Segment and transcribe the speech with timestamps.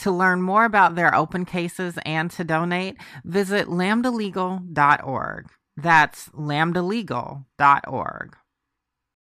[0.00, 5.46] To learn more about their open cases and to donate, visit lambdalegal.org.
[5.76, 8.36] That's lambdalegal.org.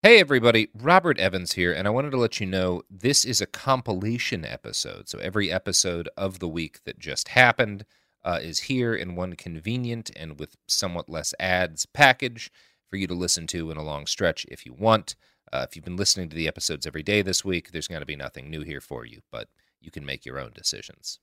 [0.04, 3.46] Hey everybody, Robert Evans here, and I wanted to let you know this is a
[3.46, 5.08] compilation episode.
[5.10, 7.86] So every episode of the week that just happened
[8.24, 12.50] uh, is here in one convenient and with somewhat less ads package
[12.90, 15.16] for you to listen to in a long stretch if you want.
[15.54, 18.06] Uh, if you've been listening to the episodes every day this week, there's going to
[18.06, 19.50] be nothing new here for you, but
[19.82, 21.20] you can make your own decisions.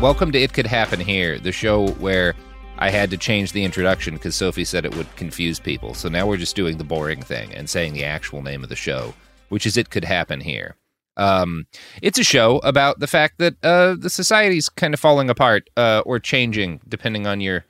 [0.00, 2.34] Welcome to It Could Happen Here, the show where
[2.78, 5.94] I had to change the introduction because Sophie said it would confuse people.
[5.94, 8.76] So now we're just doing the boring thing and saying the actual name of the
[8.76, 9.14] show,
[9.48, 10.76] which is It Could Happen Here.
[11.16, 11.66] Um,
[12.02, 16.02] it's a show about the fact that uh, the society's kind of falling apart uh,
[16.04, 17.64] or changing depending on your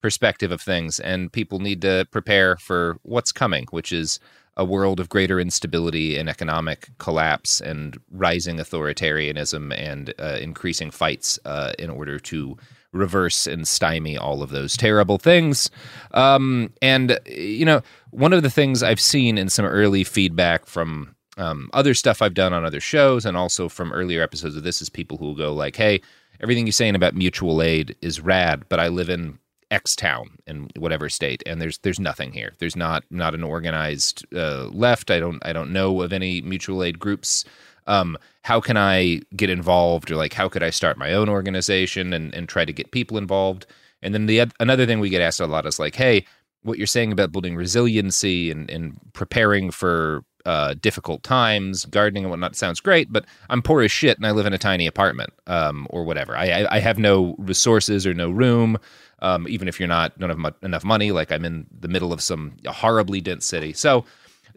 [0.00, 4.20] perspective of things, and people need to prepare for what's coming, which is
[4.56, 11.38] a world of greater instability and economic collapse and rising authoritarianism and uh, increasing fights
[11.44, 12.56] uh, in order to
[12.92, 15.70] reverse and stymie all of those terrible things.
[16.12, 21.16] Um, and, you know, one of the things I've seen in some early feedback from
[21.36, 24.80] um, other stuff I've done on other shows and also from earlier episodes of this
[24.80, 26.00] is people who will go like, hey,
[26.40, 29.38] everything you're saying about mutual aid is rad, but I live in
[29.70, 32.52] X town in whatever state, and there's there's nothing here.
[32.58, 35.10] There's not not an organized uh, left.
[35.10, 37.44] I don't I don't know of any mutual aid groups.
[37.86, 42.12] Um, how can I get involved, or like how could I start my own organization
[42.12, 43.66] and and try to get people involved?
[44.02, 46.26] And then the another thing we get asked a lot is like, hey,
[46.62, 52.30] what you're saying about building resiliency and and preparing for uh, difficult times, gardening and
[52.30, 55.32] whatnot sounds great, but I'm poor as shit and I live in a tiny apartment
[55.46, 56.36] um, or whatever.
[56.36, 58.76] I, I, I have no resources or no room.
[59.20, 62.12] Um, even if you're not don't have mu- enough money, like I'm in the middle
[62.12, 63.72] of some horribly dense city.
[63.72, 64.04] So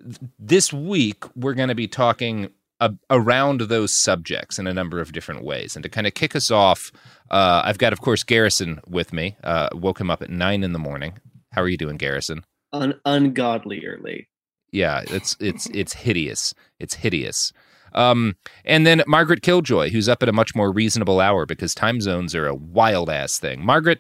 [0.04, 2.50] th- this week we're going to be talking
[2.80, 5.76] a- around those subjects in a number of different ways.
[5.76, 6.92] And to kind of kick us off,
[7.32, 9.36] uh, I've got, of course, Garrison with me.
[9.44, 11.14] Uh, woke him up at nine in the morning.
[11.54, 12.44] How are you doing, Garrison?
[12.74, 14.28] Un- ungodly early.
[14.72, 16.54] Yeah, it's it's it's hideous.
[16.80, 17.54] It's hideous.
[17.94, 22.02] Um, and then Margaret Killjoy, who's up at a much more reasonable hour because time
[22.02, 23.66] zones are a wild ass thing.
[23.66, 24.00] Margaret,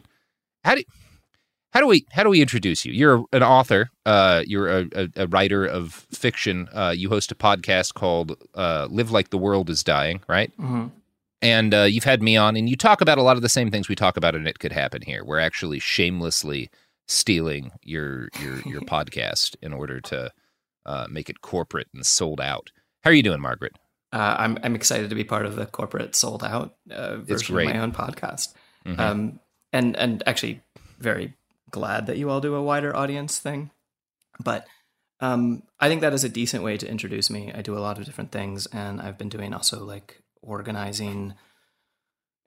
[0.67, 0.83] how do
[1.71, 2.91] how do we how do we introduce you?
[2.91, 3.89] You're an author.
[4.05, 6.67] Uh, you're a, a, writer of fiction.
[6.73, 10.51] Uh, you host a podcast called uh, "Live Like the World Is Dying," right?
[10.57, 10.87] Mm-hmm.
[11.41, 13.69] And uh, you've had me on, and you talk about a lot of the same
[13.69, 15.23] things we talk about, and it could happen here.
[15.23, 16.69] We're actually shamelessly
[17.07, 20.31] stealing your your your podcast in order to
[20.85, 22.71] uh, make it corporate and sold out.
[23.01, 23.77] How are you doing, Margaret?
[24.11, 27.65] Uh, I'm I'm excited to be part of the corporate sold out uh, version of
[27.65, 28.53] my own podcast,
[28.85, 28.99] mm-hmm.
[28.99, 29.39] um,
[29.73, 30.61] and and actually
[30.99, 31.33] very
[31.69, 33.71] glad that you all do a wider audience thing.
[34.39, 34.65] But
[35.19, 37.51] um, I think that is a decent way to introduce me.
[37.53, 41.33] I do a lot of different things, and I've been doing also like organizing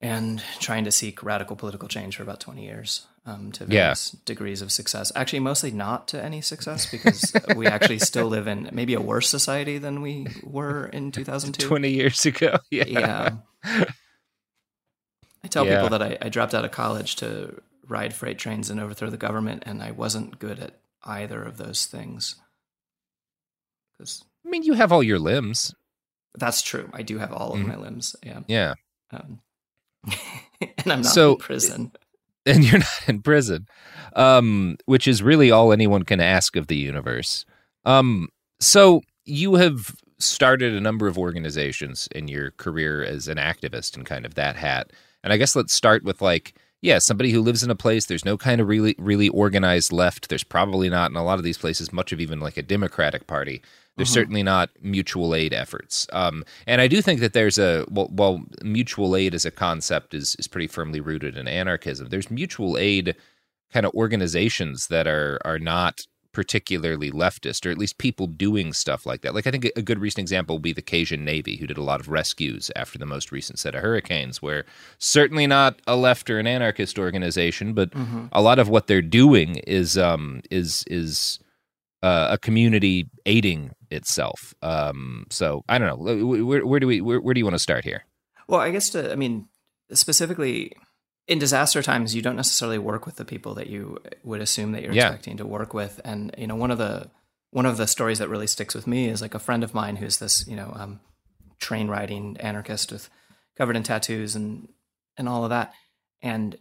[0.01, 4.21] and trying to seek radical political change for about 20 years um, to various yeah.
[4.25, 5.13] degrees of success.
[5.15, 9.29] Actually, mostly not to any success because we actually still live in maybe a worse
[9.29, 11.67] society than we were in 2002.
[11.67, 12.57] 20 years ago.
[12.71, 12.85] Yeah.
[13.65, 13.85] Yeah.
[15.51, 15.83] Tell yeah.
[15.83, 19.17] people that I, I dropped out of college to ride freight trains and overthrow the
[19.17, 22.37] government, and I wasn't good at either of those things.
[23.93, 25.75] Because I mean, you have all your limbs.
[26.39, 26.89] That's true.
[26.93, 27.69] I do have all of mm-hmm.
[27.69, 28.17] my limbs.
[28.25, 28.41] Yeah.
[28.47, 28.75] Yeah.
[29.11, 29.41] Um,
[30.61, 31.93] and I'm not so, in prison.
[32.47, 33.67] And you're not in prison,
[34.17, 37.45] um, which is really all anyone can ask of the universe.
[37.85, 43.95] Um, so you have started a number of organizations in your career as an activist
[43.95, 44.91] and kind of that hat.
[45.23, 48.25] And I guess let's start with like yeah, somebody who lives in a place, there's
[48.25, 50.29] no kind of really, really organized left.
[50.29, 53.27] There's probably not in a lot of these places much of even like a Democratic
[53.27, 53.61] Party.
[53.97, 54.15] There's mm-hmm.
[54.15, 56.07] certainly not mutual aid efforts.
[56.13, 60.15] Um, and I do think that there's a, well, well, mutual aid as a concept
[60.15, 62.09] is, is pretty firmly rooted in anarchism.
[62.09, 63.15] There's mutual aid
[63.73, 69.07] kind of organizations that are, are not particularly leftist, or at least people doing stuff
[69.07, 69.35] like that.
[69.35, 71.83] Like I think a good recent example would be the Cajun Navy, who did a
[71.83, 74.65] lot of rescues after the most recent set of hurricanes, where
[74.99, 78.27] certainly not a left or an anarchist organization, but mm-hmm.
[78.33, 81.39] a lot of what they're doing is um, is is
[82.03, 84.55] uh, a community aiding itself.
[84.63, 86.27] Um, so I don't know.
[86.27, 88.05] Where, where do we where, where do you want to start here?
[88.49, 89.49] Well, I guess to I mean
[89.93, 90.73] specifically
[91.27, 94.83] in disaster times, you don't necessarily work with the people that you would assume that
[94.83, 95.07] you're yeah.
[95.07, 96.01] expecting to work with.
[96.05, 97.11] And you know, one of the
[97.51, 99.97] one of the stories that really sticks with me is like a friend of mine
[99.97, 101.01] who's this you know um,
[101.59, 103.11] train riding anarchist with
[103.57, 104.69] covered in tattoos and
[105.17, 105.73] and all of that.
[106.23, 106.57] And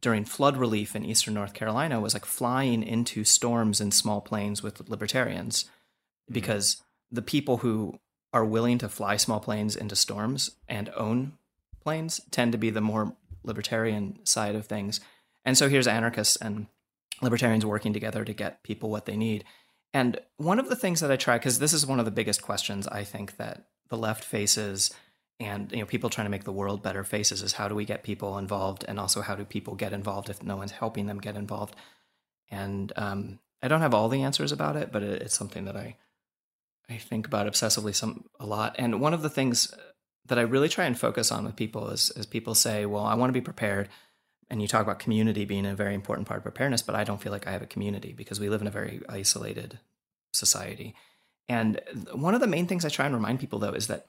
[0.00, 4.62] during flood relief in eastern North Carolina, was like flying into storms in small planes
[4.62, 6.34] with libertarians mm-hmm.
[6.34, 7.98] because the people who
[8.32, 11.32] are willing to fly small planes into storms and own
[11.82, 13.16] planes tend to be the more
[13.48, 15.00] libertarian side of things.
[15.44, 16.66] And so here's anarchists and
[17.20, 19.44] libertarians working together to get people what they need.
[19.92, 22.42] And one of the things that I try, because this is one of the biggest
[22.42, 24.92] questions I think that the left faces
[25.40, 27.84] and you know people trying to make the world better faces is how do we
[27.84, 31.18] get people involved and also how do people get involved if no one's helping them
[31.18, 31.76] get involved
[32.50, 35.96] and um, i don't have all the answers about it but it's something that i
[36.90, 39.72] i think about obsessively some a lot and one of the things
[40.28, 43.14] that I really try and focus on with people is, is people say, well, I
[43.14, 43.88] want to be prepared.
[44.50, 47.20] And you talk about community being a very important part of preparedness, but I don't
[47.20, 49.78] feel like I have a community because we live in a very isolated
[50.32, 50.94] society.
[51.48, 51.80] And
[52.12, 54.06] one of the main things I try and remind people, though, is that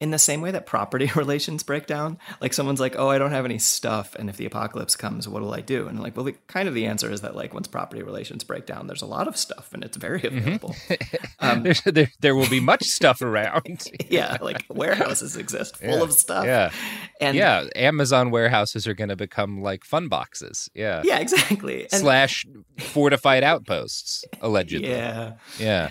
[0.00, 3.30] in the same way that property relations break down like someone's like oh i don't
[3.30, 5.86] have any stuff and if the apocalypse comes what will i do?
[5.88, 8.66] And like well the, kind of the answer is that like once property relations break
[8.66, 10.38] down there's a lot of stuff and it's very mm-hmm.
[10.38, 10.74] available.
[10.88, 11.26] Mm-hmm.
[11.40, 13.84] um, there, there, will be much stuff around.
[14.10, 16.44] Yeah like warehouses exist full yeah, of stuff.
[16.44, 16.70] yeah.
[17.20, 20.68] And yeah amazon warehouses are going to become like fun boxes.
[20.74, 21.02] Yeah.
[21.04, 21.82] Yeah exactly.
[21.92, 22.44] And, slash
[22.78, 24.90] fortified outposts allegedly.
[24.90, 25.34] Yeah.
[25.58, 25.90] Yeah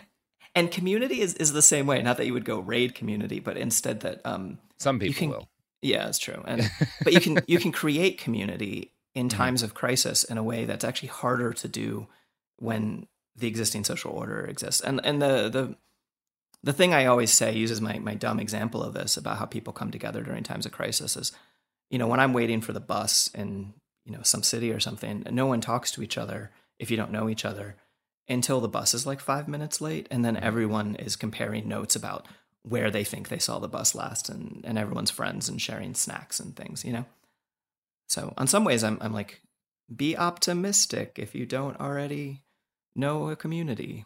[0.55, 2.01] and community is, is the same way.
[2.01, 5.49] Not that you would go raid community, but instead that um, some people can, will.
[5.81, 6.43] Yeah, it's true.
[6.45, 6.69] And
[7.03, 9.37] but you can you can create community in mm-hmm.
[9.37, 9.71] times mm-hmm.
[9.71, 12.07] of crisis in a way that's actually harder to do
[12.57, 14.81] when the existing social order exists.
[14.81, 15.75] And and the the
[16.61, 19.73] the thing I always say uses my my dumb example of this about how people
[19.73, 21.31] come together during times of crisis is,
[21.89, 23.73] you know, when I'm waiting for the bus in
[24.05, 27.11] you know some city or something, no one talks to each other if you don't
[27.11, 27.75] know each other
[28.27, 30.07] until the bus is like five minutes late.
[30.09, 32.27] And then everyone is comparing notes about
[32.63, 36.39] where they think they saw the bus last and, and everyone's friends and sharing snacks
[36.39, 37.05] and things, you know?
[38.07, 39.41] So, on some ways, I'm, I'm like,
[39.93, 42.43] be optimistic if you don't already
[42.95, 44.05] know a community.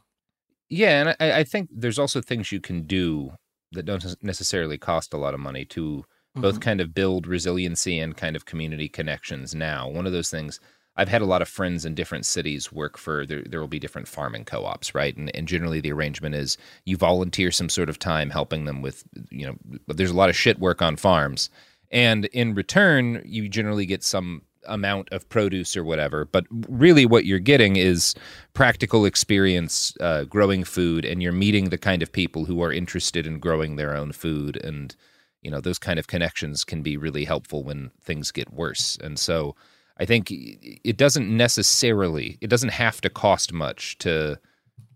[0.69, 1.01] Yeah.
[1.01, 3.33] And I, I think there's also things you can do
[3.73, 6.05] that don't necessarily cost a lot of money to
[6.35, 6.61] both mm-hmm.
[6.61, 9.89] kind of build resiliency and kind of community connections now.
[9.89, 10.59] One of those things
[10.97, 13.43] I've had a lot of friends in different cities work for there.
[13.43, 15.15] There will be different farming co-ops, right?
[15.15, 19.03] And, and generally the arrangement is you volunteer some sort of time helping them with,
[19.29, 19.55] you know,
[19.87, 21.49] there's a lot of shit work on farms,
[21.91, 26.25] and in return you generally get some amount of produce or whatever.
[26.25, 28.15] But really, what you're getting is
[28.53, 33.25] practical experience uh, growing food, and you're meeting the kind of people who are interested
[33.25, 34.95] in growing their own food and
[35.41, 39.19] you know those kind of connections can be really helpful when things get worse and
[39.19, 39.55] so
[39.99, 44.37] i think it doesn't necessarily it doesn't have to cost much to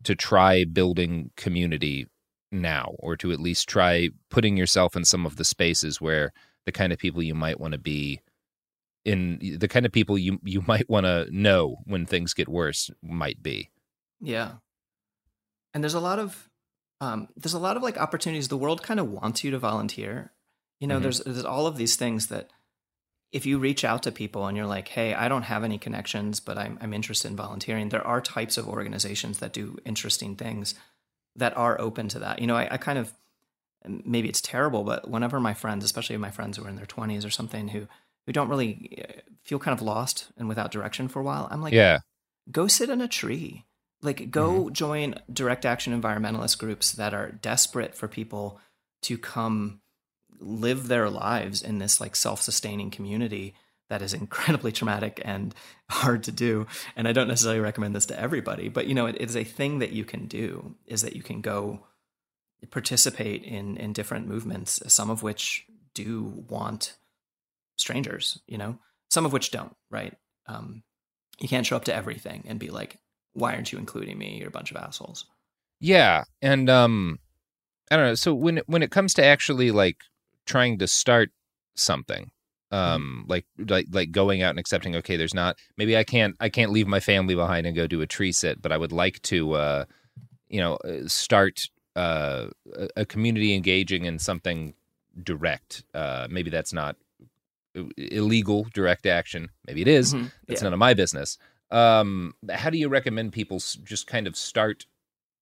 [0.04, 2.08] to try building community
[2.52, 6.32] now or to at least try putting yourself in some of the spaces where
[6.66, 8.20] the kind of people you might want to be
[9.06, 12.90] in the kind of people you you might want to know when things get worse
[13.02, 13.70] might be
[14.20, 14.54] yeah
[15.74, 16.50] and there's a lot of
[17.02, 18.48] um, there's a lot of like opportunities.
[18.48, 20.32] The world kind of wants you to volunteer.
[20.80, 21.04] You know, mm-hmm.
[21.04, 22.52] there's there's all of these things that
[23.32, 26.40] if you reach out to people and you're like, hey, I don't have any connections,
[26.40, 27.90] but I'm I'm interested in volunteering.
[27.90, 30.76] There are types of organizations that do interesting things
[31.36, 32.40] that are open to that.
[32.40, 33.14] You know, I, I kind of
[33.86, 37.26] maybe it's terrible, but whenever my friends, especially my friends who are in their 20s
[37.26, 37.88] or something, who
[38.26, 41.62] who don't really uh, feel kind of lost and without direction for a while, I'm
[41.62, 42.00] like, yeah,
[42.52, 43.66] go sit in a tree
[44.02, 44.74] like, go mm-hmm.
[44.74, 48.60] join direct action environmentalist groups that are desperate for people
[49.04, 49.81] to come
[50.42, 53.54] live their lives in this like self-sustaining community
[53.90, 55.54] that is incredibly traumatic and
[55.90, 59.16] hard to do and i don't necessarily recommend this to everybody but you know it,
[59.16, 61.86] it is a thing that you can do is that you can go
[62.70, 66.96] participate in in different movements some of which do want
[67.78, 68.78] strangers you know
[69.10, 70.16] some of which don't right
[70.48, 70.84] um,
[71.40, 72.98] you can't show up to everything and be like
[73.34, 74.38] why aren't you including me?
[74.38, 75.26] You're a bunch of assholes.
[75.80, 77.20] Yeah, and um,
[77.90, 78.16] I don't know.
[78.16, 79.98] So when when it comes to actually like
[80.46, 81.30] trying to start
[81.76, 82.32] something,
[82.72, 82.76] mm-hmm.
[82.76, 86.50] um, like like like going out and accepting, okay, there's not maybe I can't I
[86.50, 89.22] can't leave my family behind and go do a tree sit, but I would like
[89.24, 89.86] to, uh,
[90.50, 92.48] you know, uh, start uh,
[92.96, 94.74] a community engaging in something
[95.24, 95.84] direct.
[95.94, 96.96] Uh, maybe that's not
[97.98, 99.50] illegal direct action.
[99.68, 100.14] Maybe it is.
[100.14, 100.28] Mm-hmm.
[100.48, 100.66] That's yeah.
[100.66, 101.38] none of my business.
[101.70, 104.86] Um, how do you recommend people just kind of start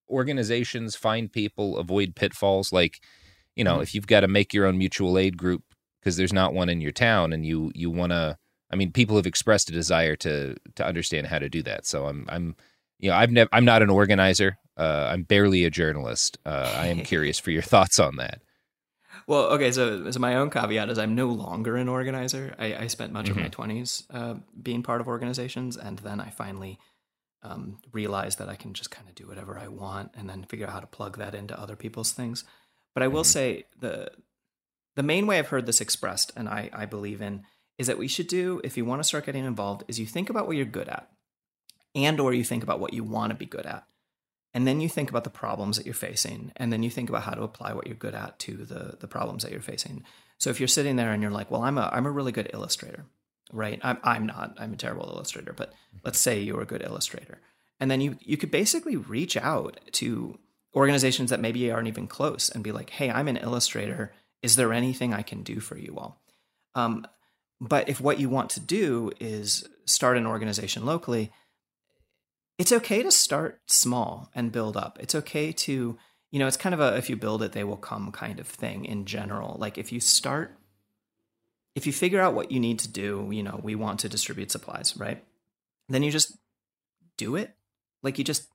[0.10, 2.72] organizations, find people, avoid pitfalls?
[2.72, 3.00] Like,
[3.56, 3.84] you know, mm-hmm.
[3.84, 5.64] if you've got to make your own mutual aid group
[6.00, 8.38] because there's not one in your town, and you you want to,
[8.72, 11.86] I mean, people have expressed a desire to to understand how to do that.
[11.86, 12.56] So I'm I'm,
[13.00, 14.58] you know, I've never I'm not an organizer.
[14.78, 16.38] Uh, I'm barely a journalist.
[16.46, 18.42] Uh, I am curious for your thoughts on that.
[19.28, 22.56] Well, okay, so, so my own caveat is I'm no longer an organizer.
[22.58, 23.46] I, I spent much mm-hmm.
[23.46, 26.80] of my 20s uh, being part of organizations, and then I finally
[27.44, 30.68] um, realized that I can just kind of do whatever I want and then figure
[30.68, 32.44] out how to plug that into other people's things.
[33.00, 33.28] But I will mm-hmm.
[33.28, 34.12] say the
[34.98, 37.46] the main way I've heard this expressed, and I, I believe in,
[37.78, 40.30] is that we should do if you want to start getting involved, is you think
[40.30, 41.10] about what you're good at,
[41.96, 43.86] and or you think about what you want to be good at.
[44.54, 47.24] And then you think about the problems that you're facing and then you think about
[47.24, 50.04] how to apply what you're good at to the the problems that you're facing.
[50.38, 52.50] So if you're sitting there and you're like well i'm a i'm a really good
[52.52, 53.06] illustrator
[53.54, 53.80] right?
[53.82, 55.72] I'm, I'm not i'm a terrible illustrator but
[56.04, 57.40] let's say you're a good illustrator.
[57.80, 60.38] And then you you could basically reach out to
[60.76, 64.74] organizations that maybe aren't even close and be like hey i'm an illustrator is there
[64.74, 66.22] anything i can do for you all
[66.76, 67.06] um,
[67.60, 71.32] but if what you want to do is start an organization locally
[72.60, 74.98] it's okay to start small and build up.
[75.00, 75.98] It's okay to,
[76.30, 78.48] you know, it's kind of a if you build it, they will come kind of
[78.48, 79.56] thing in general.
[79.58, 80.58] Like if you start,
[81.74, 84.52] if you figure out what you need to do, you know, we want to distribute
[84.52, 85.24] supplies, right?
[85.88, 86.38] Then you just
[87.16, 87.56] do it.
[88.04, 88.50] Like you just,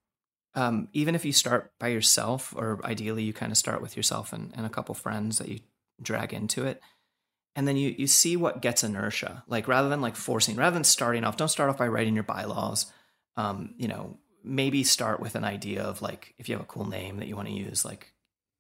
[0.55, 4.33] um, even if you start by yourself, or ideally you kind of start with yourself
[4.33, 5.61] and, and a couple friends that you
[6.03, 6.81] drag into it
[7.55, 10.83] and then you you see what gets inertia like rather than like forcing rather than
[10.83, 12.93] starting off don't start off by writing your bylaws
[13.37, 16.87] um, you know, maybe start with an idea of like if you have a cool
[16.87, 18.13] name that you want to use, like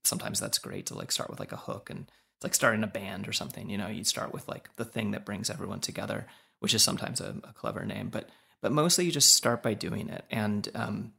[0.02, 2.88] sometimes that's great to like start with like a hook and it's like starting a
[2.88, 3.68] band or something.
[3.70, 6.26] You know, you start with like the thing that brings everyone together,
[6.60, 8.28] which is sometimes a, a clever name, but
[8.60, 10.24] but mostly you just start by doing it.
[10.30, 11.12] And um,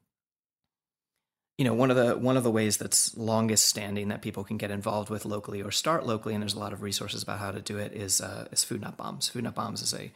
[1.58, 4.58] you know, one of the one of the ways that's longest standing that people can
[4.58, 7.52] get involved with locally or start locally, and there's a lot of resources about how
[7.52, 9.30] to do it, is uh, is Food Not Bombs.
[9.30, 10.12] Food Not Bombs is a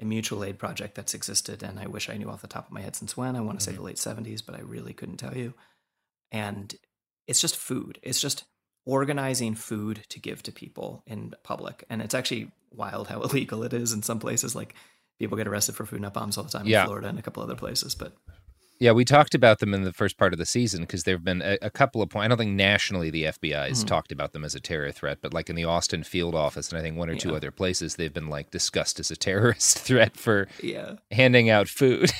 [0.00, 2.72] a mutual aid project that's existed, and I wish I knew off the top of
[2.72, 3.36] my head since when.
[3.36, 3.72] I want to mm-hmm.
[3.72, 5.54] say the late 70s, but I really couldn't tell you.
[6.30, 6.74] And
[7.26, 7.98] it's just food.
[8.02, 8.44] It's just
[8.86, 11.84] organizing food to give to people in public.
[11.90, 14.54] And it's actually wild how illegal it is in some places.
[14.54, 14.74] Like
[15.18, 16.82] people get arrested for food not bombs all the time yeah.
[16.82, 17.94] in Florida and a couple other places.
[17.94, 18.16] But
[18.80, 21.24] yeah, we talked about them in the first part of the season because there have
[21.24, 22.24] been a, a, couple of points.
[22.24, 23.88] I don't think nationally the FBI has mm-hmm.
[23.88, 26.78] talked about them as a terror threat, but like in the Austin field office and
[26.78, 27.18] I think one or yeah.
[27.18, 30.94] two other places, they've been like discussed as a terrorist threat for yeah.
[31.10, 32.12] handing out food.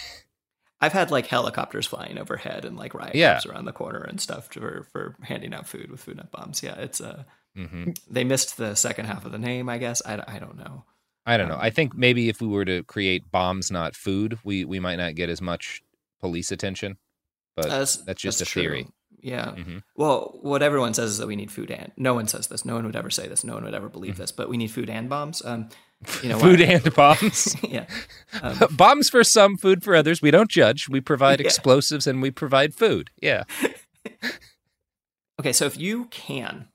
[0.81, 3.41] I've had like helicopters flying overhead and like riot yeah.
[3.49, 6.63] around the corner and stuff for for handing out food with food not bombs.
[6.63, 7.25] Yeah, it's uh,
[7.57, 7.91] mm-hmm.
[8.09, 10.03] they missed the second half of the name, I guess.
[10.07, 10.85] I, I don't know.
[11.27, 11.63] I don't um, know.
[11.63, 15.17] I think maybe if we were to create bombs, not food, we we might not
[15.17, 15.83] get as much
[16.21, 16.99] police attention,
[17.57, 18.63] but that's, that's just that's a true.
[18.63, 18.89] theory.
[19.21, 19.47] Yeah.
[19.47, 19.79] Mm-hmm.
[19.97, 22.65] Well, what everyone says is that we need food and no one says this.
[22.65, 23.45] No one would ever say this.
[23.45, 24.23] No one would ever believe mm-hmm.
[24.23, 24.33] this.
[24.33, 25.45] But we need food and bombs.
[25.45, 25.69] Um,
[26.23, 27.57] you know, food and bombs.
[27.69, 27.87] yeah.
[28.43, 30.23] Um, bombs for some, food for others.
[30.23, 30.89] We don't judge.
[30.89, 31.47] We provide yeah.
[31.47, 33.11] explosives and we provide food.
[33.21, 33.45] Yeah.
[35.41, 36.69] okay, so if you can,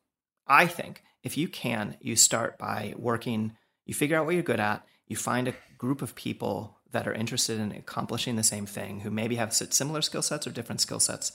[0.48, 3.56] I think if you can, you start by working.
[3.86, 4.86] You figure out what you're good at.
[5.08, 9.12] You find a group of people that are interested in accomplishing the same thing, who
[9.12, 11.32] maybe have similar skill sets or different skill sets,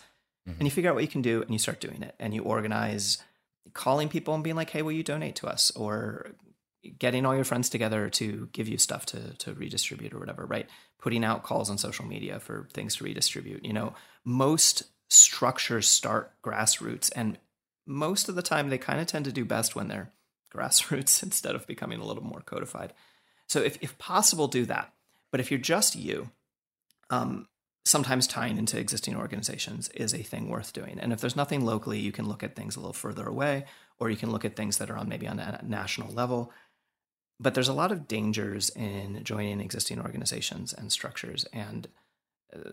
[0.48, 0.58] mm-hmm.
[0.58, 2.42] and you figure out what you can do, and you start doing it, and you
[2.42, 3.18] organize
[3.74, 6.32] calling people and being like, "Hey, will you donate to us?" or
[6.98, 10.68] getting all your friends together to give you stuff to to redistribute or whatever, right?
[11.00, 13.64] Putting out calls on social media for things to redistribute.
[13.64, 17.38] You know, most structures start grassroots and
[17.86, 20.12] most of the time they kind of tend to do best when they're
[20.54, 22.92] grassroots instead of becoming a little more codified.
[23.46, 24.92] So if if possible do that.
[25.30, 26.30] But if you're just you,
[27.10, 27.48] um,
[27.84, 30.98] sometimes tying into existing organizations is a thing worth doing.
[30.98, 33.64] And if there's nothing locally, you can look at things a little further away,
[33.98, 36.52] or you can look at things that are on maybe on a national level.
[37.40, 41.44] But there's a lot of dangers in joining existing organizations and structures.
[41.52, 41.88] And
[42.54, 42.70] uh,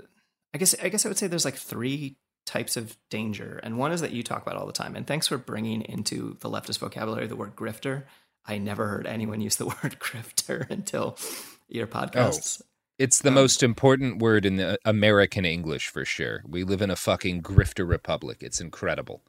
[0.53, 3.59] i guess i guess i would say there's like three types of danger.
[3.63, 4.95] And one is that you talk about all the time.
[4.95, 8.03] And thanks for bringing into the leftist vocabulary the word grifter.
[8.45, 11.17] I never heard anyone use the word grifter until
[11.67, 12.65] your podcasts oh,
[12.97, 16.89] it's the um, most important word in the american english for sure we live in
[16.89, 19.23] a fucking grifter republic it's incredible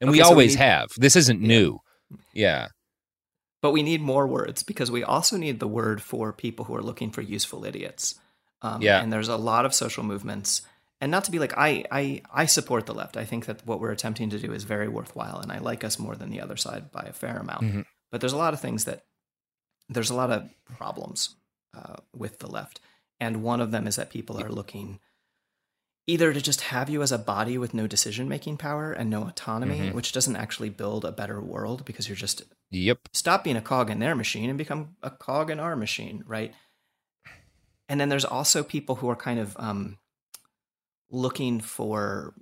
[0.00, 1.48] and okay, we always we need, have this isn't yeah.
[1.48, 1.78] new
[2.32, 2.68] yeah
[3.60, 6.82] but we need more words because we also need the word for people who are
[6.82, 8.14] looking for useful idiots.
[8.62, 9.02] Um, yeah.
[9.02, 10.62] And there's a lot of social movements.
[11.00, 13.16] And not to be like I, I I support the left.
[13.16, 15.96] I think that what we're attempting to do is very worthwhile, and I like us
[15.96, 17.62] more than the other side by a fair amount.
[17.62, 17.80] Mm-hmm.
[18.10, 19.04] But there's a lot of things that
[19.88, 21.36] there's a lot of problems
[21.76, 22.80] uh, with the left,
[23.20, 25.00] and one of them is that people are looking
[26.08, 29.24] either to just have you as a body with no decision making power and no
[29.24, 29.94] autonomy, mm-hmm.
[29.94, 33.90] which doesn't actually build a better world because you're just yep stop being a cog
[33.90, 36.54] in their machine and become a cog in our machine, right?
[37.88, 39.98] And then there's also people who are kind of um,
[41.10, 42.34] looking for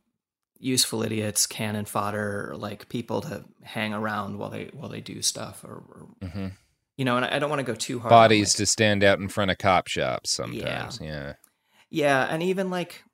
[0.59, 5.64] useful idiots, cannon fodder, like people to hang around while they while they do stuff,
[5.64, 6.46] or, or mm-hmm.
[6.96, 7.16] You know.
[7.16, 8.11] And I don't want to go too hard.
[8.11, 11.00] Bodies to stand out in front of cop shops sometimes.
[11.00, 11.06] Yeah.
[11.06, 11.32] yeah.
[11.88, 13.04] Yeah, and even like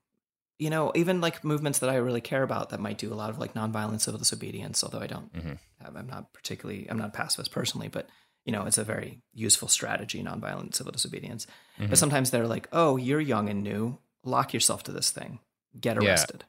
[0.63, 3.31] you know, even like movements that I really care about that might do a lot
[3.31, 5.97] of like nonviolent civil disobedience, although I don't, mm-hmm.
[5.97, 8.09] I'm not particularly, I'm not a pacifist personally, but
[8.45, 11.49] you know, it's a very useful strategy, nonviolent civil disobedience.
[11.81, 11.89] Mm-hmm.
[11.89, 15.41] But sometimes they're like, oh, you're young and new, lock yourself to this thing,
[15.81, 16.45] get arrested.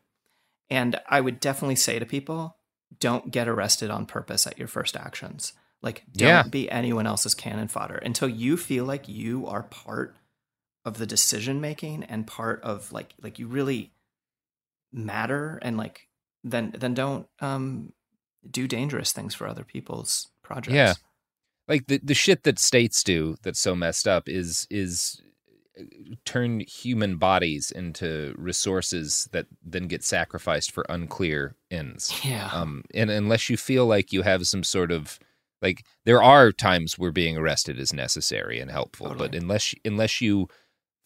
[0.69, 0.77] Yeah.
[0.77, 2.57] And I would definitely say to people,
[2.99, 5.53] don't get arrested on purpose at your first actions.
[5.83, 6.43] Like, don't yeah.
[6.43, 10.15] be anyone else's cannon fodder until you feel like you are part
[10.85, 13.91] of the decision making and part of like like you really
[14.91, 16.07] matter and like
[16.43, 17.93] then then don't um
[18.49, 20.75] do dangerous things for other people's projects.
[20.75, 20.93] Yeah.
[21.67, 25.21] Like the the shit that states do that's so messed up is is
[25.79, 25.83] uh,
[26.25, 32.13] turn human bodies into resources that then get sacrificed for unclear ends.
[32.23, 32.49] Yeah.
[32.51, 35.17] Um and unless you feel like you have some sort of
[35.63, 39.29] like there are times where being arrested is necessary and helpful, totally.
[39.29, 40.47] but unless unless you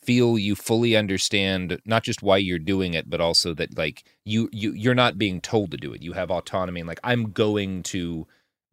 [0.01, 4.47] feel you fully understand not just why you're doing it but also that like you
[4.53, 7.83] you you're not being told to do it you have autonomy and like i'm going
[7.83, 8.25] to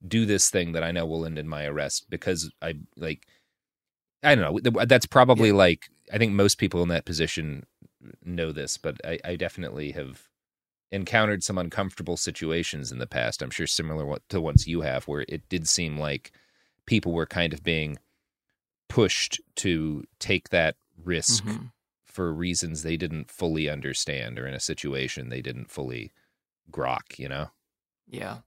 [0.07, 3.27] do this thing that i know will end in my arrest because i like
[4.23, 5.55] i don't know that's probably yeah.
[5.55, 7.65] like i think most people in that position
[8.23, 10.29] know this but i i definitely have
[10.95, 15.25] encountered some uncomfortable situations in the past i'm sure similar to ones you have where
[15.29, 16.33] it did seem like
[16.87, 17.99] people were kind of being
[18.89, 21.65] pushed to take that risk mm-hmm.
[22.05, 26.13] for reasons they didn't fully understand or in a situation they didn't fully
[26.71, 27.49] grok, you know?
[28.09, 28.39] Yeah.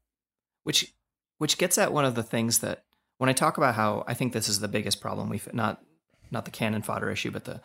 [0.63, 0.93] Which
[1.37, 2.83] which gets at one of the things that
[3.17, 5.83] when I talk about how I think this is the biggest problem we've not
[6.31, 7.61] not the cannon fodder issue, but the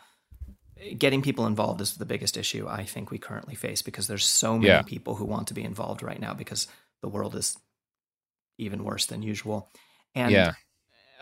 [0.97, 4.57] getting people involved is the biggest issue I think we currently face because there's so
[4.57, 4.81] many yeah.
[4.81, 6.67] people who want to be involved right now because
[7.01, 7.57] the world is
[8.57, 9.69] even worse than usual.
[10.15, 10.53] And yeah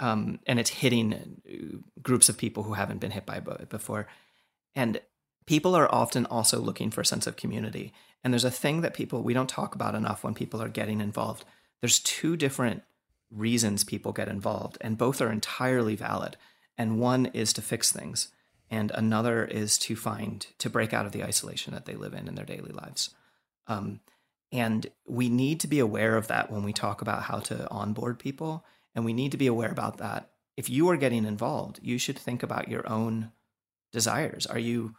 [0.02, 4.08] um, and it's hitting groups of people who haven't been hit by it before.
[4.76, 5.00] And
[5.46, 7.94] people are often also looking for a sense of community.
[8.24, 11.00] And there's a thing that people we don't talk about enough when people are getting
[11.00, 11.46] involved.
[11.82, 12.84] There's two different
[13.30, 16.36] reasons people get involved, and both are entirely valid.
[16.78, 18.30] And one is to fix things,
[18.72, 22.28] and another is to find to break out of the isolation that they live in
[22.28, 23.14] in their daily lives.
[23.68, 24.00] Um,
[24.52, 28.18] and we need to be aware of that when we talk about how to onboard
[28.18, 30.32] people and we need to be aware about that.
[30.58, 33.32] If you are getting involved, you should think about your own
[33.92, 34.46] desires.
[34.46, 34.96] Are you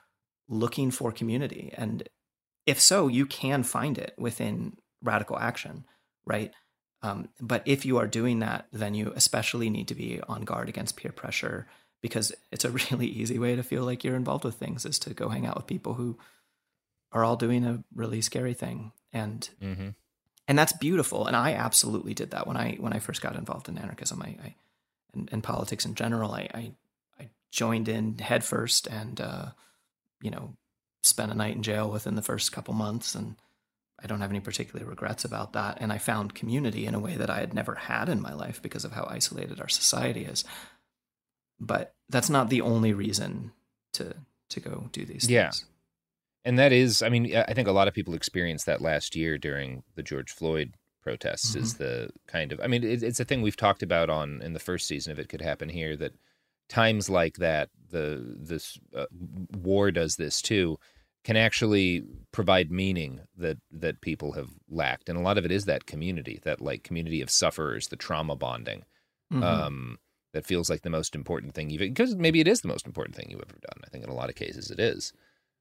[0.49, 1.73] looking for community?
[1.77, 2.09] And
[2.67, 5.85] if so, you can find it within radical action,
[6.25, 6.53] right?
[7.03, 10.69] Um, but if you are doing that, then you especially need to be on guard
[10.69, 11.67] against peer pressure
[12.03, 15.15] because it's a really easy way to feel like you're involved with things is to
[15.15, 16.19] go hang out with people who
[17.13, 19.91] are all doing a really scary thing and mm-hmm.
[20.49, 23.69] and that's beautiful and i absolutely did that when i when i first got involved
[23.69, 24.55] in anarchism i, I
[25.15, 26.73] and, and, politics in general I, I,
[27.21, 29.47] I joined in head first and uh,
[30.23, 30.57] you know
[31.03, 33.37] spent a night in jail within the first couple months and
[34.03, 35.79] I don't have any particular regrets about that.
[35.81, 38.61] And I found community in a way that I had never had in my life
[38.61, 40.45] because of how isolated our society is.
[41.65, 43.53] But that's not the only reason
[43.95, 44.15] to
[44.51, 45.31] to go do these things.
[45.31, 45.51] yeah.
[45.51, 45.67] things.
[46.45, 49.39] And that is, I mean, I think a lot of people experienced that last year
[49.39, 51.53] during the George Floyd protests.
[51.53, 51.63] Mm-hmm.
[51.63, 54.53] Is the kind of, I mean, it, it's a thing we've talked about on in
[54.53, 55.13] the first season.
[55.13, 56.15] If it could happen here, that
[56.69, 59.07] times like that, the this uh,
[59.57, 60.79] war does this too
[61.25, 65.67] can actually provide meaning that that people have lacked and a lot of it is
[65.67, 68.83] that community that like community of sufferers the trauma bonding
[69.33, 69.43] mm-hmm.
[69.43, 69.99] um,
[70.33, 73.17] that feels like the most important thing you've because maybe it is the most important
[73.17, 73.83] thing you've ever done.
[73.85, 75.13] I think in a lot of cases it is.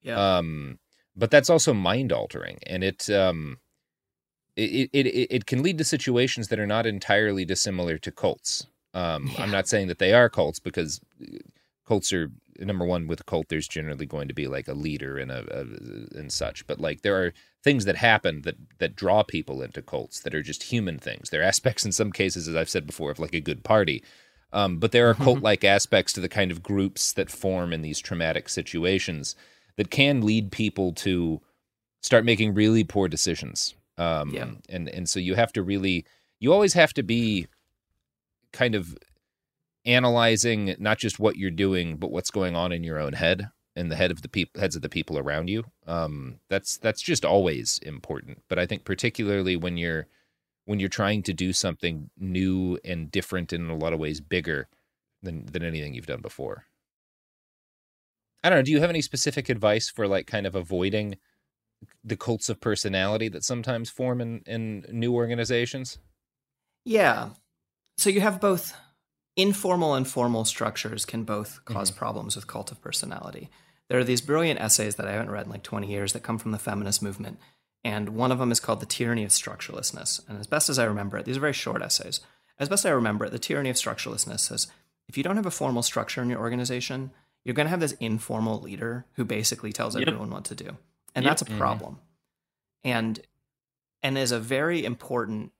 [0.01, 0.37] Yeah.
[0.37, 0.79] Um,
[1.15, 3.59] but that's also mind altering and it um
[4.55, 8.67] it, it it it can lead to situations that are not entirely dissimilar to cults.
[8.93, 9.43] Um, yeah.
[9.43, 10.99] i'm not saying that they are cults because
[11.87, 12.29] cults are
[12.59, 15.45] number one with a cult there's generally going to be like a leader and a,
[15.49, 15.61] a,
[16.19, 17.31] and such but like there are
[17.63, 21.29] things that happen that that draw people into cults that are just human things.
[21.29, 24.03] There are aspects in some cases as i've said before of like a good party
[24.53, 25.23] um, but there are mm-hmm.
[25.23, 29.35] cult like aspects to the kind of groups that form in these traumatic situations
[29.77, 31.41] that can lead people to
[32.01, 34.47] start making really poor decisions um, yeah.
[34.69, 36.05] and and so you have to really
[36.39, 37.47] you always have to be
[38.51, 38.97] kind of
[39.85, 43.89] analyzing not just what you're doing, but what's going on in your own head and
[43.89, 45.63] the head of the people heads of the people around you.
[45.87, 48.43] Um, that's that's just always important.
[48.47, 50.07] But I think particularly when you're
[50.65, 54.21] when you're trying to do something new and different and in a lot of ways
[54.21, 54.67] bigger
[55.21, 56.65] than than anything you've done before.
[58.43, 58.63] I don't know.
[58.63, 61.17] Do you have any specific advice for like kind of avoiding
[62.03, 65.99] the cults of personality that sometimes form in, in new organizations?
[66.85, 67.29] Yeah.
[67.97, 68.75] So you have both
[69.35, 71.99] informal and formal structures can both because mm-hmm.
[71.99, 73.49] problems with cult of personality.
[73.87, 76.37] There are these brilliant essays that I haven't read in like 20 years that come
[76.37, 77.39] from the feminist movement.
[77.83, 80.27] And one of them is called The Tyranny of Structurelessness.
[80.29, 82.21] And as best as I remember it, these are very short essays.
[82.59, 84.67] As best I remember it, The Tyranny of Structurelessness says
[85.07, 87.11] if you don't have a formal structure in your organization,
[87.43, 90.07] you're going to have this informal leader who basically tells yep.
[90.07, 90.77] everyone what to do.
[91.15, 91.31] And yep.
[91.31, 91.57] that's a mm-hmm.
[91.57, 91.93] problem.
[91.93, 92.97] Mm-hmm.
[92.97, 93.19] And
[94.03, 95.51] and is a very important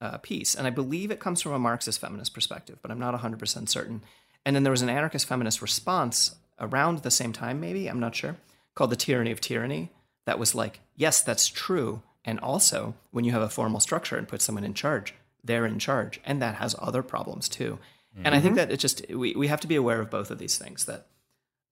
[0.00, 0.54] uh, piece.
[0.54, 4.02] And I believe it comes from a Marxist feminist perspective, but I'm not 100% certain.
[4.44, 8.14] And then there was an anarchist feminist response around the same time, maybe, I'm not
[8.14, 8.36] sure,
[8.74, 9.90] called The Tyranny of Tyranny,
[10.26, 12.02] that was like, yes, that's true.
[12.24, 15.78] And also, when you have a formal structure and put someone in charge, they're in
[15.78, 16.20] charge.
[16.24, 17.78] And that has other problems too.
[18.14, 18.26] Mm-hmm.
[18.26, 18.68] And I think mm-hmm.
[18.68, 21.06] that it just, we, we have to be aware of both of these things that,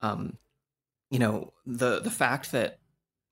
[0.00, 0.38] um,
[1.10, 2.78] you know, the, the fact that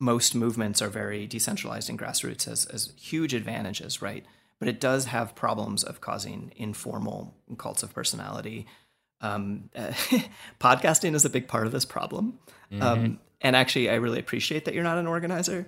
[0.00, 4.24] most movements are very decentralized and grassroots has, has huge advantages, right?
[4.58, 8.66] but it does have problems of causing informal cults of personality.
[9.20, 9.92] Um, uh,
[10.60, 12.38] podcasting is a big part of this problem.
[12.72, 12.82] Mm-hmm.
[12.82, 15.66] Um, and actually, I really appreciate that you're not an organizer,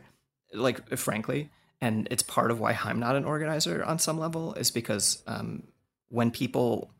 [0.52, 1.50] like, frankly.
[1.80, 5.62] And it's part of why I'm not an organizer on some level, is because um,
[6.08, 6.90] when people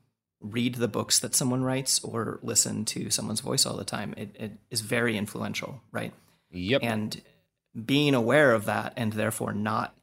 [0.40, 4.35] read the books that someone writes or listen to someone's voice all the time, it,
[4.38, 6.14] it is very influential, right?
[6.50, 6.80] Yep.
[6.83, 7.20] And
[7.85, 9.94] being aware of that and therefore not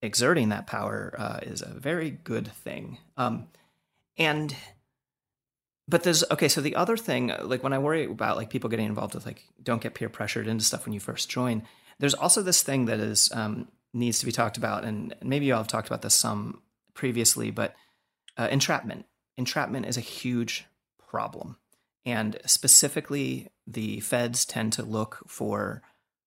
[0.00, 2.98] exerting that power uh, is a very good thing.
[3.16, 3.48] Um,
[4.16, 4.54] and
[5.88, 6.48] but there's okay.
[6.48, 9.44] So the other thing, like when I worry about like people getting involved with like
[9.62, 11.62] don't get peer pressured into stuff when you first join.
[11.98, 15.54] There's also this thing that is um, needs to be talked about, and maybe you
[15.54, 16.62] all have talked about this some
[16.94, 17.74] previously, but
[18.36, 19.06] uh, entrapment.
[19.36, 20.66] Entrapment is a huge
[21.08, 21.56] problem,
[22.04, 25.82] and specifically, the feds tend to look for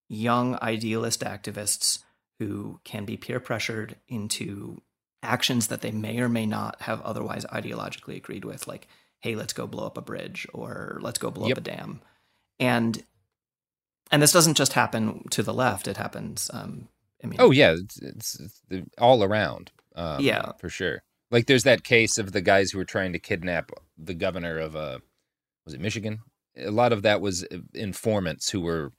[0.07, 2.03] young idealist activists
[2.39, 4.81] who can be peer pressured into
[5.23, 8.87] actions that they may or may not have otherwise ideologically agreed with, like,
[9.25, 11.57] hey, let's go blow up a bridge or let's go blow yep.
[11.57, 12.01] up a dam.
[12.59, 13.03] And
[14.11, 16.51] and this doesn't just happen to the left; it happens.
[16.53, 16.87] Um,
[17.23, 19.71] I mean, oh yeah, it's, it's, it's all around.
[19.95, 21.01] Um, yeah, for sure.
[21.31, 24.75] Like, there's that case of the guys who were trying to kidnap the governor of
[24.75, 24.99] uh,
[25.65, 26.19] was it Michigan?
[26.55, 28.93] A lot of that was informants who were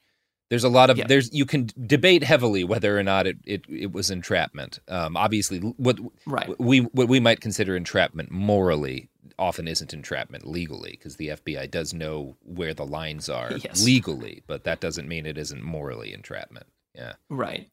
[0.51, 1.07] there's a lot of yeah.
[1.07, 4.81] there's you can debate heavily whether or not it it, it was entrapment.
[4.89, 6.59] Um, obviously, what right.
[6.59, 11.92] we what we might consider entrapment morally often isn't entrapment legally because the FBI does
[11.92, 13.85] know where the lines are yes.
[13.85, 16.66] legally, but that doesn't mean it isn't morally entrapment.
[16.94, 17.14] Yeah.
[17.29, 17.68] Right.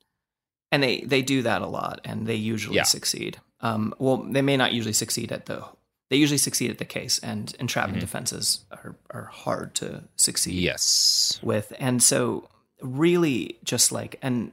[0.71, 2.83] And they they do that a lot, and they usually Yeah.
[2.83, 3.37] succeed.
[3.61, 5.63] Um, well, they may not usually succeed at the.
[6.09, 8.05] They usually succeed at the case, and entrapment Mm-hmm.
[8.05, 11.39] defenses are are hard to succeed Yes.
[11.41, 11.71] with.
[11.79, 12.49] And so,
[12.81, 14.51] really, just like and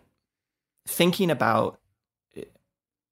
[0.86, 1.78] thinking about,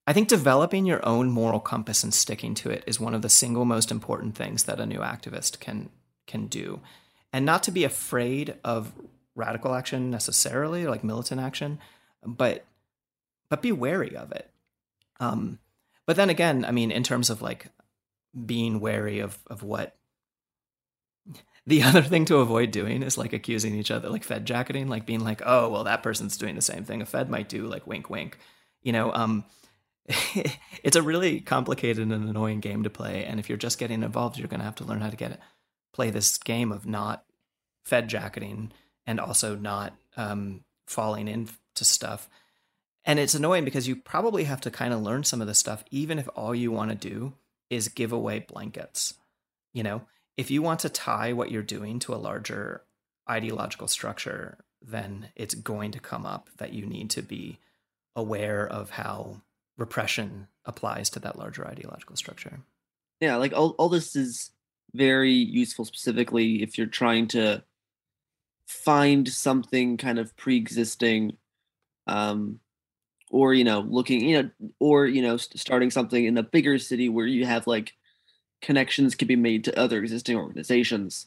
[0.08, 3.28] I think developing your own moral compass and sticking to it is one of the
[3.28, 5.90] single most important things that a new activist can
[6.26, 6.80] can do,
[7.30, 8.94] and not to be afraid of
[9.34, 11.78] radical action necessarily, like militant action,
[12.24, 12.64] but
[13.50, 14.50] but be wary of it.
[15.20, 15.58] Um,
[16.06, 17.66] but then again, I mean, in terms of like
[18.46, 19.94] being wary of of what
[21.66, 25.04] the other thing to avoid doing is like accusing each other, like Fed jacketing, like
[25.04, 27.86] being like, oh, well, that person's doing the same thing a Fed might do, like
[27.86, 28.38] wink, wink.
[28.82, 29.44] You know, um,
[30.82, 33.24] it's a really complicated and annoying game to play.
[33.24, 35.32] And if you're just getting involved, you're going to have to learn how to get
[35.32, 35.40] it,
[35.92, 37.24] play this game of not
[37.84, 38.72] Fed jacketing
[39.06, 42.28] and also not um, falling into stuff.
[43.04, 45.84] And it's annoying because you probably have to kind of learn some of this stuff,
[45.90, 47.34] even if all you want to do
[47.70, 49.14] is give away blankets.
[49.72, 50.02] You know,
[50.36, 52.82] if you want to tie what you're doing to a larger
[53.28, 57.58] ideological structure, then it's going to come up that you need to be
[58.14, 59.42] aware of how
[59.78, 62.60] repression applies to that larger ideological structure.
[63.20, 64.50] Yeah, like all, all this is
[64.94, 67.62] very useful specifically if you're trying to
[68.66, 71.36] find something kind of pre-existing
[72.06, 72.60] um
[73.30, 76.78] or you know looking you know or you know st- starting something in a bigger
[76.78, 77.94] city where you have like
[78.60, 81.26] connections can be made to other existing organizations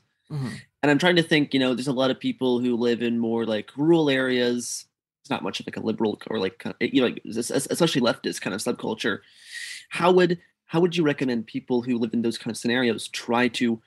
[0.81, 3.17] and i'm trying to think you know there's a lot of people who live in
[3.17, 4.85] more like rural areas
[5.21, 8.01] it's not much of like a liberal or like you know like, es- es- especially
[8.01, 9.19] leftist kind of subculture
[9.89, 13.47] how would how would you recommend people who live in those kind of scenarios try
[13.47, 13.81] to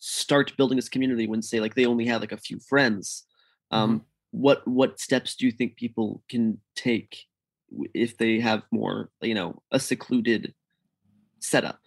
[0.00, 3.24] start building this community when say like they only have like a few friends
[3.70, 7.26] um what what steps do you think people can take
[7.94, 10.54] if they have more you know a secluded
[11.40, 11.78] setup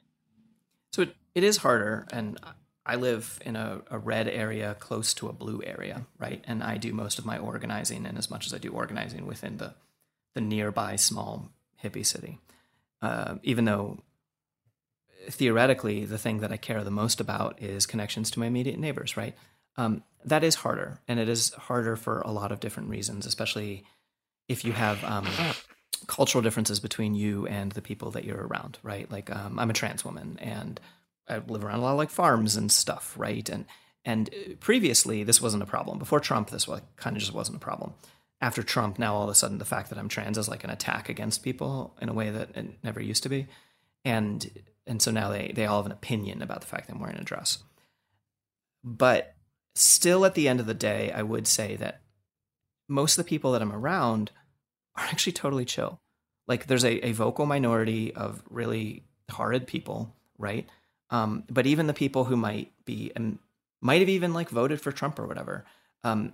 [0.93, 2.05] So it, it is harder.
[2.11, 2.37] And
[2.85, 6.43] I live in a, a red area close to a blue area, right?
[6.47, 9.57] And I do most of my organizing, and as much as I do organizing within
[9.57, 9.75] the,
[10.33, 11.51] the nearby small
[11.83, 12.39] hippie city,
[13.01, 13.99] uh, even though
[15.29, 19.15] theoretically the thing that I care the most about is connections to my immediate neighbors,
[19.15, 19.35] right?
[19.77, 23.83] Um, that is harder, and it is harder for a lot of different reasons, especially
[24.47, 25.27] if you have um,
[26.07, 29.09] cultural differences between you and the people that you're around, right?
[29.09, 30.79] Like um, I'm a trans woman, and
[31.31, 33.47] I live around a lot of like farms and stuff, right?
[33.49, 33.65] And
[34.03, 35.99] and previously this wasn't a problem.
[35.99, 37.93] Before Trump, this was kind of just wasn't a problem.
[38.41, 40.69] After Trump, now all of a sudden the fact that I'm trans is like an
[40.69, 43.47] attack against people in a way that it never used to be,
[44.03, 44.49] and
[44.87, 47.17] and so now they they all have an opinion about the fact that I'm wearing
[47.17, 47.59] a dress.
[48.83, 49.35] But
[49.75, 52.01] still, at the end of the day, I would say that
[52.89, 54.31] most of the people that I'm around
[54.95, 56.01] are actually totally chill.
[56.47, 60.67] Like there's a, a vocal minority of really horrid people, right?
[61.11, 63.37] Um, but even the people who might be and
[63.81, 65.65] might have even like voted for Trump or whatever,
[66.03, 66.33] um,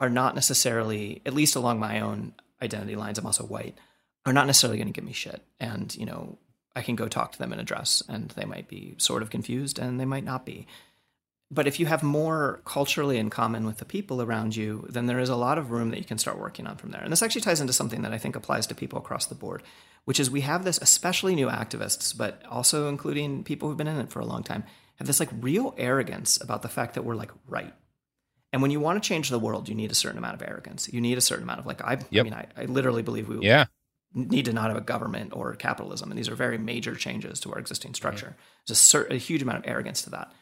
[0.00, 3.76] are not necessarily, at least along my own identity lines, I'm also white,
[4.24, 5.42] are not necessarily going to give me shit.
[5.60, 6.38] And, you know,
[6.74, 9.30] I can go talk to them in a dress and they might be sort of
[9.30, 10.66] confused and they might not be.
[11.50, 15.18] But if you have more culturally in common with the people around you, then there
[15.18, 17.00] is a lot of room that you can start working on from there.
[17.00, 19.62] And this actually ties into something that I think applies to people across the board,
[20.08, 24.00] which is we have this, especially new activists, but also including people who've been in
[24.00, 24.64] it for a long time,
[24.96, 27.74] have this like real arrogance about the fact that we're like right.
[28.50, 30.88] And when you want to change the world, you need a certain amount of arrogance.
[30.90, 33.40] You need a certain amount of like, I, I mean, I, I literally believe we
[33.40, 33.66] Yeah.
[34.14, 36.10] need to not have a government or capitalism.
[36.10, 38.34] And these are very major changes to our existing structure.
[38.66, 40.32] There's a, cer- a huge amount of arrogance to that.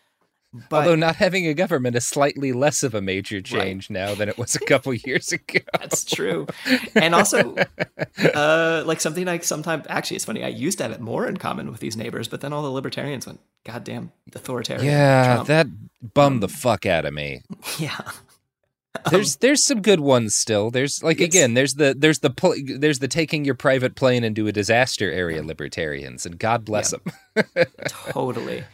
[0.69, 4.29] But Although not having a government is slightly less of a major change now than
[4.29, 5.61] it was a couple years ago.
[5.79, 6.47] That's true.
[6.95, 7.55] And also,
[8.35, 10.45] uh, like something like sometimes, actually, it's funny.
[10.45, 12.71] I used to have it more in common with these neighbors, but then all the
[12.71, 15.67] libertarians went, "God damn, authoritarian." Yeah, Trump." that
[16.15, 17.43] bummed the fuck out of me.
[17.79, 18.01] yeah,
[19.11, 20.71] There's there's some good ones still.
[20.71, 24.47] There's like again, there's the there's the pl- there's the taking your private plane into
[24.47, 26.93] a disaster area libertarians, and God bless
[27.37, 27.43] Yeah.
[27.45, 27.67] them.
[27.89, 28.65] totally.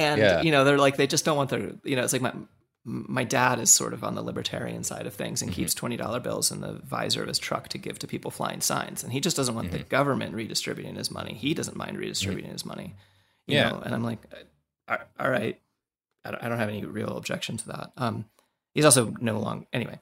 [0.00, 0.42] And Yeah.
[0.42, 1.72] you know, they're like they just don't want their.
[1.84, 2.32] You know, it's like my
[2.84, 5.60] my dad is sort of on the libertarian side of things and Mm-hmm.
[5.60, 8.60] keeps twenty dollar bills in the visor of his truck to give to people flying
[8.62, 9.88] signs, and he just doesn't want the Mm-hmm.
[9.88, 11.34] government redistributing his money.
[11.34, 12.94] He doesn't mind redistributing his money.
[13.46, 13.70] You Yeah.
[13.70, 14.20] know, and I'm like,
[14.88, 15.60] "Uh, all right,
[16.24, 17.92] I don't, I don't have any real objection to that.
[17.96, 18.24] Um,
[18.74, 19.98] he's also no long anyway.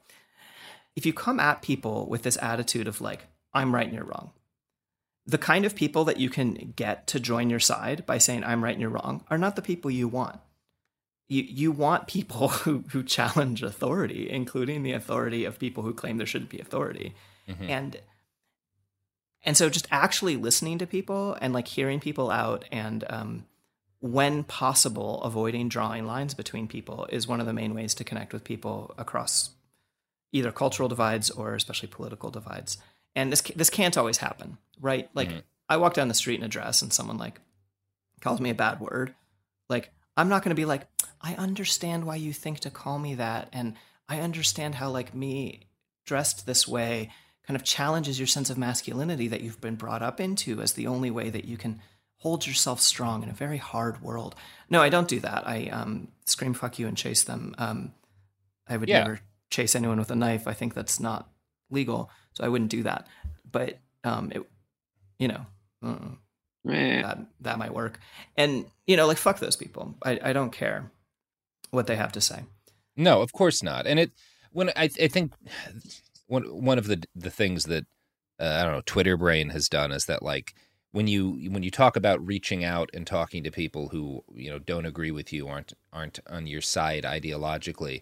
[0.95, 3.21] If you come at people with this attitude of like,
[3.53, 4.31] I'm right and you're wrong,
[5.29, 8.63] the kind of people that you can get to join your side by saying I'm
[8.63, 10.39] right and you're wrong are not the people you want.
[11.27, 16.17] you you want people who who challenge authority, including the authority of people who claim
[16.17, 17.15] there shouldn't be authority,
[17.47, 17.69] mm-hmm.
[17.69, 18.01] and
[19.43, 23.45] and so just actually listening to people and like hearing people out and um,
[23.99, 28.33] when possible avoiding drawing lines between people is one of the main ways to connect
[28.33, 29.51] with people across
[30.31, 32.77] either cultural divides or especially political divides
[33.15, 35.39] and this this can't always happen right like mm-hmm.
[35.67, 37.39] i walk down the street in a dress and someone like
[38.21, 39.13] calls me a bad word
[39.69, 40.87] like i'm not going to be like
[41.21, 43.75] i understand why you think to call me that and
[44.07, 45.61] i understand how like me
[46.05, 47.09] dressed this way
[47.49, 50.85] kind of challenges your sense of masculinity that you've been brought up into as the
[50.85, 51.81] only way that you can
[52.17, 54.35] hold yourself strong in a very hard world.
[54.69, 55.47] No, I don't do that.
[55.47, 57.55] I um, scream "fuck you" and chase them.
[57.57, 57.93] Um,
[58.67, 58.99] I would yeah.
[58.99, 59.19] never
[59.49, 60.47] chase anyone with a knife.
[60.47, 61.27] I think that's not
[61.71, 63.07] legal, so I wouldn't do that.
[63.51, 64.41] But um, it,
[65.17, 65.45] you know,
[65.83, 65.97] uh,
[66.63, 67.99] that that might work.
[68.37, 69.95] And you know, like fuck those people.
[70.03, 70.91] I I don't care
[71.71, 72.43] what they have to say.
[72.95, 73.85] No, of course not.
[73.85, 74.11] And it
[74.51, 75.33] when I I think
[76.27, 77.85] one one of the the things that
[78.39, 80.53] uh, I don't know Twitter brain has done is that like
[80.91, 84.59] when you when you talk about reaching out and talking to people who you know
[84.59, 88.01] don't agree with you aren't aren't on your side ideologically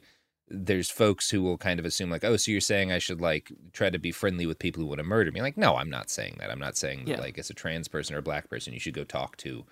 [0.50, 3.52] there's folks who will kind of assume like oh so you're saying i should like
[3.74, 5.42] try to be friendly with people who want to murder me?
[5.42, 6.52] Like no i'm not saying that.
[6.52, 7.16] I'm not saying yeah.
[7.16, 9.66] that like as a trans person or a black person you should go talk to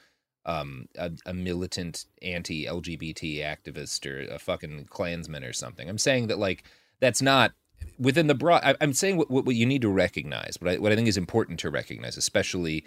[0.46, 5.90] um, a, a militant anti-lgbt activist or a fucking klansman or something.
[5.90, 6.64] I'm saying that like
[7.00, 7.54] that's not
[7.98, 10.92] within the broad, I, am saying what, what, you need to recognize, but I, what
[10.92, 12.86] I think is important to recognize, especially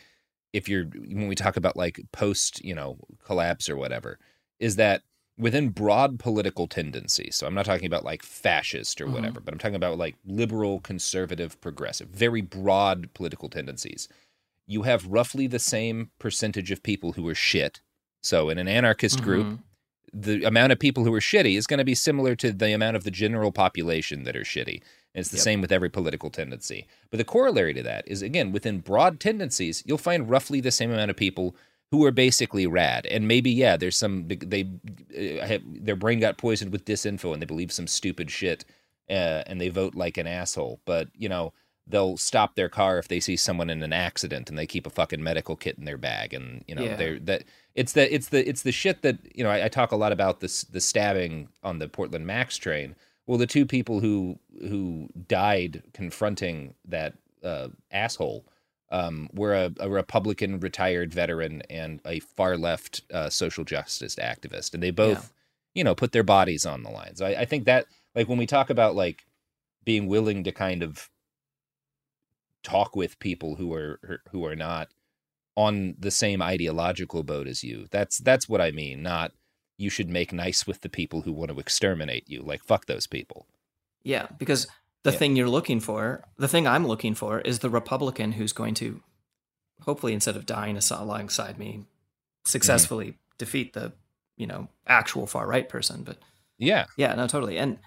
[0.52, 4.18] if you're when we talk about like post, you know, collapse or whatever,
[4.58, 5.02] is that
[5.38, 7.36] within broad political tendencies.
[7.36, 9.14] So I'm not talking about like fascist or mm-hmm.
[9.14, 14.08] whatever, but I'm talking about like liberal, conservative, progressive, very broad political tendencies.
[14.66, 17.80] You have roughly the same percentage of people who are shit.
[18.20, 19.24] So in an anarchist mm-hmm.
[19.24, 19.58] group,
[20.12, 22.96] the amount of people who are shitty is going to be similar to the amount
[22.96, 24.82] of the general population that are shitty.
[25.14, 25.44] And it's the yep.
[25.44, 26.86] same with every political tendency.
[27.10, 30.90] But the corollary to that is, again, within broad tendencies, you'll find roughly the same
[30.90, 31.54] amount of people
[31.90, 33.06] who are basically rad.
[33.06, 34.68] And maybe, yeah, there's some, they,
[35.16, 38.64] uh, have, their brain got poisoned with disinfo and they believe some stupid shit
[39.08, 40.80] uh, and they vote like an asshole.
[40.84, 41.54] But, you know,
[41.86, 44.90] they'll stop their car if they see someone in an accident and they keep a
[44.90, 46.34] fucking medical kit in their bag.
[46.34, 46.96] And, you know, yeah.
[46.96, 47.44] they're, that,
[47.78, 50.10] it's the it's the it's the shit that you know I, I, talk a lot
[50.10, 52.96] about this the stabbing on the Portland Max train.
[53.28, 58.44] Well, the two people who who died confronting that uh, asshole
[58.90, 64.74] um, were a, a, Republican retired veteran and a far left uh, social justice activist,
[64.74, 65.32] and they both
[65.74, 65.80] yeah.
[65.80, 67.14] you know put their bodies on the line.
[67.16, 69.26] So I, I think that like when we talk about like
[69.84, 71.10] being willing to kind of
[72.62, 74.88] talk with people who are who are not
[75.56, 77.86] on the same ideological boat as you.
[77.90, 79.32] That's that's what I mean, not
[79.76, 82.42] you should make nice with the people who want to exterminate you.
[82.42, 83.46] Like fuck those people.
[84.02, 84.68] Yeah, because
[85.04, 85.18] the yeah.
[85.18, 89.00] thing you're looking for, the thing I'm looking for is the Republican who's going to
[89.82, 91.84] hopefully instead of dying alongside me
[92.44, 93.92] successfully mm defeat the,
[94.36, 96.18] you know, actual far right person, but
[96.58, 96.86] Yeah.
[96.96, 97.56] Yeah, no totally.
[97.56, 97.78] And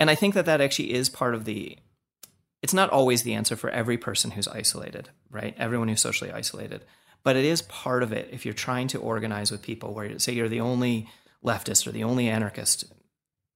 [0.00, 1.78] and I think that that actually is part of the
[2.60, 5.54] it's not always the answer for every person who's isolated, right?
[5.56, 6.84] Everyone who's socially isolated
[7.26, 10.32] but it is part of it if you're trying to organize with people where say
[10.32, 11.08] you're the only
[11.44, 12.84] leftist or the only anarchist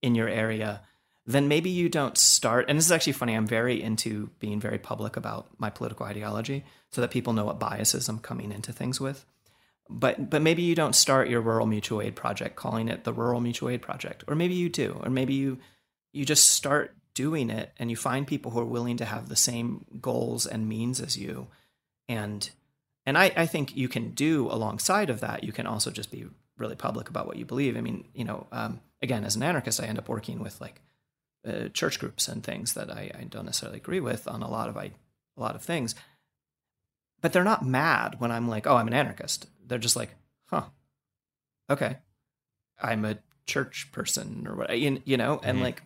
[0.03, 0.81] in your area
[1.27, 4.79] then maybe you don't start and this is actually funny i'm very into being very
[4.79, 9.01] public about my political ideology so that people know what biases i'm coming into things
[9.01, 9.25] with
[9.89, 13.41] but but maybe you don't start your rural mutual aid project calling it the rural
[13.41, 15.59] mutual aid project or maybe you do or maybe you
[16.13, 19.37] you just start doing it and you find people who are willing to have the
[19.37, 21.49] same goals and means as you
[22.09, 22.51] and
[23.07, 26.27] and I, I think you can do alongside of that, you can also just be
[26.59, 27.77] really public about what you believe.
[27.77, 30.81] I mean, you know, um, again, as an anarchist, I end up working with like
[31.47, 34.69] uh, church groups and things that I, I, don't necessarily agree with on a lot
[34.69, 34.91] of I,
[35.37, 35.95] a lot of things.
[37.21, 39.47] But they're not mad when I'm like, oh, I'm an anarchist.
[39.67, 40.15] They're just like,
[40.47, 40.65] huh,
[41.69, 41.99] okay,
[42.81, 45.49] I'm a church person or what, you, you know, mm-hmm.
[45.49, 45.83] and like,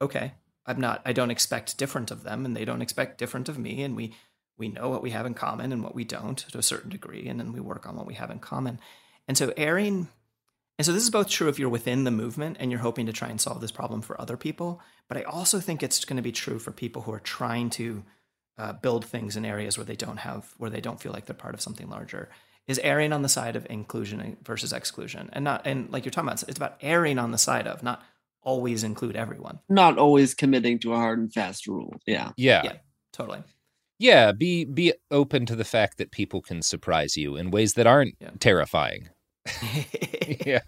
[0.00, 0.32] okay,
[0.66, 3.82] I'm not, I don't expect different of them, and they don't expect different of me,
[3.82, 4.14] and we
[4.56, 7.26] we know what we have in common and what we don't to a certain degree,
[7.26, 8.78] and then we work on what we have in common.
[9.26, 10.08] And so airing
[10.78, 13.12] and so this is both true if you're within the movement and you're hoping to
[13.12, 16.22] try and solve this problem for other people, but I also think it's going to
[16.22, 18.02] be true for people who are trying to
[18.58, 21.34] uh, build things in areas where they don't have where they don't feel like they're
[21.34, 22.28] part of something larger.
[22.66, 26.28] Is erring on the side of inclusion versus exclusion, and not and like you're talking
[26.28, 28.02] about, it's about erring on the side of not
[28.42, 31.94] always include everyone, not always committing to a hard and fast rule.
[32.06, 32.72] Yeah, yeah, yeah,
[33.12, 33.42] totally
[33.98, 37.86] yeah be be open to the fact that people can surprise you in ways that
[37.86, 38.30] aren't yeah.
[38.40, 39.08] terrifying
[40.46, 40.60] yeah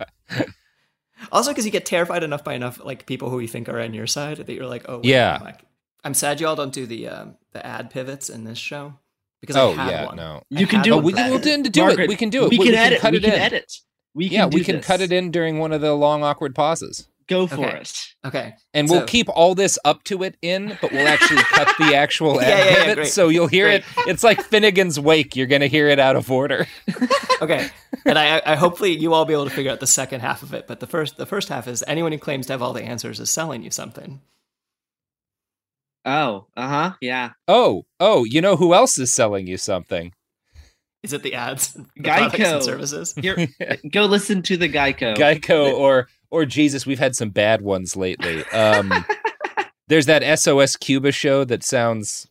[1.33, 3.95] Also, because you get terrified enough by enough like people who you think are on
[3.95, 5.37] your side that you're like, oh wait, Yeah.
[5.41, 5.61] I'm, like-
[6.05, 8.95] I'm sad y'all don't do the um, the ad pivots in this show
[9.41, 10.16] because Oh I had yeah, one.
[10.16, 10.43] no.
[10.55, 11.03] I You can do it.
[11.05, 12.09] we can, we'll do, do Margaret, it.
[12.09, 12.51] We can do it.
[12.51, 13.01] We can edit.
[13.01, 13.41] cut we it can in.
[13.41, 13.72] edit.
[14.14, 16.55] We yeah, can do we can cut it in during one of the long awkward
[16.55, 17.09] pauses.
[17.29, 17.79] Go for Okay.
[17.79, 17.93] it.
[18.24, 21.95] Okay, And we'll keep all this up to it in, but we'll actually cut the
[21.97, 23.09] actual Yeah, ad yeah, yeah, pivot, great.
[23.09, 23.81] so you'll hear Great.
[23.99, 24.09] it.
[24.09, 25.35] It's like Finnegans Wake.
[25.35, 26.66] You're going to hear it out of order.
[27.43, 27.68] okay,
[28.05, 30.55] and I, I hopefully you all be able to figure out the second half of
[30.55, 30.66] it.
[30.68, 33.18] But the first the first half is anyone who claims to have all the answers
[33.18, 34.20] is selling you something.
[36.05, 36.93] Oh, uh huh.
[37.01, 37.31] Yeah.
[37.49, 40.12] Oh, oh, you know who else is selling you something?
[41.03, 42.55] Is it the ads, the Geico.
[42.55, 43.14] and services?
[43.20, 43.49] Here,
[43.91, 45.16] go listen to the Geico.
[45.16, 48.45] Geico or or Jesus, we've had some bad ones lately.
[48.47, 48.93] Um,
[49.89, 52.27] there's that SOS Cuba show that sounds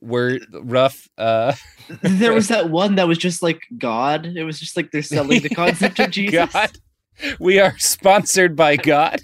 [0.00, 1.08] word rough.
[1.16, 1.54] Uh,
[2.02, 4.26] there was that one that was just like God.
[4.26, 6.52] It was just like they're selling the concept of Jesus.
[6.52, 6.70] God,
[7.38, 9.20] we are sponsored by God.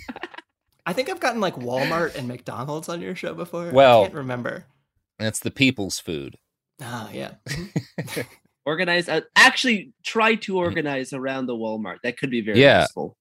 [0.86, 3.70] I think I've gotten like Walmart and McDonald's on your show before.
[3.70, 4.64] Well- I can't remember.
[5.18, 6.36] That's the people's food.
[6.80, 7.32] Oh yeah.
[8.64, 9.08] Organize.
[9.08, 11.96] Uh, actually, try to organize around the Walmart.
[12.04, 12.82] That could be very Yeah.
[12.82, 13.16] useful.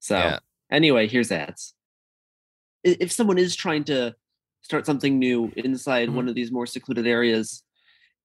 [0.00, 0.38] So Yeah.
[0.70, 1.74] anyway, here's ads.
[2.82, 4.14] If someone is trying to
[4.62, 6.16] start something new inside Mm-hmm.
[6.16, 7.62] one of these more secluded areas,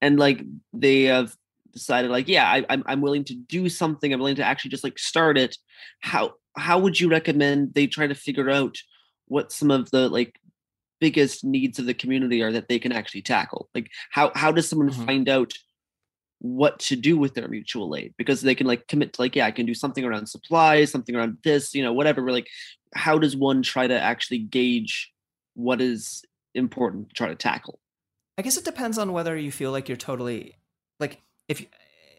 [0.02, 1.34] and like they have
[1.72, 4.12] decided, like, yeah, I, I'm I'm willing to do something.
[4.12, 5.56] I'm willing to actually just like start it.
[6.00, 8.76] How how would you recommend they try to figure out
[9.26, 10.38] what some of the like
[11.00, 13.68] biggest needs of the community are that they can actually tackle?
[13.74, 15.06] Like, how how does someone Mhm.
[15.06, 15.52] find out?
[16.40, 19.46] What to do with their mutual aid because they can like commit to like yeah
[19.46, 22.48] i can do something around supplies something around this you know whatever we're like
[22.94, 25.12] how does one try to actually gauge
[25.54, 26.22] what is
[26.54, 27.80] important to try to tackle
[28.38, 30.56] I guess it depends on whether you feel like you're totally
[31.00, 31.64] like if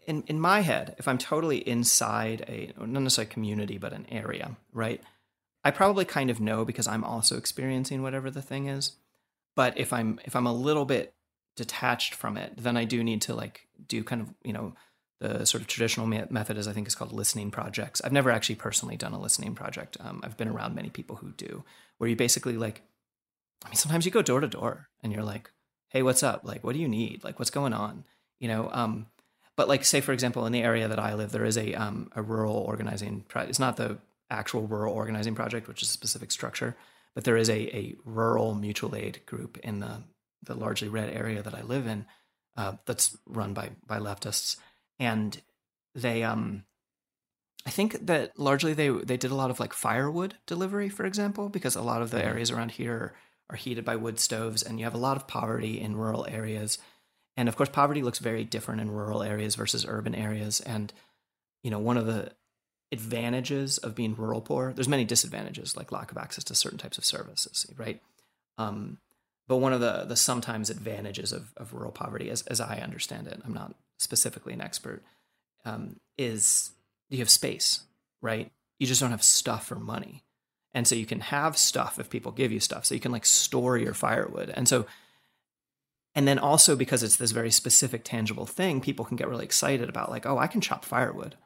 [0.06, 4.56] in in my head, if I'm totally inside a not necessarily community but an area,
[4.72, 5.02] right?
[5.64, 8.96] I probably kind of know because I'm also experiencing whatever the thing is.
[9.54, 11.14] But if I'm if I'm a little bit
[11.56, 14.74] detached from it, then I do need to like do kind of, you know,
[15.20, 18.00] the sort of traditional method is I think is called listening projects.
[18.04, 19.96] I've never actually personally done a listening project.
[20.00, 21.64] Um, I've been around many people who do,
[21.98, 22.82] where you basically like,
[23.64, 25.50] I mean, sometimes you go door to door and you're like,
[25.88, 26.42] hey, what's up?
[26.44, 27.24] Like, what do you need?
[27.24, 28.04] Like, what's going on?
[28.38, 29.06] You know, um,
[29.56, 32.10] but like, say for example, in the area that I live, there is a um,
[32.14, 33.24] a rural organizing.
[33.26, 33.98] Pro- it's not the
[34.30, 36.76] actual rural organizing project, which is a specific structure,
[37.14, 40.04] but there is a a rural mutual aid group in the
[40.44, 42.06] the largely red area that I live in,
[42.58, 44.56] uh, that's run by by leftists,
[44.98, 45.40] and
[45.94, 46.64] they um.
[47.66, 51.48] I think that largely they they did a lot of like firewood delivery, for example,
[51.48, 53.14] because a lot of the areas around here
[53.50, 56.78] are heated by wood stoves, and you have a lot of poverty in rural areas.
[57.36, 60.60] And of course, poverty looks very different in rural areas versus urban areas.
[60.60, 60.92] And
[61.62, 62.32] you know, one of the
[62.90, 66.98] advantages of being rural poor, there's many disadvantages, like lack of access to certain types
[66.98, 68.00] of services, right?
[68.56, 68.98] Um,
[69.48, 73.26] but one of the the sometimes advantages of, of rural poverty, as as I understand
[73.26, 75.02] it, I'm not specifically an expert,
[75.64, 76.70] um, is
[77.08, 77.80] you have space,
[78.20, 78.52] right?
[78.78, 80.22] You just don't have stuff or money.
[80.72, 82.84] And so you can have stuff if people give you stuff.
[82.84, 84.50] So you can like store your firewood.
[84.50, 84.86] And so,
[86.14, 89.88] and then also because it's this very specific, tangible thing, people can get really excited
[89.88, 91.36] about like, oh, I can chop firewood.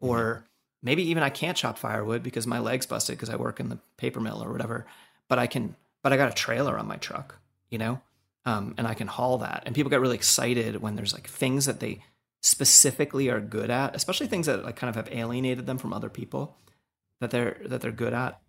[0.00, 0.44] Or
[0.82, 3.78] maybe even I can't chop firewood because my leg's busted because I work in the
[3.98, 4.86] paper mill or whatever.
[5.28, 7.38] But I can, but I got a trailer on my truck,
[7.70, 8.00] you know?
[8.44, 9.62] Um, and I can haul that.
[9.66, 12.02] And people get really excited when there's like things that they
[12.42, 16.08] specifically are good at, especially things that like kind of have alienated them from other
[16.08, 16.56] people
[17.20, 18.40] that they're that they're good at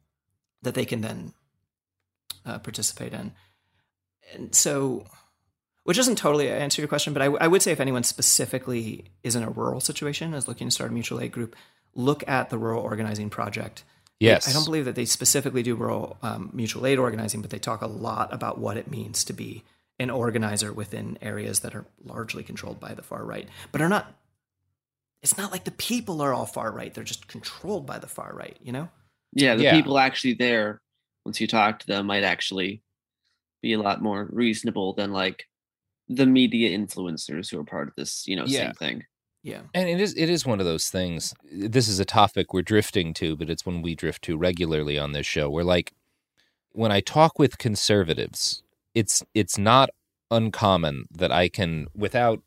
[0.61, 1.33] that they can then
[2.45, 3.33] uh, participate in.
[4.33, 5.05] And so,
[5.83, 9.35] which doesn't totally answer your question, but I, I would say if anyone specifically is
[9.35, 11.55] in a rural situation, is looking to start a mutual aid group,
[11.95, 13.83] look at the Rural Organizing Project.
[14.21, 14.47] Yes.
[14.47, 17.81] I don't believe that they specifically do rural um, mutual aid organizing, but they talk
[17.81, 19.63] a lot about what it means to be
[19.99, 24.13] an organizer within areas that are largely controlled by the far right, but are not.
[25.21, 28.33] It's not like the people are all far right; they're just controlled by the far
[28.33, 28.57] right.
[28.63, 28.89] You know.
[29.33, 29.75] yeah the Yeah.
[29.75, 30.81] people actually there
[31.25, 32.81] once you talk to them might actually
[33.61, 35.45] be a lot more reasonable than like
[36.09, 38.65] the media influencers who are part of this you know Yeah.
[38.65, 39.05] same thing
[39.43, 39.61] Yeah.
[39.73, 41.33] And it is it is one of those things.
[41.51, 45.13] This is a topic we're drifting to, but it's one we drift to regularly on
[45.13, 45.49] this show.
[45.49, 45.93] We're like
[46.73, 48.63] when I talk with conservatives,
[48.93, 49.89] it's it's not
[50.29, 52.41] uncommon that I can without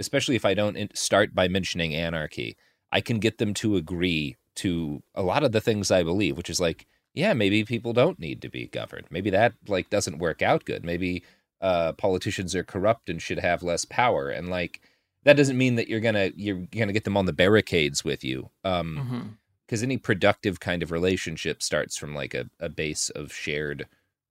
[0.00, 2.56] especially if I don't start by mentioning anarchy,
[2.92, 6.50] I can get them to agree to a lot of the things I believe, which
[6.50, 9.06] is like, yeah, maybe people don't need to be governed.
[9.10, 10.84] Maybe that like doesn't work out good.
[10.84, 11.24] Maybe
[11.60, 14.30] uh, politicians are corrupt and should have less power.
[14.30, 14.80] And like
[15.24, 18.50] that doesn't mean that you're gonna you're gonna get them on the barricades with you.
[18.64, 19.28] Um, Mm-hmm.
[19.66, 23.86] because any productive kind of relationship starts from like a, a base of shared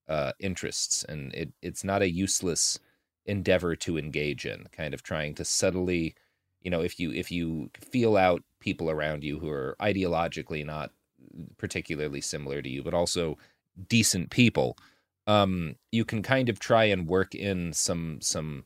[0.10, 2.80] uh, interests, and it it's not a useless
[3.26, 4.66] endeavor to engage in.
[4.72, 6.16] Kind of trying to subtly,
[6.62, 10.92] you know, if you if you feel out people around you who are ideologically not
[11.58, 13.38] particularly similar to you, but also
[13.90, 14.78] decent people,
[15.28, 18.66] um, you can kind of try and work in some some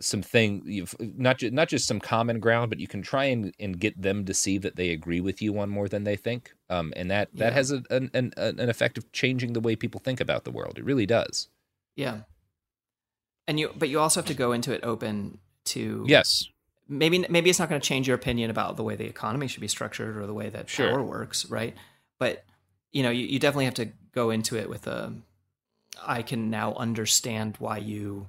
[0.00, 3.52] some thing you've not just not just some common ground but you can try and,
[3.58, 6.52] and get them to see that they agree with you on more than they think.
[6.70, 7.54] Um, and that that yeah.
[7.54, 10.78] has a, an, an an effect of changing the way people think about the world.
[10.78, 11.48] It really does.
[11.96, 12.20] Yeah.
[13.46, 16.48] And you but you also have to go into it open to yes.
[16.88, 19.60] maybe maybe it's not going to change your opinion about the way the economy should
[19.60, 20.90] be structured or the way that sure.
[20.90, 21.74] power works right?
[22.18, 22.44] But
[22.92, 25.12] you know you, you definitely have to go into it with a
[26.06, 28.26] i can now understand why you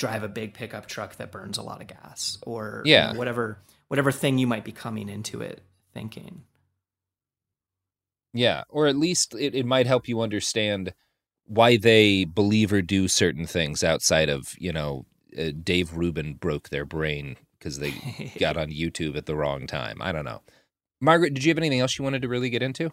[0.00, 3.12] drive a big pickup truck that burns a lot of gas or yeah.
[3.12, 6.42] Whatever whatever thing you might be coming into it thinking.
[8.32, 10.94] Yeah, or at least it, it might help you understand
[11.46, 15.04] why they believe or do certain things outside of, you know,
[15.36, 19.98] uh, Dave Rubin broke their brain because they got on YouTube at the wrong time.
[20.00, 20.42] I don't know.
[21.00, 22.92] Margaret, did you have anything else you wanted to really get into?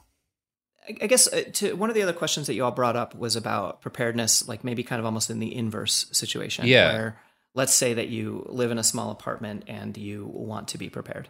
[0.89, 3.35] I guess uh, to one of the other questions that you all brought up was
[3.35, 6.65] about preparedness, like maybe kind of almost in the inverse situation.
[6.65, 6.93] Yeah.
[6.93, 7.19] Where
[7.57, 11.27] let's say that you live in a small apartment and you want to be prepared.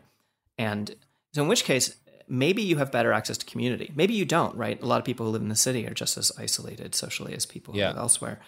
[0.58, 0.93] And
[1.34, 1.95] so, in which case,
[2.28, 3.91] maybe you have better access to community.
[3.95, 4.82] Maybe you don't, right?
[4.82, 7.45] A lot of people who live in the city are just as isolated socially as
[7.45, 7.89] people who yeah.
[7.89, 8.39] live elsewhere.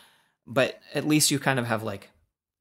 [0.45, 2.09] But at least you kind of have like,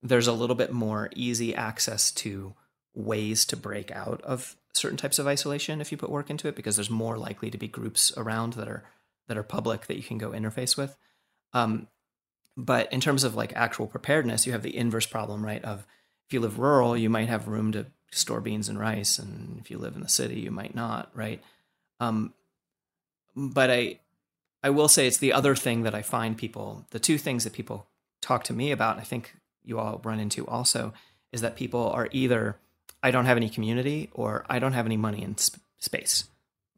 [0.03, 2.55] there's a little bit more easy access to
[2.95, 6.57] ways to break out of certain types of isolation if you put work into it
[6.57, 8.85] because there's more likely to be groups around that are
[9.27, 10.97] that are public that you can go interface with.
[11.53, 11.89] Um,
[12.57, 15.87] but in terms of like actual preparedness you have the inverse problem right of
[16.27, 19.71] if you live rural you might have room to store beans and rice and if
[19.71, 21.43] you live in the city you might not right?
[22.01, 22.35] Um,
[23.37, 24.01] but i
[24.63, 27.53] i will say it's the other thing that i find people the two things that
[27.53, 27.87] people
[28.21, 30.93] talk to me about i think you all run into also
[31.33, 32.57] is that people are either
[33.03, 36.25] I don't have any community or I don't have any money in sp- space.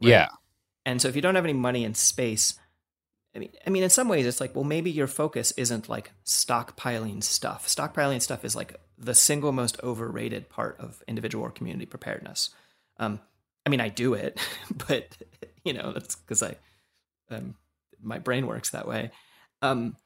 [0.03, 0.11] Right?
[0.11, 0.29] Yeah.
[0.85, 2.59] And so if you don't have any money in space,
[3.35, 6.13] I mean, I mean, in some ways, it's like, well, maybe your focus isn't like
[6.25, 7.67] stockpiling stuff.
[7.69, 12.51] Stockpiling stuff is like the single most overrated part of individual or community preparedness.
[12.99, 13.21] Um,
[13.65, 14.41] I mean, I do it,
[14.89, 15.17] but
[15.65, 16.57] you know, that's because I,
[17.31, 17.55] um,
[18.03, 19.11] my brain works that way.
[19.63, 19.97] Um,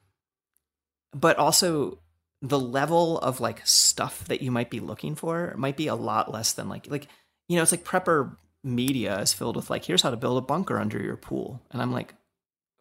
[1.15, 1.99] but also,
[2.45, 6.30] the level of like stuff that you might be looking for might be a lot
[6.30, 7.09] less than like like
[7.49, 10.42] you know it's like prepper media is filled with like here's how to build a
[10.42, 12.14] bunker under your pool and i'm like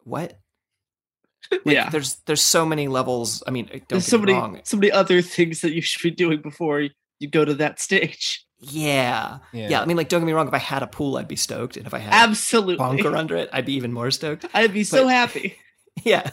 [0.04, 0.38] what
[1.50, 4.60] like, yeah there's there's so many levels i mean don't there's so many wrong.
[4.64, 6.80] so many other things that you should be doing before
[7.18, 9.40] you go to that stage yeah.
[9.52, 9.68] yeah.
[9.68, 9.82] yeah.
[9.82, 10.48] I mean, like, don't get me wrong.
[10.48, 13.36] If I had a pool, I'd be stoked, and if I had absolutely bunker under
[13.36, 14.46] it, I'd be even more stoked.
[14.54, 15.56] I'd be so happy.
[16.02, 16.28] Yeah,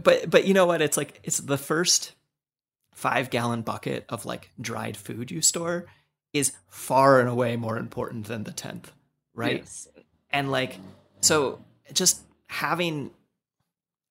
[0.00, 0.82] but but you know what?
[0.82, 2.12] It's like it's the first
[2.94, 5.86] five gallon bucket of like dried food you store
[6.32, 8.92] is far and away more important than the tenth,
[9.34, 9.58] right?
[9.58, 9.88] Yes.
[10.30, 10.78] And like
[11.20, 11.62] so,
[11.92, 13.10] just having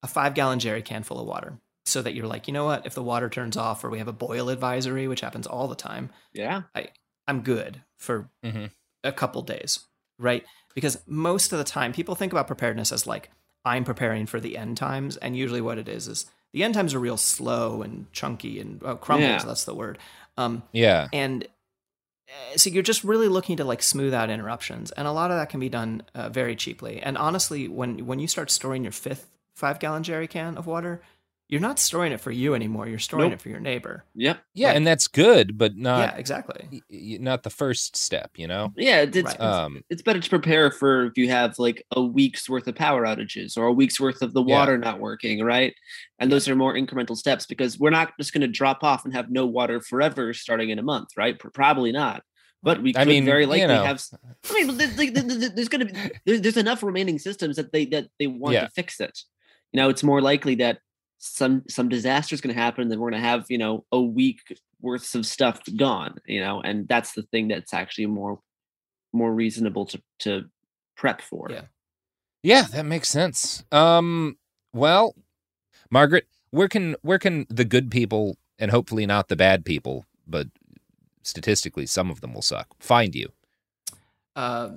[0.04, 2.86] a five gallon jerry can full of water so that you're like, you know what?
[2.86, 5.76] If the water turns off or we have a boil advisory, which happens all the
[5.76, 6.90] time, yeah, I
[7.28, 8.66] I'm good for mm-hmm.
[9.04, 9.80] a couple days,
[10.20, 10.46] right?
[10.74, 13.32] Because most of the time, people think about preparedness as like
[13.64, 15.18] I'm preparing for the end times.
[15.18, 18.82] And usually what it is is the end times are real slow and chunky and
[18.84, 19.30] oh, crumbles.
[19.30, 19.46] Yeah.
[19.46, 19.98] That's the word.
[20.38, 21.08] Um, yeah.
[21.14, 21.46] And
[22.30, 24.92] uh, so you're just really looking to like smooth out interruptions.
[24.92, 27.02] And a lot of that can be done uh, very cheaply.
[27.02, 31.02] And honestly, when, when you start storing your fifth five gallon jerry can of water,
[31.52, 32.88] you're not storing it for you anymore.
[32.88, 33.34] You're storing nope.
[33.34, 34.06] it for your neighbor.
[34.16, 34.40] Yep.
[34.54, 36.82] Yeah, like, and that's good, but not yeah, exactly.
[36.90, 38.72] Not the first step, you know.
[38.78, 39.42] Yeah, it's, right.
[39.42, 43.06] um, it's better to prepare for if you have like a week's worth of power
[43.06, 44.78] outages or a week's worth of the water yeah.
[44.80, 45.76] not working, right?
[46.20, 49.14] And those are more incremental steps because we're not just going to drop off and
[49.14, 51.38] have no water forever starting in a month, right?
[51.38, 52.24] Probably not.
[52.64, 53.84] But we could I mean, very likely you know.
[53.84, 54.02] have.
[54.50, 55.94] I mean, there's going to
[56.26, 58.62] be there's enough remaining systems that they that they want yeah.
[58.62, 59.20] to fix it.
[59.74, 60.80] You know, it's more likely that
[61.24, 64.02] some some disaster is going to happen then we're going to have you know a
[64.02, 68.40] week worth of stuff gone you know and that's the thing that's actually more
[69.14, 70.46] more reasonable to to
[70.96, 71.48] prep for.
[71.50, 71.62] Yeah.
[72.42, 73.64] Yeah that makes sense.
[73.72, 74.38] Um
[74.74, 75.16] well
[75.92, 80.48] margaret where can where can the good people and hopefully not the bad people but
[81.22, 83.32] statistically some of them will suck find you?
[84.36, 84.70] Uh,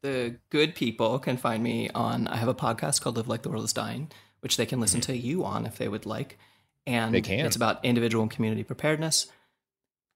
[0.00, 3.48] the good people can find me on i have a podcast called live like the
[3.48, 4.10] world is dying
[4.42, 5.12] which they can listen mm-hmm.
[5.12, 6.38] to you on if they would like.
[6.86, 7.46] And they can.
[7.46, 9.28] it's about individual and community preparedness.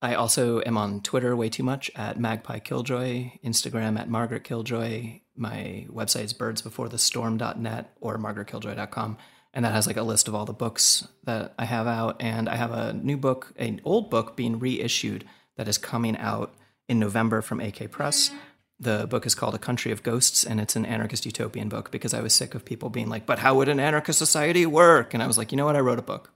[0.02, 5.20] I also am on Twitter way too much at Magpie Killjoy, Instagram at Margaret Killjoy.
[5.36, 9.16] My website is birdsbeforethestorm.net or margaretkilljoy.com.
[9.54, 12.16] And that has like a list of all the books that I have out.
[12.20, 15.24] And I have a new book, an old book being reissued
[15.56, 16.54] that is coming out
[16.88, 18.30] in November from AK Press.
[18.78, 22.12] The book is called A Country of Ghosts, and it's an anarchist utopian book because
[22.12, 25.14] I was sick of people being like, but how would an anarchist society work?
[25.14, 25.76] And I was like, you know what?
[25.76, 26.30] I wrote a book.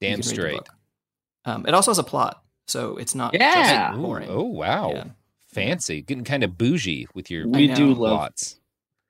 [0.00, 0.62] Damn straight.
[1.44, 3.90] Um, it also has a plot, so it's not yeah.
[3.90, 4.30] just boring.
[4.30, 4.92] Ooh, oh, wow.
[4.92, 5.04] Yeah.
[5.48, 6.00] Fancy.
[6.00, 8.58] Getting kind of bougie with your we do plots.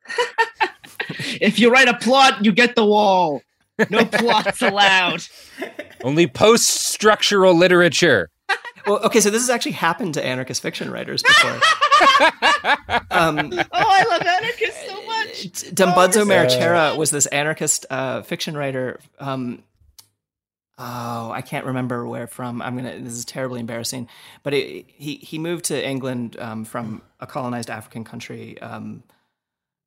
[1.40, 3.42] if you write a plot, you get the wall.
[3.88, 5.22] No plots allowed.
[6.02, 8.30] Only post structural literature
[8.86, 11.60] well, okay, so this has actually happened to anarchist fiction writers before.
[13.10, 15.74] um, oh, I love anarchists so much.
[15.74, 19.00] Dambudzo oh, Marechera was this anarchist uh, fiction writer.
[19.18, 19.62] Um,
[20.78, 22.62] oh, I can't remember where from.
[22.62, 22.98] I'm gonna.
[22.98, 24.08] This is terribly embarrassing.
[24.42, 28.60] But it, he he moved to England um, from a colonized African country.
[28.60, 29.02] Um,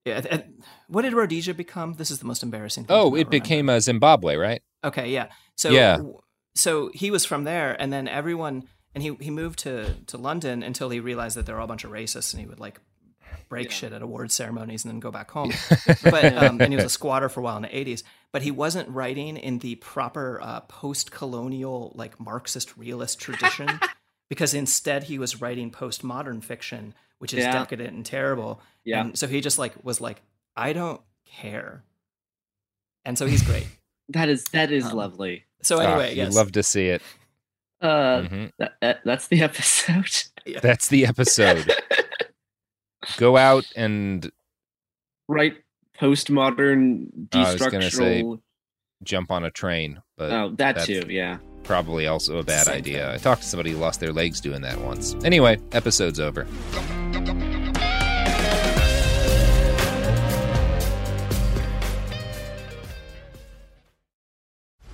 [0.06, 0.42] yeah,
[0.88, 1.94] what did Rhodesia become?
[1.94, 2.86] This is the most embarrassing.
[2.90, 4.62] oh, it became a Zimbabwe, right?
[4.84, 5.30] Okay, yeah.
[5.56, 6.00] So yeah.
[6.54, 8.64] So he was from there, and then everyone
[8.96, 11.68] and he he moved to to London until he realized that there were all a
[11.68, 12.80] bunch of racists, and he would like
[13.50, 13.74] break yeah.
[13.74, 15.52] shit at award ceremonies and then go back home.
[16.04, 18.04] but um, and he was a squatter for a while in the '80s.
[18.32, 23.70] But he wasn't writing in the proper uh, post-colonial like Marxist realist tradition,
[24.30, 27.52] because instead he was writing postmodern fiction, which is yeah.
[27.52, 28.62] decadent and terrible.
[28.86, 29.02] Yeah.
[29.02, 30.22] And so he just like was like,
[30.56, 31.84] I don't care,
[33.04, 33.68] and so he's great.
[34.10, 35.44] that is that is um, lovely.
[35.64, 36.36] So anyway, oh, yes.
[36.36, 37.02] love to see it.
[37.86, 38.46] Uh, mm-hmm.
[38.58, 40.24] that, that, that's the episode.
[40.46, 40.60] yeah.
[40.60, 41.72] That's the episode.
[43.18, 44.32] Go out and
[45.28, 45.58] write
[46.00, 47.92] postmodern destructural.
[47.92, 48.42] Say,
[49.04, 51.38] jump on a train, but oh, that too, yeah.
[51.64, 53.06] Probably also a bad Same idea.
[53.06, 53.16] Thing.
[53.16, 55.16] I talked to somebody who lost their legs doing that once.
[55.24, 56.48] Anyway, episode's over.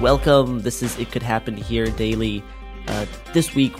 [0.00, 0.60] Welcome.
[0.62, 2.42] This is It Could Happen Here Daily.
[2.86, 3.74] Uh, this week,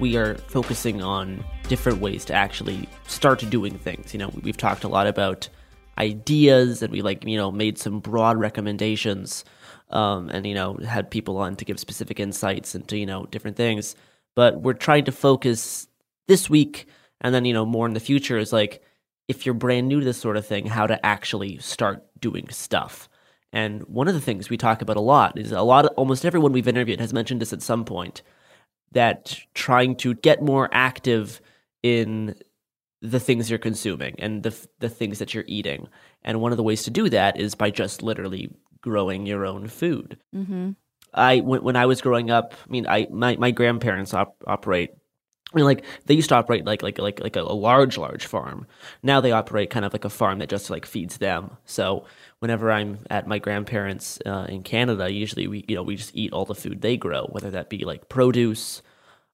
[0.00, 4.12] we are focusing on different ways to actually start doing things.
[4.12, 5.48] You know, we've talked a lot about
[5.96, 9.44] ideas and we like, you know, made some broad recommendations.
[9.90, 13.56] um, and you know had people on to give specific insights into you know different
[13.56, 13.96] things.
[14.36, 15.88] But we're trying to focus
[16.28, 16.86] this week,
[17.20, 18.82] and then you know more in the future is like
[19.28, 23.09] if you're brand new to this sort of thing, how to actually start doing stuff.
[23.52, 26.24] And one of the things we talk about a lot is a lot of almost
[26.24, 28.22] everyone we've interviewed has mentioned this at some point
[28.92, 31.40] that trying to get more active
[31.82, 32.34] in
[33.02, 35.88] the things you're consuming and the the things that you're eating.
[36.22, 38.50] And one of the ways to do that is by just literally
[38.82, 40.18] growing your own food.
[40.34, 40.70] Mm-hmm.
[41.14, 44.90] I when, when I was growing up, I mean, I my my grandparents op- operate.
[45.52, 48.26] I mean, like they used to operate like like like like a, a large large
[48.26, 48.66] farm.
[49.02, 51.56] Now they operate kind of like a farm that just like feeds them.
[51.64, 52.04] So
[52.40, 56.32] whenever I'm at my grandparents uh, in Canada, usually we you know we just eat
[56.32, 58.82] all the food they grow, whether that be like produce.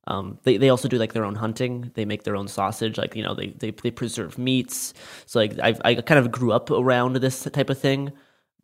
[0.08, 1.90] Um, they they also do like their own hunting.
[1.94, 2.98] They make their own sausage.
[2.98, 4.92] Like you know they they, they preserve meats.
[5.24, 8.12] So like I I kind of grew up around this type of thing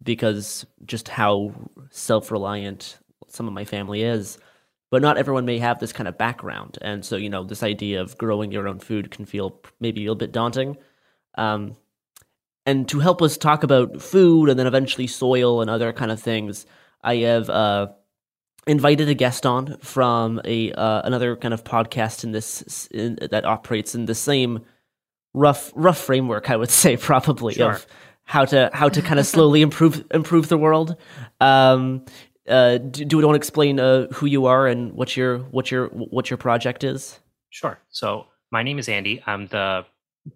[0.03, 1.55] because just how
[1.91, 4.39] self reliant some of my family is.
[4.91, 8.03] But not everyone may have this kind of background, and so you know this idea
[8.03, 10.77] of growing your own food can feel maybe a little bit daunting.
[11.37, 11.77] Um,
[12.67, 16.21] and to help us talk about food and then eventually soil and other kind of
[16.21, 16.67] things,
[17.03, 17.89] I have uh,
[18.67, 23.45] invited a guest on from a uh, another kind of podcast in this in, that
[23.45, 24.61] operates in the same
[25.35, 27.73] rough rough framework, I would say probably Sure.
[27.73, 27.87] of
[28.25, 30.97] how to how to kind of slowly improve improve the world.
[31.41, 32.05] Um,
[32.49, 35.71] uh, do, do we want to explain uh, who you are and what your what
[35.71, 37.19] your what your project is?
[37.51, 37.79] Sure.
[37.91, 39.23] So my name is Andy.
[39.27, 39.85] I'm the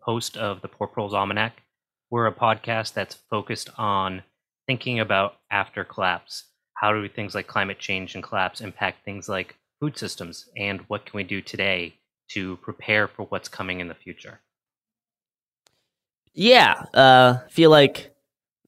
[0.00, 1.62] host of the Poor Proles Almanac.
[2.10, 4.22] We're a podcast that's focused on
[4.66, 6.44] thinking about after collapse.
[6.74, 11.04] How do things like climate change and collapse impact things like food systems, and what
[11.06, 11.94] can we do today
[12.28, 14.40] to prepare for what's coming in the future?
[16.34, 18.14] Yeah, uh, feel like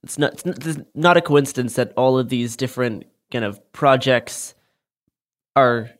[0.03, 4.55] it's not it's not- a coincidence that all of these different kind of projects
[5.55, 5.91] are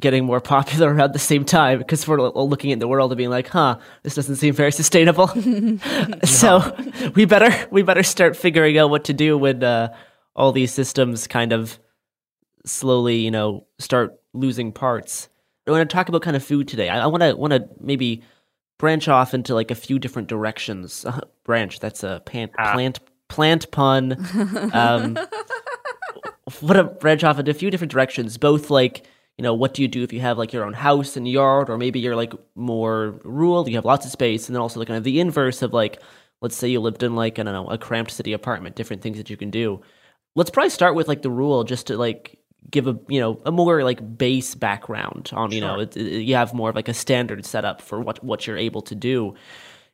[0.00, 3.18] getting more popular around the same time because we're all looking at the world and
[3.18, 5.28] being like, "Huh, this doesn't seem very sustainable."
[6.24, 6.76] so
[7.14, 9.94] we better we better start figuring out what to do when uh,
[10.34, 11.78] all these systems kind of
[12.66, 15.28] slowly, you know, start losing parts.
[15.66, 16.88] I want to talk about kind of food today.
[16.88, 18.22] I want to want to maybe
[18.78, 21.04] branch off into like a few different directions.
[21.04, 21.80] Uh, branch.
[21.80, 24.16] That's a pan- plant plant pun.
[24.74, 25.18] Um,
[26.60, 28.36] want to branch off into a few different directions.
[28.36, 29.06] Both like
[29.38, 31.68] you know, what do you do if you have like your own house and yard,
[31.70, 34.86] or maybe you're like more rural, you have lots of space, and then also the
[34.86, 36.00] kind of the inverse of like,
[36.40, 39.16] let's say you lived in like I don't know a cramped city apartment, different things
[39.18, 39.80] that you can do.
[40.36, 42.38] Let's probably start with like the rural, just to like
[42.70, 46.34] give a you know a more like base background on you know it, it- you
[46.34, 49.34] have more of like a standard setup for what what you're able to do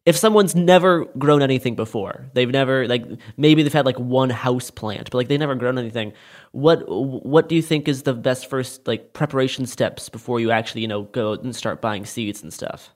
[0.06, 3.04] if someone's never grown anything before they've never like
[3.36, 6.12] maybe they've had like one house plant but like they've never grown anything
[6.52, 10.80] what what do you think is the best first like preparation steps before you actually
[10.80, 12.90] you know go and start buying seeds and stuff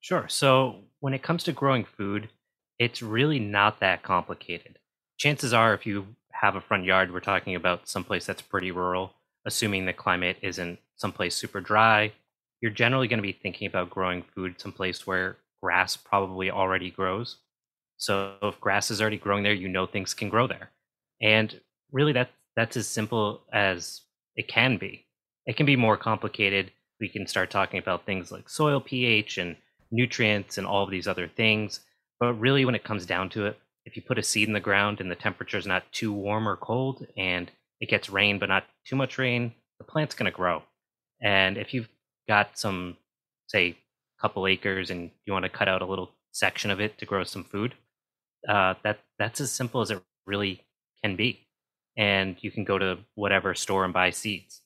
[0.00, 0.26] Sure.
[0.28, 2.30] So when it comes to growing food,
[2.78, 4.78] it's really not that complicated.
[5.18, 9.12] Chances are, if you have a front yard, we're talking about someplace that's pretty rural,
[9.44, 12.12] assuming the climate isn't someplace super dry,
[12.62, 17.36] you're generally going to be thinking about growing food someplace where grass probably already grows.
[17.96, 20.70] So if grass is already growing there, you know things can grow there.
[21.20, 21.60] And
[21.92, 24.02] really that that's as simple as
[24.36, 25.06] it can be.
[25.46, 26.72] It can be more complicated.
[27.00, 29.56] We can start talking about things like soil pH and
[29.90, 31.80] nutrients and all of these other things.
[32.18, 34.60] But really when it comes down to it, if you put a seed in the
[34.60, 37.50] ground and the temperature is not too warm or cold and
[37.80, 40.62] it gets rain but not too much rain, the plant's going to grow.
[41.22, 41.88] And if you've
[42.28, 42.96] got some
[43.46, 43.76] say
[44.20, 47.24] couple acres and you want to cut out a little section of it to grow
[47.24, 47.74] some food,
[48.48, 50.62] uh, that that's as simple as it really
[51.02, 51.46] can be.
[51.96, 54.62] And you can go to whatever store and buy seeds.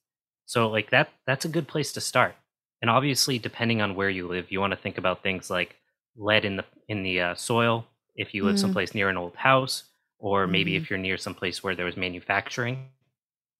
[0.47, 2.37] So like that that's a good place to start.
[2.83, 5.77] And obviously, depending on where you live, you want to think about things like
[6.17, 7.87] lead in the in the uh, soil.
[8.15, 8.59] If you live Mhm.
[8.59, 9.85] someplace near an old house,
[10.19, 10.77] or maybe Mhm.
[10.77, 12.91] if you're near someplace where there was manufacturing.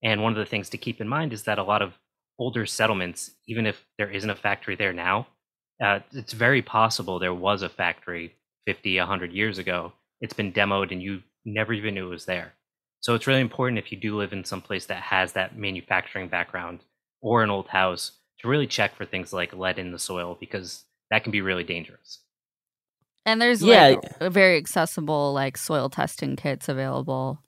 [0.03, 1.93] And one of the things to keep in mind is that a lot of
[2.37, 5.27] older settlements, even if there isn't a factory there now,
[5.83, 8.33] uh, it's very possible there was a factory
[8.65, 9.93] 50, 100 years ago.
[10.21, 12.53] It's been demoed and you never even knew it was there.
[13.01, 16.27] So it's really important if you do live in some place that has that manufacturing
[16.27, 16.79] background
[17.21, 20.83] or an old house to really check for things like lead in the soil because
[21.11, 22.19] that can be really dangerous.
[23.25, 23.95] And there's Yeah.
[24.21, 27.41] like very accessible like soil testing kits available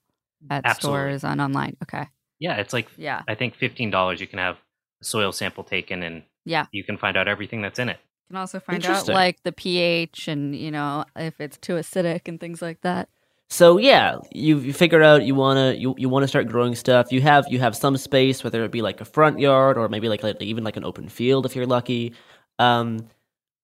[0.50, 0.98] at Absolutely.
[1.18, 1.76] stores and online.
[1.82, 2.06] Okay.
[2.38, 3.22] Yeah, it's like Yeah.
[3.26, 4.56] I think fifteen dollars you can have
[5.00, 6.66] a soil sample taken and Yeah.
[6.72, 7.98] you can find out everything that's in it.
[8.28, 12.28] You can also find out like the pH and you know if it's too acidic
[12.28, 13.08] and things like that.
[13.48, 17.10] so yeah, you, you figure out you wanna you, you wanna start growing stuff.
[17.10, 20.08] You have you have some space, whether it be like a front yard or maybe
[20.10, 22.12] like, like even like an open field if you're lucky.
[22.58, 23.06] Um,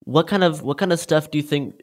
[0.05, 1.83] what kind of what kind of stuff do you think?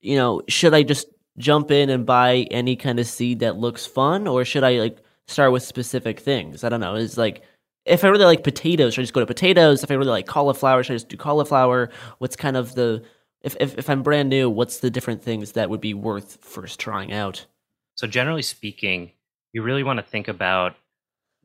[0.00, 1.06] You know, should I just
[1.38, 4.98] jump in and buy any kind of seed that looks fun, or should I like
[5.28, 6.64] start with specific things?
[6.64, 6.96] I don't know.
[6.96, 7.42] Is like
[7.84, 9.82] if I really like potatoes, should I just go to potatoes?
[9.82, 11.90] If I really like cauliflower, should I just do cauliflower?
[12.18, 13.02] What's kind of the
[13.42, 16.78] if, if if I'm brand new, what's the different things that would be worth first
[16.80, 17.46] trying out?
[17.94, 19.12] So generally speaking,
[19.52, 20.76] you really want to think about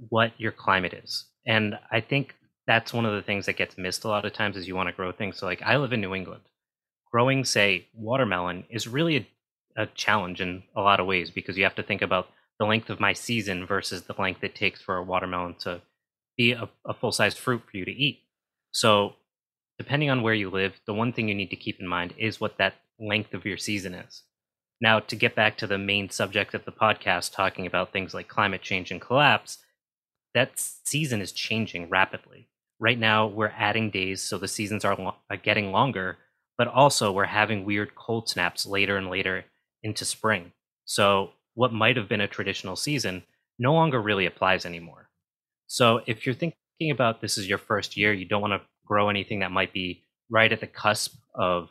[0.10, 1.26] what your climate is.
[1.46, 2.36] And I think
[2.68, 4.88] that's one of the things that gets missed a lot of times is you want
[4.88, 5.38] to grow things.
[5.38, 6.44] So like I live in New England.
[7.12, 11.64] Growing, say, watermelon is really a, a challenge in a lot of ways because you
[11.64, 12.28] have to think about
[12.60, 15.82] the length of my season versus the length it takes for a watermelon to
[16.38, 18.24] be a, a full sized fruit for you to eat.
[18.72, 19.14] So
[19.78, 22.40] depending on where you live, the one thing you need to keep in mind is
[22.40, 24.24] what that length of your season is.
[24.82, 28.28] Now, to get back to the main subject of the podcast, talking about things like
[28.28, 29.60] climate change and collapse,
[30.34, 32.50] that season is changing rapidly.
[32.80, 36.18] Right now, we're adding days, so the seasons are, lo- are getting longer,
[36.58, 39.46] but also we're having weird cold snaps later and later
[39.84, 40.52] into spring.
[40.86, 43.24] So, what might have been a traditional season
[43.60, 45.03] no longer really applies anymore.
[45.68, 49.10] So, if you're thinking about this is your first year, you don't want to grow
[49.10, 51.70] anything that might be right at the cusp of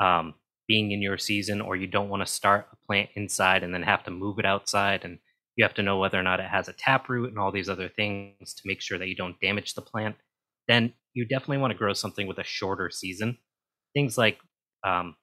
[0.00, 0.34] um,
[0.68, 3.82] being in your season, or you don't want to start a plant inside and then
[3.82, 5.18] have to move it outside, and
[5.56, 7.68] you have to know whether or not it has a tap root and all these
[7.68, 10.16] other things to make sure that you don't damage the plant,
[10.68, 13.38] then you definitely want to grow something with a shorter season.
[13.94, 14.38] Things like
[14.84, 15.14] um,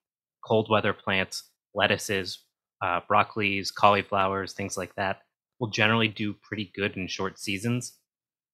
[0.46, 2.46] cold weather plants, lettuces,
[2.82, 5.22] uh, broccolis, cauliflowers, things like that
[5.60, 7.98] will generally do pretty good in short seasons,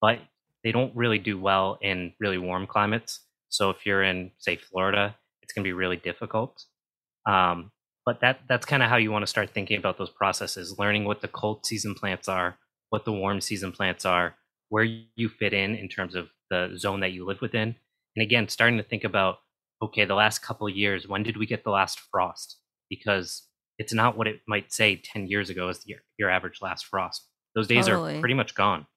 [0.02, 0.20] but
[0.64, 3.22] they don't really do well in really warm climates.
[3.50, 6.64] So if you're in, say, Florida, it's going to be really difficult.
[7.28, 7.72] Um,
[8.06, 11.06] but that that's kind of how you want to start thinking about those processes, learning
[11.06, 12.58] what the cold season plants are,
[12.90, 14.36] what the warm season plants are,
[14.70, 17.76] where you fit in in terms of the zone that you live within,
[18.16, 19.38] and again, starting to think about
[19.82, 22.58] okay, the last couple years, when did we get the last frost?
[22.90, 23.44] Because
[23.78, 27.28] it's not what it might say 10 years ago as your, your average last frost.
[27.54, 28.18] Those days totally.
[28.18, 28.88] are pretty much gone.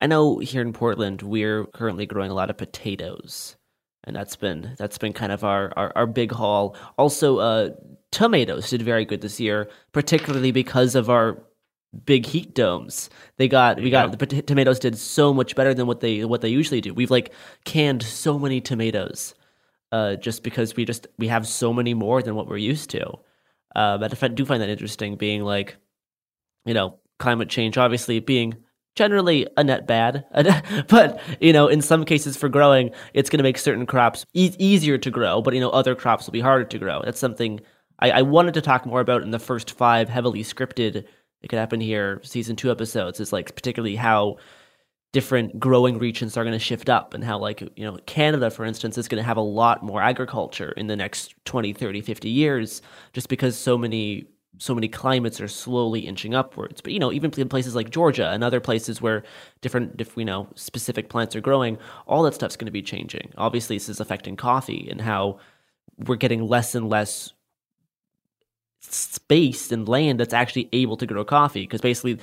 [0.00, 3.56] I know here in Portland we're currently growing a lot of potatoes,
[4.04, 6.76] and that's been that's been kind of our our, our big haul.
[6.96, 7.70] Also, uh,
[8.10, 11.42] tomatoes did very good this year, particularly because of our
[12.04, 13.10] big heat domes.
[13.36, 16.48] They got we got the tomatoes did so much better than what they what they
[16.48, 16.94] usually do.
[16.94, 17.32] We've like
[17.64, 19.34] canned so many tomatoes,
[19.92, 23.18] uh, just because we just we have so many more than what we're used to.
[23.74, 25.76] Uh, but I do find that interesting, being like,
[26.64, 28.56] you know, climate change obviously being
[28.96, 30.24] generally a net bad
[30.88, 34.54] but you know in some cases for growing it's going to make certain crops e-
[34.58, 37.00] easier to grow but you know other crops will be harder to grow.
[37.04, 37.60] That's something
[38.00, 41.04] I-, I wanted to talk more about in the first five heavily scripted
[41.42, 44.36] it could happen here season two episodes is like particularly how
[45.12, 48.64] different growing regions are going to shift up and how like you know canada for
[48.64, 52.28] instance is going to have a lot more agriculture in the next 20 30 50
[52.28, 52.82] years
[53.12, 54.24] just because so many
[54.58, 56.80] so many climates are slowly inching upwards.
[56.80, 59.22] But you know, even in places like Georgia and other places where
[59.60, 63.32] different, if we know specific plants are growing, all that stuff's going to be changing.
[63.38, 65.38] Obviously, this is affecting coffee and how
[65.96, 67.32] we're getting less and less
[68.80, 72.18] space and land that's actually able to grow coffee because basically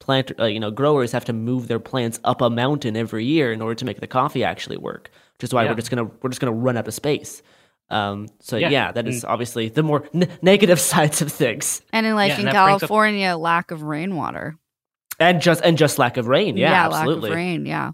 [0.00, 3.52] plant uh, you know growers have to move their plants up a mountain every year
[3.52, 5.70] in order to make the coffee actually work which is why yeah.
[5.70, 7.42] we're just gonna we're just gonna run out of space
[7.90, 11.82] um, so yeah, yeah that is obviously the more n- negative sides of things.
[11.92, 14.56] And in like yeah, in California, up- lack of rainwater.
[15.18, 16.56] And just and just lack of rain.
[16.56, 17.30] Yeah, yeah absolutely.
[17.30, 17.66] lack of rain.
[17.66, 17.92] Yeah,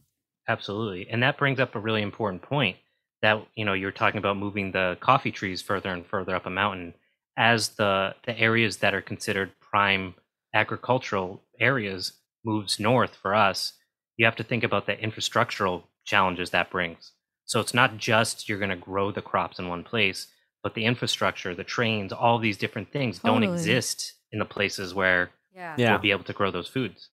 [0.49, 1.09] absolutely.
[1.11, 2.77] And that brings up a really important point
[3.23, 6.51] that you know you're talking about moving the coffee trees further and further up a
[6.51, 6.95] mountain
[7.37, 10.15] as the the areas that are considered prime
[10.55, 12.13] agricultural areas
[12.45, 13.73] moves north for us.
[14.17, 17.13] You have to think about the infrastructural challenges that brings.
[17.47, 20.27] So it's not just you're going to grow the crops in one place,
[20.63, 23.47] but the infrastructure, the trains, all these different things totally.
[23.47, 25.75] don't exist in the places where yeah.
[25.79, 27.09] you'll be able to grow those foods.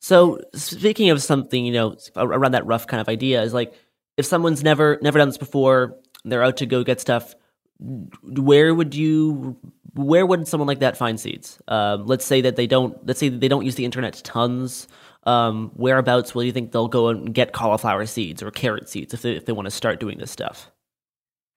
[0.00, 3.72] So speaking of something, you know, around that rough kind of idea is like
[4.16, 7.34] if someone's never never done this before, they're out to go get stuff.
[7.78, 9.56] Where would you?
[9.94, 11.58] Where would someone like that find seeds?
[11.68, 13.04] Um, let's say that they don't.
[13.06, 14.86] Let's say that they don't use the internet tons
[15.26, 19.22] um, whereabouts will you think they'll go and get cauliflower seeds or carrot seeds if
[19.22, 20.70] they, if they want to start doing this stuff?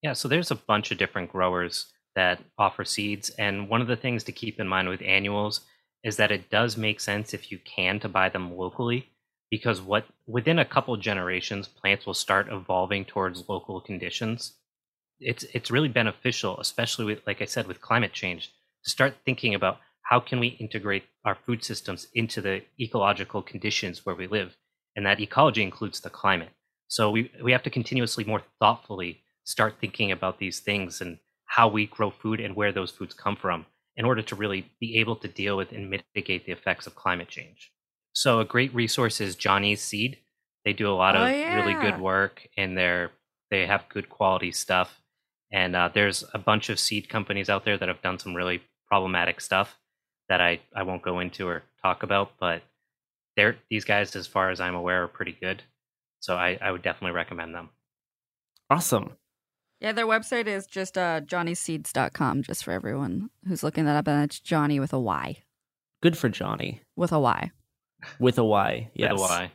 [0.02, 3.30] Yeah, so there's a bunch of different growers that offer seeds.
[3.32, 5.62] And one of the things to keep in mind with annuals
[6.04, 9.10] is that it does make sense if you can to buy them locally
[9.50, 14.54] because what within a couple generations plants will start evolving towards local conditions
[15.20, 18.54] it's it's really beneficial especially with like i said with climate change
[18.84, 19.80] to start thinking about
[20.10, 24.58] how can we integrate our food systems into the ecological conditions where we live?
[24.96, 26.50] And that ecology includes the climate.
[26.88, 31.68] So we, we have to continuously more thoughtfully start thinking about these things and how
[31.68, 35.16] we grow food and where those foods come from in order to really be able
[35.18, 37.72] to deal with and mitigate the effects of climate change.
[38.14, 40.18] So a great resource is Johnny's Seed.
[40.66, 41.56] They do a lot Oh, of yeah.
[41.56, 43.12] really good work and they're
[43.52, 45.02] they have good quality stuff.
[45.52, 48.62] And uh, there's a bunch of seed companies out there that have done some really
[48.88, 49.79] problematic stuff
[50.30, 52.62] that I, I won't go into or talk about, but
[53.36, 55.64] they're these guys, as far as I'm aware, are pretty good.
[56.20, 57.70] So I, I would definitely recommend them.
[58.70, 59.14] Awesome.
[59.80, 64.08] Yeah, their website is just uh, johnnyseeds.com, just for everyone who's looking that up.
[64.08, 65.38] And it's Johnny with a Y.
[66.02, 67.52] Good for Johnny With a Y.
[68.20, 68.90] with a Y.
[68.94, 69.12] Yes.
[69.14, 69.52] With a Y.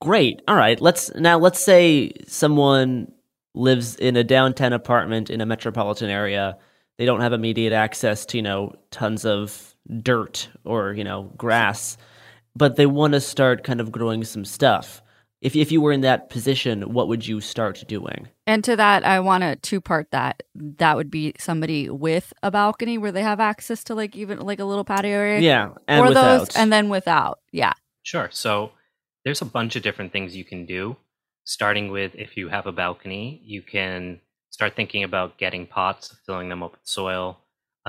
[0.00, 0.42] Great.
[0.48, 0.80] All right.
[0.80, 3.12] Let's now let's say someone
[3.54, 6.56] lives in a downtown apartment in a metropolitan area.
[6.96, 9.69] They don't have immediate access to, you know, tons of
[10.02, 11.96] dirt or, you know, grass,
[12.54, 15.02] but they want to start kind of growing some stuff.
[15.40, 18.28] If if you were in that position, what would you start doing?
[18.46, 20.42] And to that, I want to two part that.
[20.54, 24.58] That would be somebody with a balcony where they have access to like even like
[24.58, 25.40] a little patio area.
[25.40, 26.38] Yeah, and or without.
[26.38, 27.40] those, and then without.
[27.52, 27.72] Yeah.
[28.02, 28.28] Sure.
[28.30, 28.72] So
[29.24, 30.96] there's a bunch of different things you can do.
[31.44, 34.20] Starting with if you have a balcony, you can
[34.50, 37.38] start thinking about getting pots, filling them up with soil,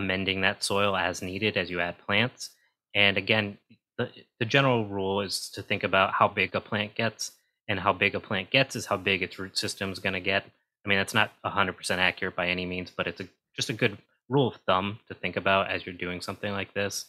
[0.04, 2.50] amending that soil as needed as you add plants.
[2.94, 3.58] And again,
[3.98, 7.32] the, the general rule is to think about how big a plant gets,
[7.68, 10.20] and how big a plant gets is how big its root system is going to
[10.20, 10.46] get.
[10.86, 13.98] I mean, that's not 100% accurate by any means, but it's a, just a good
[14.28, 17.06] rule of thumb to think about as you're doing something like this.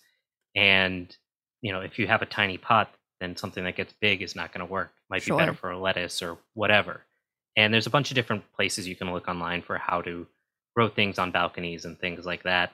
[0.54, 1.14] And,
[1.62, 2.90] you know, if you have a tiny pot,
[3.20, 4.92] then something that gets big is not going to work.
[5.08, 7.02] Might be better for a lettuce or whatever.
[7.56, 10.26] And there's a bunch of different places you can look online for how to
[10.74, 12.72] grow things on balconies and things like that.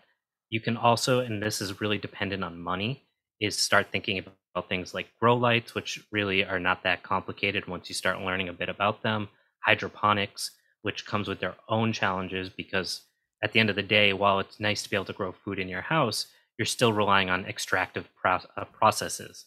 [0.50, 3.02] You can also, and this is really dependent on money,
[3.40, 7.88] is start thinking about things like grow lights, which really are not that complicated once
[7.88, 9.28] you start learning a bit about them.
[9.64, 10.50] Hydroponics,
[10.82, 13.02] which comes with their own challenges because
[13.42, 15.58] at the end of the day, while it's nice to be able to grow food
[15.58, 16.26] in your house,
[16.58, 19.46] you're still relying on extractive pro- uh, processes.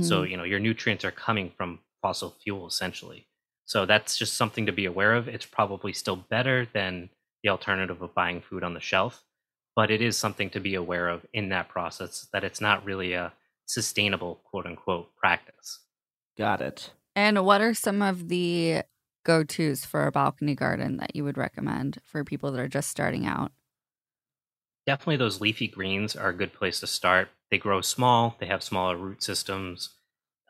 [0.00, 0.30] So, Mhm.
[0.30, 3.26] you know, your nutrients are coming from fossil fuel essentially.
[3.64, 5.28] So that's just something to be aware of.
[5.28, 7.10] It's probably still better than
[7.42, 9.24] the alternative of buying food on the shelf,
[9.76, 13.12] but it is something to be aware of in that process that it's not really
[13.12, 13.32] a
[13.66, 15.80] sustainable quote unquote practice.
[16.36, 16.90] Got it.
[17.16, 18.82] And what are some of the
[19.24, 22.90] go tos for a balcony garden that you would recommend for people that are just
[22.90, 23.52] starting out?
[24.86, 27.28] Definitely those leafy greens are a good place to start.
[27.50, 29.90] They grow small, they have smaller root systems.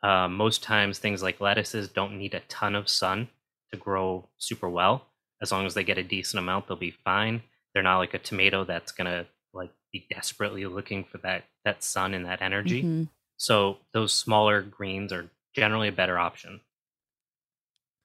[0.03, 3.29] Uh, most times, things like lettuces don't need a ton of sun
[3.72, 5.07] to grow super well.
[5.41, 7.43] As long as they get a decent amount, they'll be fine.
[7.75, 12.14] They're not like a tomato that's gonna like be desperately looking for that that sun
[12.14, 12.83] and that energy.
[12.83, 13.09] Mhm.
[13.37, 16.61] So those smaller greens are generally a better option.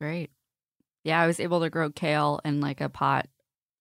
[0.02, 0.32] Great.
[1.04, 3.28] Yeah, I was able to grow kale in like a pot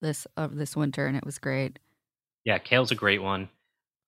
[0.00, 1.78] this of this winter, and it was great.
[2.44, 3.48] Yeah, kale's a great one.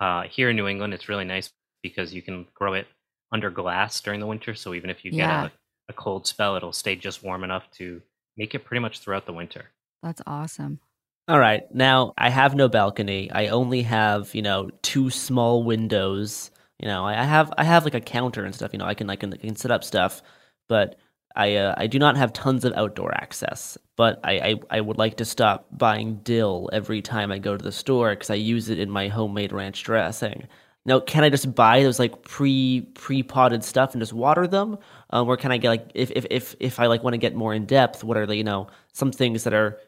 [0.01, 1.53] Uh, here in New England, it's really nice
[1.83, 2.87] because you can grow it
[3.33, 4.55] under glass during the winter.
[4.55, 5.43] So even if you Yeah.
[5.43, 5.53] get a,
[5.91, 8.03] a cold spell, it'll stay just warm enough to
[8.37, 9.70] make it pretty much throughout the winter.
[10.03, 10.81] That's awesome.
[11.28, 11.62] All right.
[11.74, 13.30] Now I have no balcony.
[13.30, 16.50] I only have, you know, two small windows.
[16.78, 18.72] You know, I have I have like a counter and stuff.
[18.72, 20.22] You know, I can I can, I can set up stuff,
[20.68, 20.96] but
[21.36, 23.78] I uh, I do not have tons of outdoor access.
[23.96, 27.62] But I I, I would like to stop buying dill every time I go to
[27.62, 30.48] the store because I use it in my homemade ranch dressing.
[30.86, 34.78] Now, can I just buy those like pre pre potted stuff and just water them,
[35.10, 37.36] um, or can I get like if if if if I like want to get
[37.36, 38.02] more in depth?
[38.02, 39.78] What are the you know some things that are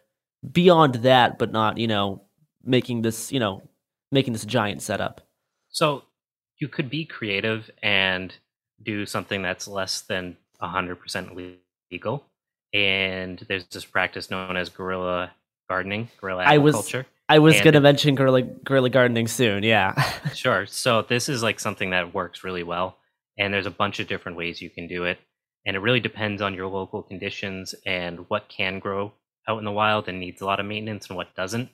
[0.50, 2.22] beyond that, but not, you know,
[2.64, 3.62] making this, you know,
[4.10, 5.20] making this giant setup.
[5.68, 6.04] So
[6.58, 8.34] you could be creative and
[8.82, 11.58] do something that's less than 100%
[11.90, 12.24] legal.
[12.72, 15.32] And there's this practice known as guerrilla
[15.68, 16.94] gardening, guerrilla I was.
[17.28, 19.62] I was gonna mention guerrilla guerrilla gardening soon.
[19.62, 19.94] Yeah.
[20.34, 20.66] Sure.
[20.66, 22.96] So this is like something that works really well,
[23.38, 25.18] and there's a bunch of different ways you can do it,
[25.66, 29.12] and it really depends on your local conditions and what can grow
[29.48, 31.70] out in the wild and needs a lot of maintenance and what doesn't.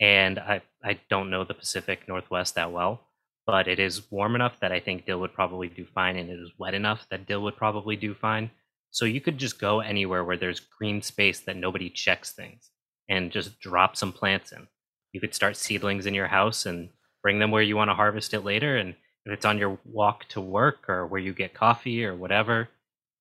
[0.00, 3.00] And I I don't know the Pacific Northwest that well,
[3.46, 6.38] but it is warm enough that I think dill would probably do fine, and it
[6.40, 8.50] is wet enough that dill would probably do fine.
[8.90, 12.70] So you could just go anywhere where there's green space that nobody checks things,
[13.08, 14.66] and just drop some plants in
[15.12, 16.88] you could start seedlings in your house and
[17.22, 18.94] bring them where you want to harvest it later and
[19.24, 22.68] if it's on your walk to work or where you get coffee or whatever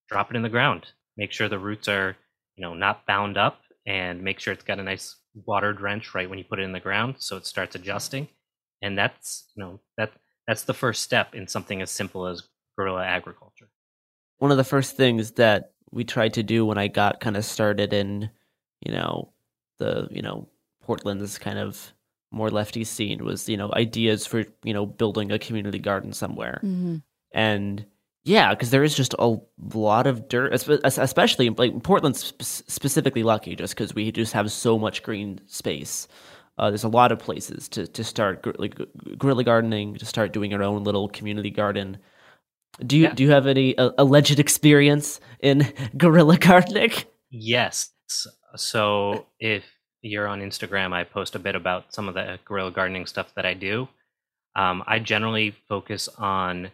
[0.10, 0.88] drop it in the ground
[1.18, 2.16] make sure the roots are
[2.56, 5.15] you know not bound up and make sure it's got a nice
[5.45, 8.27] water drench right when you put it in the ground so it starts adjusting
[8.82, 10.11] and that's you know that
[10.47, 12.43] that's the first step in something as simple as
[12.77, 13.69] guerrilla agriculture.
[14.39, 17.45] One of the first things that we tried to do when I got kind of
[17.45, 18.29] started in,
[18.82, 19.32] you know,
[19.77, 20.47] the, you know,
[20.82, 21.93] Portland's kind of
[22.32, 26.59] more lefty scene was, you know, ideas for, you know, building a community garden somewhere.
[26.63, 26.97] Mm-hmm.
[27.34, 27.86] And
[28.24, 29.38] yeah, because there is just a
[29.74, 35.01] lot of dirt, especially like Portland's specifically lucky just because we just have so much
[35.01, 36.07] green space.
[36.57, 38.80] Uh, there's a lot of places to to start like
[39.17, 41.97] guerrilla gardening, to start doing your own little community garden.
[42.86, 43.13] Do you yeah.
[43.13, 46.91] do you have any uh, alleged experience in guerrilla gardening?
[47.32, 47.89] Yes.
[48.55, 49.63] So if
[50.01, 53.45] you're on Instagram, I post a bit about some of the guerrilla gardening stuff that
[53.45, 53.88] I do.
[54.55, 56.72] Um, I generally focus on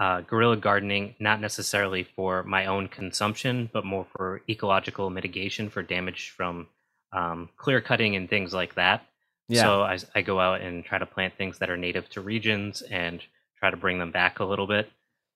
[0.00, 5.82] uh, guerrilla gardening, not necessarily for my own consumption, but more for ecological mitigation for
[5.82, 6.66] damage from
[7.12, 9.04] um, clear cutting and things like that.
[9.48, 9.62] Yeah.
[9.62, 12.80] So I, I go out and try to plant things that are native to regions
[12.82, 13.22] and
[13.58, 14.90] try to bring them back a little bit.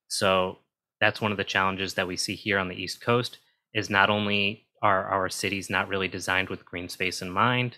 [0.08, 0.58] So
[0.98, 3.38] that's one of the challenges that we see here on the East Coast
[3.74, 7.76] is not only are our cities not really designed with green space in mind,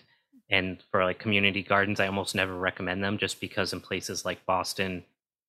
[0.49, 4.45] and for like community gardens, I almost never recommend them just because in places like
[4.45, 5.03] Boston,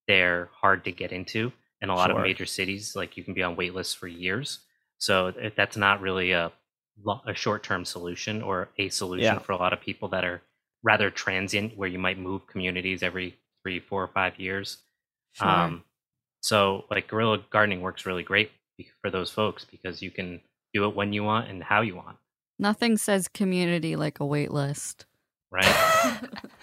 [0.09, 1.53] they're hard to get into.
[1.81, 2.19] In a lot sure.
[2.19, 4.59] of major cities, like you can be on wait lists for years.
[4.97, 6.51] So that's not really a
[7.27, 9.39] a short term solution or a solution yeah.
[9.39, 10.43] for a lot of people that are
[10.83, 14.79] rather transient, where you might move communities every three, four, or five years.
[15.35, 15.49] Sure.
[15.49, 15.85] Um,
[16.41, 18.51] so, like guerrilla gardening works really great
[19.01, 20.41] for those folks because you can
[20.75, 22.17] do it when you want and how you want.
[22.59, 25.07] Nothing says community like a wait list.
[25.51, 26.19] Right.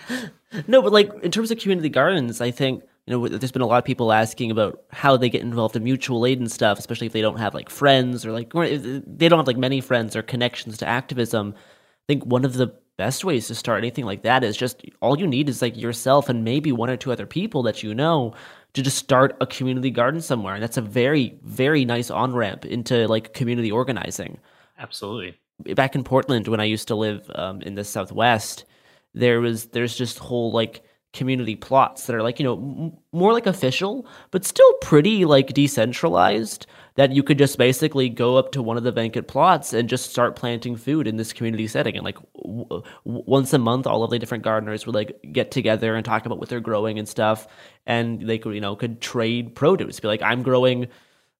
[0.67, 3.67] no, but like in terms of community gardens, I think you know, there's been a
[3.67, 7.07] lot of people asking about how they get involved in mutual aid and stuff, especially
[7.07, 10.23] if they don't have like friends or like they don't have like many friends or
[10.23, 11.53] connections to activism.
[11.55, 15.19] I think one of the best ways to start anything like that is just all
[15.19, 18.33] you need is like yourself and maybe one or two other people that you know
[18.73, 20.55] to just start a community garden somewhere.
[20.55, 24.39] And that's a very, very nice on ramp into like community organizing.
[24.79, 25.37] Absolutely.
[25.75, 28.65] Back in Portland, when I used to live um, in the Southwest,
[29.13, 30.83] there was there's just whole like
[31.15, 35.53] community plots that are like you know m- more like official but still pretty like
[35.53, 39.89] decentralized that you could just basically go up to one of the vacant plots and
[39.89, 44.03] just start planting food in this community setting and like w- once a month all
[44.03, 47.07] of the different gardeners would like get together and talk about what they're growing and
[47.07, 47.47] stuff
[47.85, 50.87] and they could you know could trade produce be like i'm growing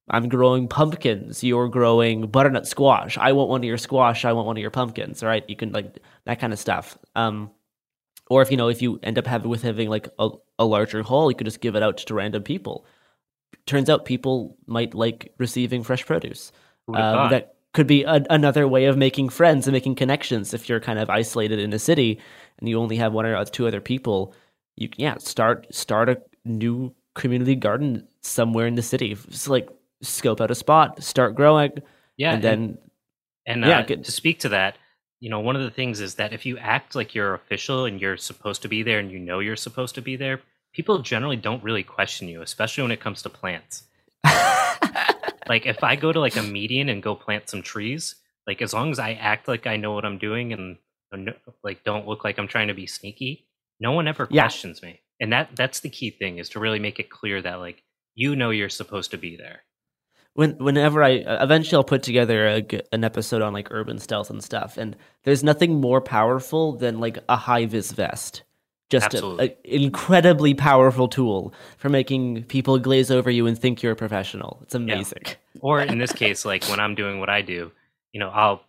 [0.10, 1.44] I'm growing pumpkins.
[1.44, 3.18] You're growing butternut squash.
[3.18, 4.24] I want one of your squash.
[4.24, 5.24] I want one of your pumpkins.
[5.24, 5.44] Right?
[5.48, 6.98] You can like that kind of stuff.
[7.16, 7.50] Um,
[8.30, 11.04] or if you know if you end up having with having like a, a larger
[11.04, 12.86] haul you could just give it out to random people.
[13.66, 16.52] Turns out people might like receiving fresh produce.
[16.88, 20.54] Um, that could be a, another way of making friends and making connections.
[20.54, 22.20] If you're kind of isolated in a city
[22.60, 24.34] and you only have one or two other people
[24.76, 29.16] you yeah start start a new community garden somewhere in the city.
[29.30, 29.70] Just like
[30.02, 31.72] scope out a spot start growing
[32.18, 32.78] yeah and then
[33.46, 34.78] and, and yeah, uh, to speak to that
[35.20, 38.02] you know, one of the things is that if you act like you're official and
[38.02, 40.42] you're supposed to be there and you know you're supposed to be there,
[40.74, 43.84] people generally don't really question you, especially when it comes to plants.
[45.48, 48.74] like if I go to like a median and go plant some trees, like as
[48.74, 50.78] long as I act like I know what I'm doing and
[51.14, 51.32] uh,
[51.64, 53.48] like don't look like I'm trying to be sneaky,
[53.80, 54.44] no one ever yeah.
[54.44, 55.00] questions me.
[55.20, 57.84] And that that's the key thing is to really make it clear that like
[58.16, 59.62] you know you're supposed to be there
[60.36, 64.44] when whenever I eventually I'll put together a, an episode on like urban stealth and
[64.44, 68.44] stuff, and there's nothing more powerful than like a high vis vest.
[68.90, 73.96] Just an incredibly powerful tool for making people glaze over you and think you're a
[73.96, 74.60] professional.
[74.62, 75.24] It's amazing.
[75.26, 75.62] Yeah.
[75.62, 77.72] Or in this case, like when I'm doing what I do,
[78.12, 78.62] you know, I'll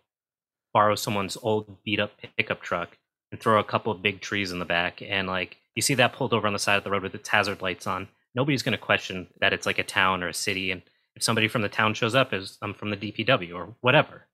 [0.73, 2.97] borrow someone's old beat up pickup truck
[3.31, 6.13] and throw a couple of big trees in the back, and like you see that
[6.13, 8.07] pulled over on the side of the road with its hazard lights on.
[8.33, 10.81] Nobody's going to question that it's like a town or a city, and
[11.17, 14.27] if somebody from the town shows up as I'm from the DPW or whatever.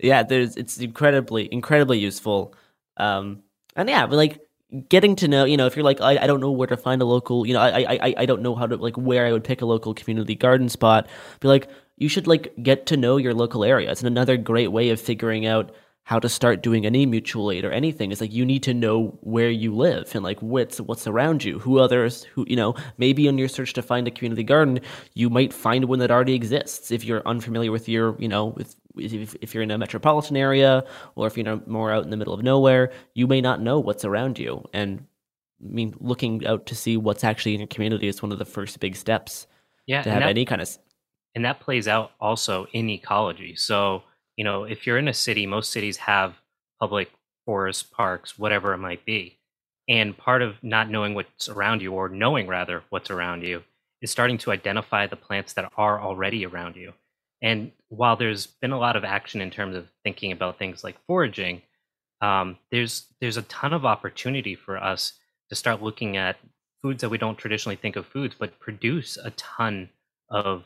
[0.00, 2.54] Yeah, there's it's incredibly incredibly useful.
[2.96, 3.42] Um,
[3.76, 4.40] and yeah, but like
[4.88, 7.00] getting to know, you know, if you're like, I, I don't know where to find
[7.00, 9.44] a local, you know, I, I, I don't know how to like where I would
[9.44, 11.08] pick a local community garden spot.
[11.40, 13.90] Be like, you should like get to know your local area.
[13.90, 15.72] It's another great way of figuring out
[16.08, 18.10] how to start doing any mutual aid or anything.
[18.10, 21.58] Is like you need to know where you live and like what's what's around you.
[21.58, 24.80] Who others who you know maybe on your search to find a community garden
[25.12, 26.90] you might find one that already exists.
[26.90, 30.82] If you're unfamiliar with your you know with if, if you're in a metropolitan area
[31.14, 34.06] or if you're more out in the middle of nowhere you may not know what's
[34.06, 34.64] around you.
[34.72, 35.04] And
[35.62, 38.46] i mean looking out to see what's actually in your community is one of the
[38.46, 39.46] first big steps
[39.86, 40.70] yeah to have that, any kind of
[41.34, 43.54] and that plays out also in ecology.
[43.56, 44.02] So
[44.38, 46.36] you know, if you're in a city, most cities have
[46.80, 47.10] public
[47.44, 49.36] forests, parks, whatever it might be.
[49.88, 53.64] And part of not knowing what's around you, or knowing rather what's around you,
[54.00, 56.92] is starting to identify the plants that are already around you.
[57.42, 60.96] And while there's been a lot of action in terms of thinking about things like
[61.08, 61.62] foraging,
[62.20, 65.14] um, there's there's a ton of opportunity for us
[65.48, 66.36] to start looking at
[66.80, 69.88] foods that we don't traditionally think of foods, but produce a ton
[70.30, 70.62] of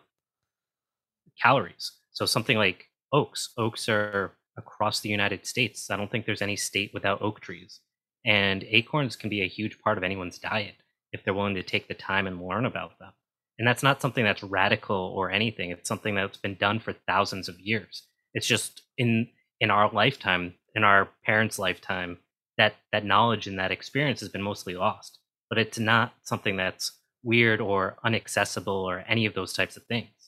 [1.42, 1.92] calories.
[2.10, 3.50] So something like oaks.
[3.58, 5.90] Oaks are across the United States.
[5.90, 7.80] I don't think there's any state without oak trees.
[8.24, 10.76] And acorns can be a huge part of anyone's diet
[11.12, 13.12] if they're willing to take the time and learn about them.
[13.58, 15.70] And that's not something that's radical or anything.
[15.70, 18.02] It's something that's been done for thousands of years.
[18.34, 19.28] It's just in
[19.60, 22.18] in our lifetime, in our parents' lifetime,
[22.58, 25.18] that that knowledge and that experience has been mostly lost.
[25.48, 30.21] But it's not something that's weird or unaccessible or any of those types of things.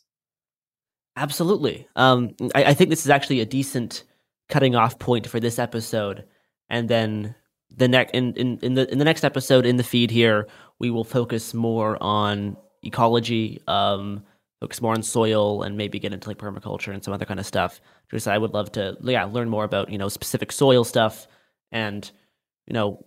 [1.16, 1.86] Absolutely.
[1.97, 4.05] Um, I, I think this is actually a decent
[4.49, 6.24] cutting off point for this episode,
[6.69, 7.35] and then
[7.77, 10.49] the next in, in, in the in the next episode in the feed here,
[10.81, 14.24] we will focus more on ecology, um,
[14.61, 17.47] focus more on soil, and maybe get into like permaculture and some other kind of
[17.47, 17.81] stuff.
[18.11, 21.28] Just I would love to yeah learn more about you know specific soil stuff
[21.70, 22.11] and
[22.66, 23.07] you know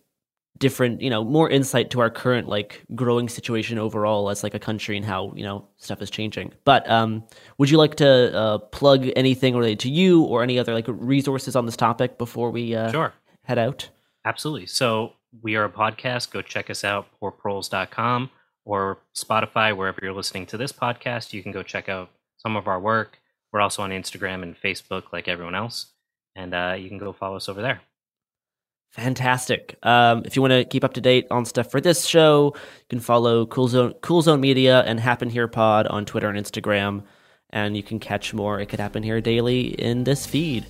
[0.60, 4.60] different you know more insight to our current like growing situation overall as like a
[4.60, 6.54] country and how you know stuff is changing.
[6.64, 7.24] But um
[7.58, 11.56] would you like to uh plug anything related to you or any other like resources
[11.56, 13.14] on this topic before we uh sure.
[13.44, 13.90] head out?
[14.26, 14.68] Absolutely.
[14.68, 16.32] So we are a podcast.
[16.32, 18.30] Go check us out poorproles.com
[18.66, 21.34] or spotify wherever you're listening to this podcast.
[21.34, 23.20] You can go check out some of our work.
[23.52, 25.88] We're also on instagram and facebook like everyone else.
[26.36, 27.82] And uh, you can go follow us over there
[28.90, 29.78] Fantastic.
[29.84, 32.86] Um, if you want to keep up to date on stuff for this show, you
[32.90, 37.04] can follow Cool Zone, cool Zone Media and Happen Here Pod on Twitter and Instagram.
[37.52, 40.66] And you can catch more It Could Happen Here daily in this feed.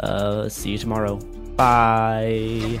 [0.00, 1.16] Uh, see you tomorrow.
[1.56, 2.80] Bye.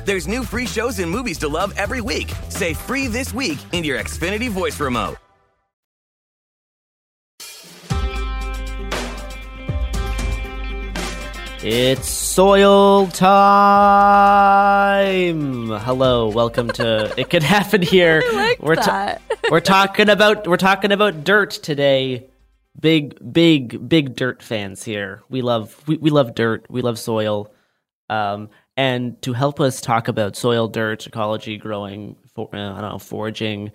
[0.05, 2.31] There's new free shows and movies to love every week.
[2.49, 5.17] Say free this week in your Xfinity voice remote.
[11.63, 13.29] It's soil time.
[15.69, 18.23] Hello, welcome to It Could Happen Here.
[18.33, 19.21] like we're that.
[19.51, 22.27] we're talking about we're talking about dirt today.
[22.79, 25.21] Big big big dirt fans here.
[25.29, 26.65] We love we, we love dirt.
[26.67, 27.53] We love soil.
[28.09, 32.91] Um, And to help us talk about soil, dirt, ecology, growing, for, uh, I don't
[32.91, 33.71] know, foraging,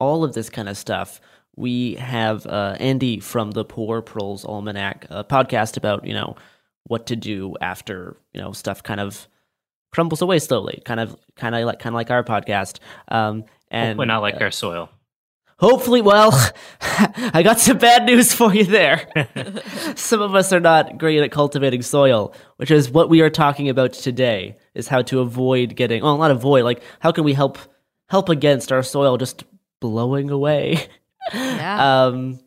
[0.00, 1.20] all of this kind of stuff,
[1.56, 6.36] we have uh, Andy from the Poor Proles Almanac, a podcast about you know
[6.84, 9.28] what to do after you know stuff kind of
[9.92, 12.78] crumbles away slowly, kind of kind of like kind of like our podcast.
[13.08, 14.90] Um, and hopefully not like uh, our soil.
[15.60, 16.32] Hopefully, well,
[16.80, 19.06] I got some bad news for you there.
[19.94, 23.68] some of us are not great at cultivating soil, which is what we are talking
[23.68, 24.56] about today.
[24.74, 27.58] Is how to avoid getting well, not avoid, like how can we help
[28.08, 29.44] help against our soil just
[29.80, 30.88] blowing away?
[31.34, 32.04] Yeah.
[32.06, 32.40] um,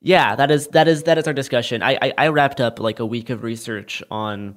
[0.00, 1.84] yeah, that is that is that is our discussion.
[1.84, 4.56] I, I, I wrapped up like a week of research on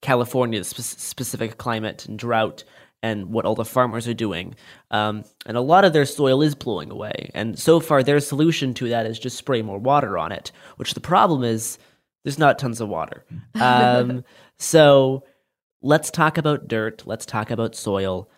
[0.00, 2.62] California's spe- specific climate and drought
[3.04, 4.54] and what all the farmers are doing.
[4.90, 7.30] Um, and a lot of their soil is blowing away.
[7.34, 10.94] And so far, their solution to that is just spray more water on it, which
[10.94, 11.76] the problem is
[12.22, 13.26] there's not tons of water.
[13.60, 14.24] Um,
[14.56, 15.24] so
[15.82, 17.02] let's talk about dirt.
[17.04, 18.30] Let's talk about soil.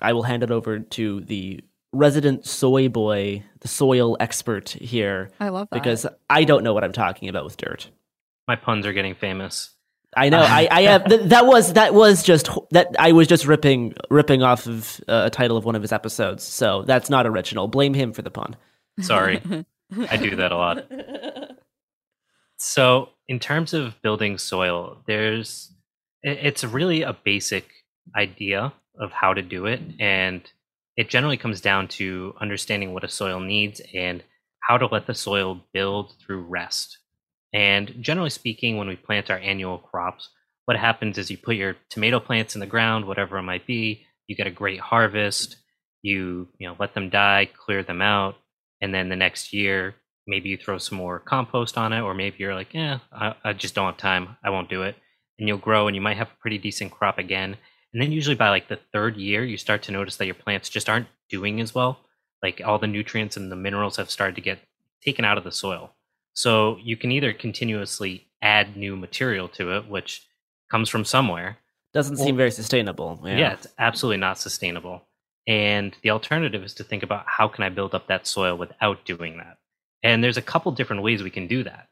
[0.00, 1.60] I will hand it over to the
[1.92, 5.30] resident soy boy, the soil expert here.
[5.40, 5.82] I love that.
[5.82, 7.88] Because I don't know what I'm talking about with dirt.
[8.46, 9.70] My puns are getting famous.
[10.14, 10.40] I know.
[10.40, 14.42] I, I have th- that was that was just that I was just ripping ripping
[14.42, 16.44] off of uh, a title of one of his episodes.
[16.44, 17.66] So that's not original.
[17.66, 18.56] Blame him for the pun.
[19.00, 19.40] Sorry,
[20.10, 20.84] I do that a lot.
[22.58, 25.72] So, in terms of building soil, there's
[26.22, 27.68] it's really a basic
[28.14, 30.42] idea of how to do it, and
[30.96, 34.22] it generally comes down to understanding what a soil needs and
[34.60, 36.98] how to let the soil build through rest.
[37.52, 40.30] And generally speaking, when we plant our annual crops,
[40.64, 44.06] what happens is you put your tomato plants in the ground, whatever it might be,
[44.26, 45.56] you get a great harvest,
[46.02, 48.36] you you know let them die, clear them out,
[48.80, 49.94] and then the next year
[50.26, 53.52] maybe you throw some more compost on it, or maybe you're like, yeah, I, I
[53.52, 54.94] just don't have time, I won't do it,
[55.38, 57.56] and you'll grow and you might have a pretty decent crop again.
[57.92, 60.68] And then usually by like the third year, you start to notice that your plants
[60.68, 61.98] just aren't doing as well.
[62.42, 64.60] Like all the nutrients and the minerals have started to get
[65.04, 65.92] taken out of the soil.
[66.34, 70.26] So you can either continuously add new material to it, which
[70.70, 71.58] comes from somewhere.
[71.92, 73.20] Doesn't seem very sustainable.
[73.22, 73.36] Yeah.
[73.36, 75.02] yeah, it's absolutely not sustainable.
[75.46, 79.04] And the alternative is to think about how can I build up that soil without
[79.04, 79.58] doing that.
[80.02, 81.88] And there's a couple different ways we can do that.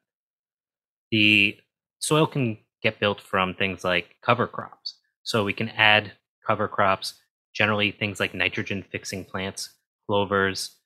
[1.10, 1.58] The
[1.98, 4.96] soil can get built from things like cover crops.
[5.22, 6.12] So we can add
[6.46, 7.14] cover crops,
[7.54, 9.70] generally things like nitrogen fixing plants,
[10.06, 10.76] clovers,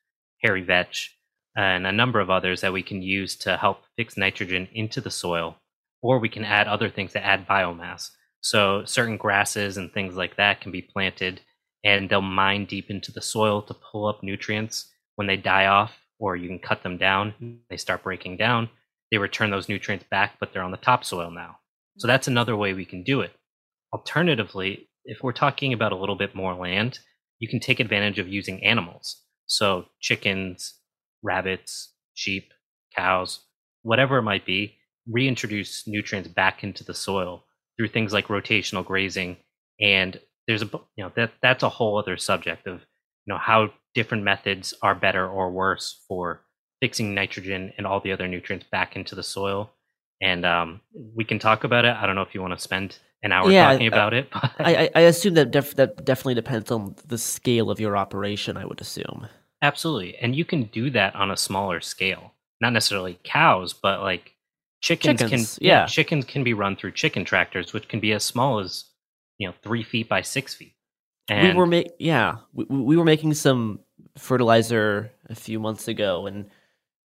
[0.42, 1.16] hairy vetch,
[1.56, 5.10] and a number of others that we can use to help fix nitrogen into the
[5.10, 5.56] soil,
[6.02, 8.10] or we can add other things to add biomass.
[8.40, 11.40] So certain grasses and things like that can be planted
[11.84, 15.92] and they'll mine deep into the soil to pull up nutrients when they die off,
[16.18, 18.68] or you can cut them down, they start breaking down,
[19.10, 21.58] they return those nutrients back, but they're on the topsoil now.
[21.98, 23.32] So that's another way we can do it.
[23.92, 26.98] Alternatively, if we're talking about a little bit more land,
[27.38, 29.22] you can take advantage of using animals.
[29.46, 30.74] So chickens,
[31.24, 32.52] rabbits, sheep,
[32.96, 33.40] cows,
[33.82, 34.76] whatever it might be,
[35.10, 37.44] reintroduce nutrients back into the soil
[37.76, 39.36] through things like rotational grazing.
[39.80, 42.80] And there's a you know that that's a whole other subject of
[43.26, 46.42] you know how different methods are better or worse for
[46.80, 49.70] fixing nitrogen and all the other nutrients back into the soil.
[50.20, 50.80] And um,
[51.14, 51.94] we can talk about it.
[51.96, 54.28] I don't know if you want to spend an hour yeah, talking about it.
[54.32, 54.52] But...
[54.58, 58.56] I, I assume that def- that definitely depends on the scale of your operation.
[58.56, 59.26] I would assume.
[59.64, 60.14] Absolutely.
[60.18, 62.32] And you can do that on a smaller scale.
[62.60, 64.34] Not necessarily cows, but like
[64.82, 65.80] chickens, chickens can yeah.
[65.80, 65.86] yeah.
[65.86, 68.84] chickens can be run through chicken tractors, which can be as small as
[69.38, 70.74] you know three feet by six feet.
[71.28, 73.80] And we were ma- yeah, we, we were making some
[74.18, 76.50] fertilizer a few months ago, and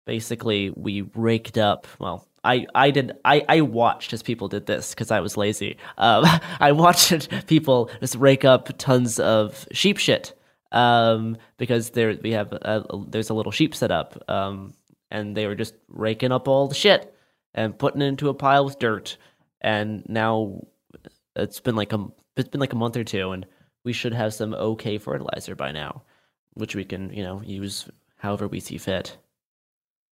[0.06, 1.88] basically we raked up.
[1.98, 5.77] Well, I I did I I watched as people did this because I was lazy.
[5.98, 6.26] Um,
[6.60, 10.34] I watched people just rake up tons of sheep shit
[10.72, 14.74] um, because there we have a, a, there's a little sheep set up, um,
[15.12, 17.14] and they were just raking up all the shit
[17.54, 19.18] and putting it into a pile with dirt,
[19.62, 20.62] and now
[21.36, 22.06] it's been like a
[22.38, 23.46] it's been like a month or two, and
[23.84, 26.04] we should have some okay fertilizer by now,
[26.54, 29.18] which we can you know use however we see fit.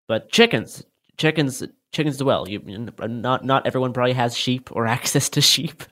[0.08, 0.84] But chickens,
[1.16, 1.62] chickens,
[1.92, 2.48] chickens as well.
[2.48, 2.60] You
[3.00, 5.82] not not everyone probably has sheep or access to sheep,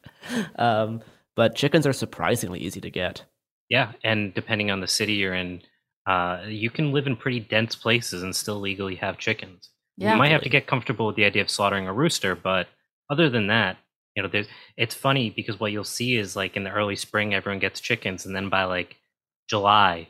[0.56, 1.00] um,
[1.34, 3.24] but chickens are surprisingly easy to get.
[3.70, 5.62] Yeah, and depending on the city you're in,
[6.06, 9.70] uh, you can live in pretty dense places and still legally have chickens.
[9.96, 12.66] Yeah, you might have to get comfortable with the idea of slaughtering a rooster, but
[13.08, 13.78] other than that,
[14.16, 17.32] you know, there's it's funny because what you'll see is like in the early spring,
[17.32, 18.96] everyone gets chickens, and then by like
[19.48, 20.08] July,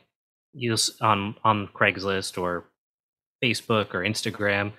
[0.53, 2.65] you'll on on Craigslist or
[3.43, 4.71] Facebook or Instagram,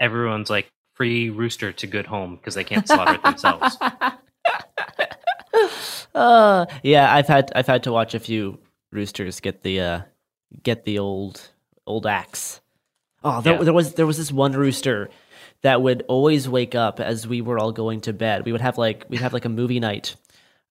[0.00, 3.78] everyone's like free rooster to good home because they can't slaughter it themselves.
[6.16, 8.58] uh, yeah, I've had I've had to watch a few
[8.90, 10.00] roosters get the uh,
[10.62, 11.50] get the old
[11.86, 12.60] old axe.
[13.22, 13.64] Oh, there, yeah.
[13.64, 15.10] there was there was this one rooster
[15.62, 18.44] that would always wake up as we were all going to bed.
[18.46, 20.16] We would have like we'd have like a movie night,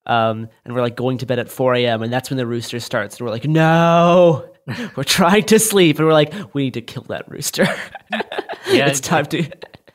[0.04, 2.02] um, and we're like going to bed at four a.m.
[2.02, 3.18] and that's when the rooster starts.
[3.18, 4.50] And we're like, no,
[4.96, 7.66] we're trying to sleep, and we're like, we need to kill that rooster.
[8.68, 9.48] yeah, it's time to.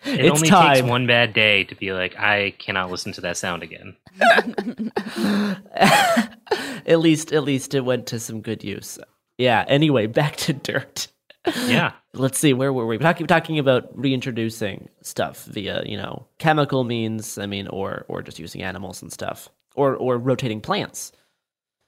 [0.05, 0.75] It it's only time.
[0.75, 3.95] takes one bad day to be like, I cannot listen to that sound again.
[6.85, 8.97] at least, at least it went to some good use.
[9.37, 9.63] Yeah.
[9.67, 11.07] Anyway, back to dirt.
[11.67, 11.93] Yeah.
[12.13, 12.53] Let's see.
[12.53, 12.97] Where were we?
[12.97, 17.37] We're talking, talking about reintroducing stuff via, you know, chemical means.
[17.37, 21.11] I mean, or or just using animals and stuff, or or rotating plants.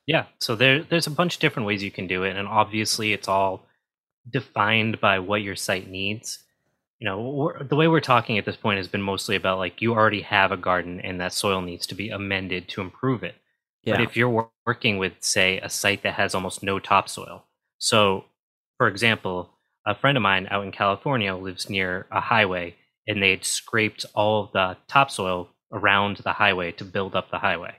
[0.07, 0.25] Yeah.
[0.39, 3.27] So there, there's a bunch of different ways you can do it, and obviously, it's
[3.27, 3.67] all
[4.29, 6.42] defined by what your site needs.
[7.03, 9.91] You know, the way we're talking at this point has been mostly about like you
[9.91, 13.35] already have a garden, and that soil needs to be amended to improve it.
[13.83, 13.95] Yeah.
[13.95, 17.43] But if you're working with, say, a site that has almost no topsoil,
[17.77, 18.23] so
[18.77, 19.49] for example,
[19.85, 22.73] a friend of mine out in California lives near a highway,
[23.05, 27.75] and they'd scraped all of the topsoil around the highway to build up the highway.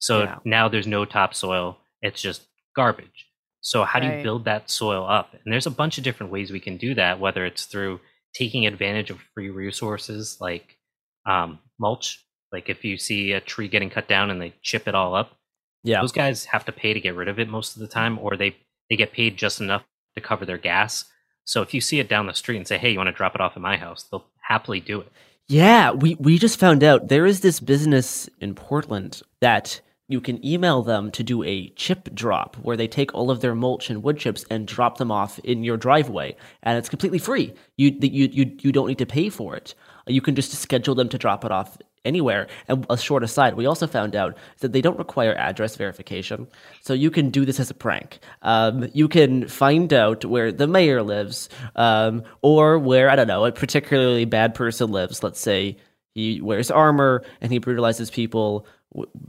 [0.00, 0.38] So yeah.
[0.44, 2.42] now there's no topsoil; it's just
[2.74, 3.28] garbage.
[3.60, 4.10] So how right.
[4.10, 5.32] do you build that soil up?
[5.32, 8.00] And there's a bunch of different ways we can do that, whether it's through
[8.34, 10.76] taking advantage of free resources like
[11.26, 12.24] um, mulch.
[12.52, 15.36] Like if you see a tree getting cut down and they chip it all up,
[15.82, 18.18] yeah, those guys have to pay to get rid of it most of the time,
[18.18, 18.56] or they
[18.88, 19.82] they get paid just enough
[20.14, 21.04] to cover their gas.
[21.44, 23.34] So if you see it down the street and say, "Hey, you want to drop
[23.34, 25.10] it off at my house?" they'll happily do it.
[25.48, 29.80] Yeah, we we just found out there is this business in Portland that
[30.14, 33.52] you can email them to do a chip drop where they take all of their
[33.52, 36.36] mulch and wood chips and drop them off in your driveway.
[36.62, 37.52] And it's completely free.
[37.76, 39.74] You you you, you don't need to pay for it.
[40.06, 42.46] You can just schedule them to drop it off anywhere.
[42.68, 46.46] And a short aside we also found out that they don't require address verification.
[46.82, 48.20] So you can do this as a prank.
[48.42, 53.44] Um, you can find out where the mayor lives um, or where i don't know
[53.44, 55.24] a particularly bad person lives.
[55.24, 55.76] Let's say
[56.14, 58.66] he wears armor and he brutalizes people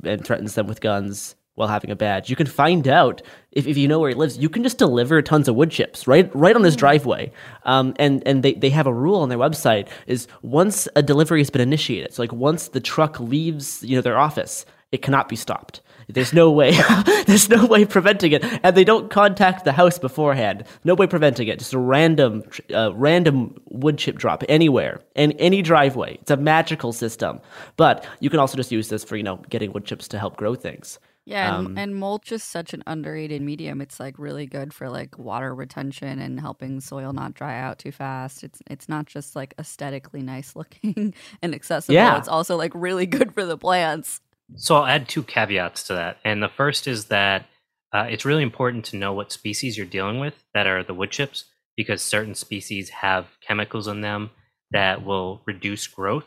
[0.04, 2.30] and threatens them with guns while having a badge.
[2.30, 3.22] You can find out
[3.52, 4.38] if, if you know where he lives.
[4.38, 6.80] You can just deliver tons of wood chips right right on his mm.
[6.80, 7.32] driveway.
[7.64, 11.40] Um, and and they, they have a rule on their website is once a delivery
[11.40, 15.30] has been initiated, so like once the truck leaves you know their office, it cannot
[15.30, 15.82] be stopped.
[16.08, 16.72] There's no way.
[17.26, 20.66] there's no way preventing it, and they don't contact the house beforehand.
[20.84, 21.60] No way preventing it.
[21.60, 22.44] Just a random,
[22.74, 26.18] uh, random wood chip drop anywhere in any driveway.
[26.22, 27.42] It's a magical system.
[27.76, 30.38] But you can also just use this for you know getting wood chips to help
[30.38, 31.00] grow things.
[31.28, 33.82] Yeah, and, um, and, mulch is such an underrated medium.
[33.82, 37.92] It's like really good for like water retention and helping soil not dry out too
[37.92, 38.44] fast.
[38.44, 41.96] It's it's not just like aesthetically nice looking and accessible.
[41.96, 42.20] Yeah.
[42.20, 44.22] It's also like really good for the plants.
[44.56, 46.18] So I'll add two caveats to that.
[46.24, 47.48] And the first is that
[47.94, 51.12] uh, it's really important to know what species you're dealing with that are the wood
[51.12, 51.46] chips,
[51.76, 54.32] because certain species have chemicals in them
[54.72, 56.26] that will reduce growth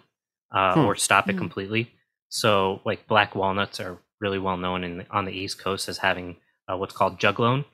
[0.55, 0.81] uh, hmm.
[0.81, 1.39] or stop it hmm.
[1.39, 1.91] completely.
[2.31, 6.37] So, like black walnuts are really well known in, on the East Coast as having
[6.71, 7.65] uh, what's called juglone.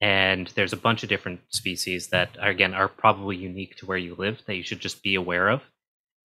[0.00, 3.98] And there's a bunch of different species that, are, again, are probably unique to where
[3.98, 5.62] you live that you should just be aware of.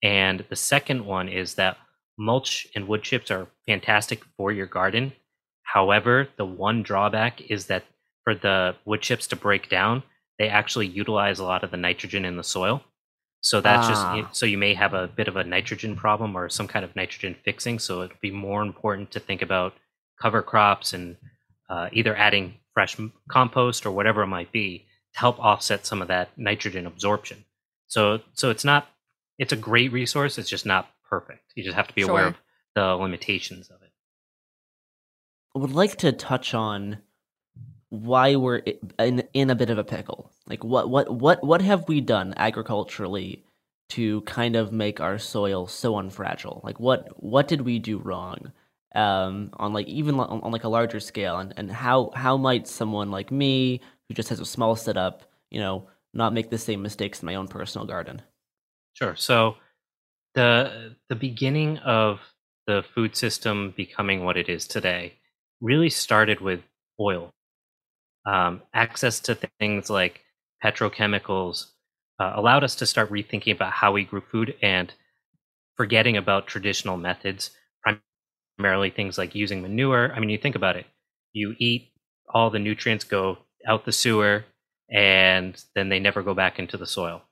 [0.02, 1.76] And the second one is that
[2.18, 5.12] mulch and wood chips are fantastic for your garden.
[5.62, 7.84] However, the one drawback is that
[8.24, 10.02] for the wood chips to break down,
[10.38, 12.82] they actually utilize a lot of the nitrogen in the soil.
[13.40, 14.16] So that's ah.
[14.16, 16.96] just so you may have a bit of a nitrogen problem or some kind of
[16.96, 17.78] nitrogen fixing.
[17.78, 19.74] So it'd be more important to think about
[20.20, 21.16] cover crops and
[21.70, 22.96] uh, either adding fresh
[23.28, 27.44] compost or whatever it might be to help offset some of that nitrogen absorption.
[27.86, 28.88] So so it's not
[29.38, 30.38] it's a great resource.
[30.38, 31.52] It's just not perfect.
[31.54, 32.10] You just have to be sure.
[32.10, 32.36] aware of
[32.74, 33.90] the limitations of it.
[35.54, 36.98] I would like to touch on
[37.90, 38.62] why we're
[38.98, 40.30] in in a bit of a pickle.
[40.46, 43.44] Like what what what what have we done agriculturally
[43.90, 46.62] to kind of make our soil so unfragile?
[46.62, 48.52] Like what what did we do wrong?
[48.94, 52.66] Um, on like even on, on like a larger scale, and, and how how might
[52.66, 56.82] someone like me who just has a small setup, you know, not make the same
[56.82, 58.22] mistakes in my own personal garden?
[58.94, 59.14] Sure.
[59.16, 59.56] So
[60.34, 62.20] the the beginning of
[62.66, 65.14] the food system becoming what it is today
[65.60, 66.60] really started with
[67.00, 67.32] oil.
[68.26, 70.22] Um, access to things like
[70.64, 71.66] petrochemicals
[72.20, 74.92] uh, allowed us to start rethinking about how we grew food and
[75.76, 77.50] forgetting about traditional methods,
[78.58, 80.12] primarily things like using manure.
[80.14, 80.86] I mean, you think about it,
[81.32, 81.92] you eat,
[82.32, 84.44] all the nutrients go out the sewer,
[84.90, 87.22] and then they never go back into the soil.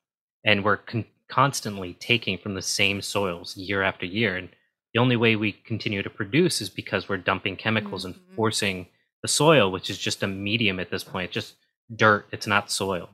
[0.45, 4.37] And we're con- constantly taking from the same soils year after year.
[4.37, 4.49] And
[4.95, 8.19] the only way we continue to produce is because we're dumping chemicals mm-hmm.
[8.19, 8.87] and forcing
[9.23, 11.55] the soil, which is just a medium at this point, just
[11.95, 12.27] dirt.
[12.33, 13.11] It's not soil.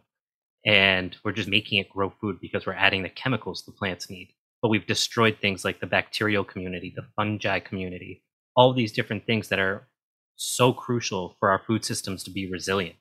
[0.64, 4.28] And we're just making it grow food because we're adding the chemicals the plants need.
[4.60, 8.22] But we've destroyed things like the bacterial community, the fungi community,
[8.54, 9.88] all these different things that are
[10.36, 12.96] so crucial for our food systems to be resilient.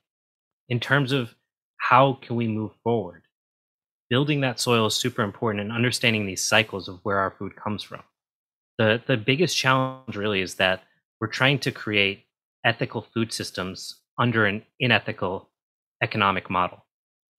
[0.69, 1.35] In terms of
[1.77, 3.23] how can we move forward,
[4.11, 7.81] building that soil is super important and understanding these cycles of where our food comes
[7.81, 8.03] from.
[8.77, 10.83] The, the biggest challenge really is that
[11.21, 12.25] we're trying to create
[12.65, 15.49] ethical food systems under an unethical
[16.03, 16.85] economic model.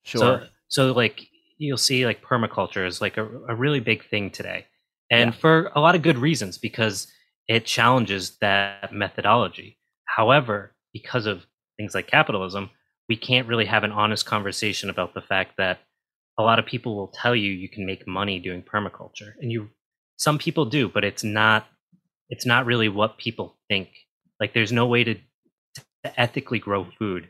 [0.05, 0.21] Sure.
[0.21, 1.29] So, so like
[1.59, 4.67] you'll see like permaculture is like a, a really big thing today.
[5.11, 5.39] And yeah.
[5.39, 7.07] for a lot of good reasons because
[7.49, 9.79] it challenges that methodology.
[10.07, 11.45] However, because of
[11.77, 12.71] things like capitalism,
[13.11, 15.81] we can't really have an honest conversation about the fact that
[16.39, 19.69] a lot of people will tell you you can make money doing permaculture and you
[20.17, 21.67] some people do but it's not
[22.33, 23.91] it's not really what people think.
[24.41, 25.83] Like there's no way to, to
[26.17, 27.29] ethically grow food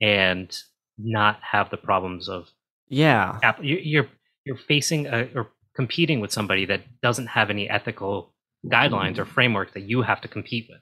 [0.00, 0.56] and
[0.96, 2.48] not have the problems of
[2.88, 3.40] yeah.
[3.60, 4.06] you're
[4.44, 8.32] you're facing a, or competing with somebody that doesn't have any ethical
[8.66, 10.80] guidelines or framework that you have to compete with.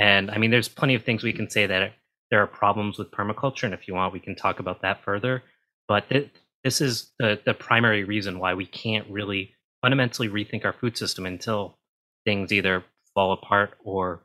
[0.00, 1.92] And i mean there's plenty of things we can say that
[2.32, 5.44] there are problems with permaculture and if you want we can talk about that further.
[5.86, 6.30] But th-
[6.68, 11.24] this is the, the primary reason why we can't really fundamentally rethink our food system
[11.24, 11.78] until
[12.26, 12.84] things either
[13.14, 14.22] fall apart or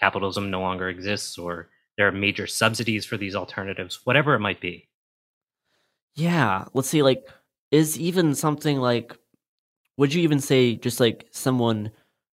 [0.00, 4.58] capitalism no longer exists or there are major subsidies for these alternatives, whatever it might
[4.58, 4.88] be.
[6.14, 6.64] Yeah.
[6.72, 7.28] Let's see, like,
[7.70, 9.14] is even something like,
[9.98, 11.90] would you even say just like someone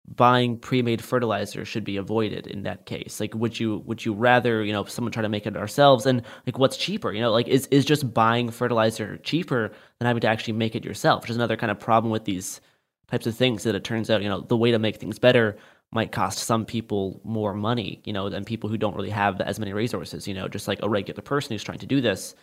[0.08, 3.20] buying pre-made fertilizer should be avoided in that case.
[3.20, 6.06] Like would you would you rather you know someone try to make it ourselves?
[6.06, 7.12] And like what's cheaper?
[7.12, 10.86] You know like is is just buying fertilizer cheaper than having to actually make it
[10.86, 11.24] yourself?
[11.24, 12.62] Which is another kind of problem with these
[13.10, 15.58] types of things that it turns out you know the way to make things better
[15.92, 19.60] might cost some people more money you know than people who don't really have as
[19.60, 20.28] many resources.
[20.28, 22.36] You know just like a regular person who's trying to do this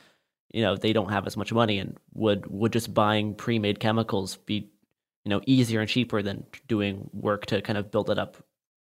[0.52, 4.36] you know they don't have as much money and would would just buying pre-made chemicals
[4.36, 4.70] be
[5.24, 8.36] you know easier and cheaper than doing work to kind of build it up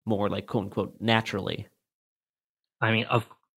[0.05, 1.67] more like quote unquote naturally?
[2.81, 3.05] I mean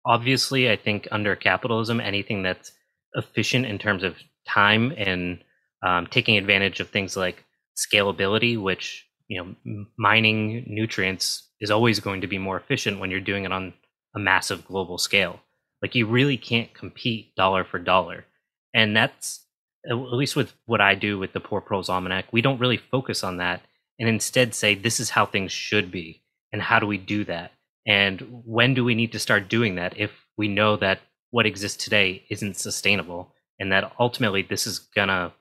[0.03, 2.71] obviously i think under capitalism anything that's
[3.13, 4.15] efficient in terms of
[4.47, 5.43] time and
[5.85, 7.45] um, taking advantage of things like
[7.77, 9.55] scalability which you know
[9.99, 13.73] mining nutrients is always going to be more efficient when you're doing it on
[14.15, 15.39] a massive global scale.
[15.81, 18.25] Like you really can't compete dollar for dollar.
[18.73, 19.45] And that's
[19.89, 23.23] at least with what I do with the Poor Proles Almanac, we don't really focus
[23.23, 23.61] on that
[23.99, 26.21] and instead say this is how things should be
[26.51, 27.51] and how do we do that
[27.85, 30.99] and when do we need to start doing that if we know that
[31.31, 35.33] what exists today isn't sustainable and that ultimately this is gonna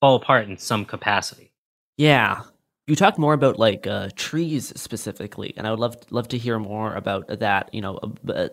[0.00, 1.52] fall apart in some capacity.
[1.96, 2.42] Yeah.
[2.86, 6.60] You talk more about like uh, trees specifically, and I would love love to hear
[6.60, 7.74] more about that.
[7.74, 7.98] You know,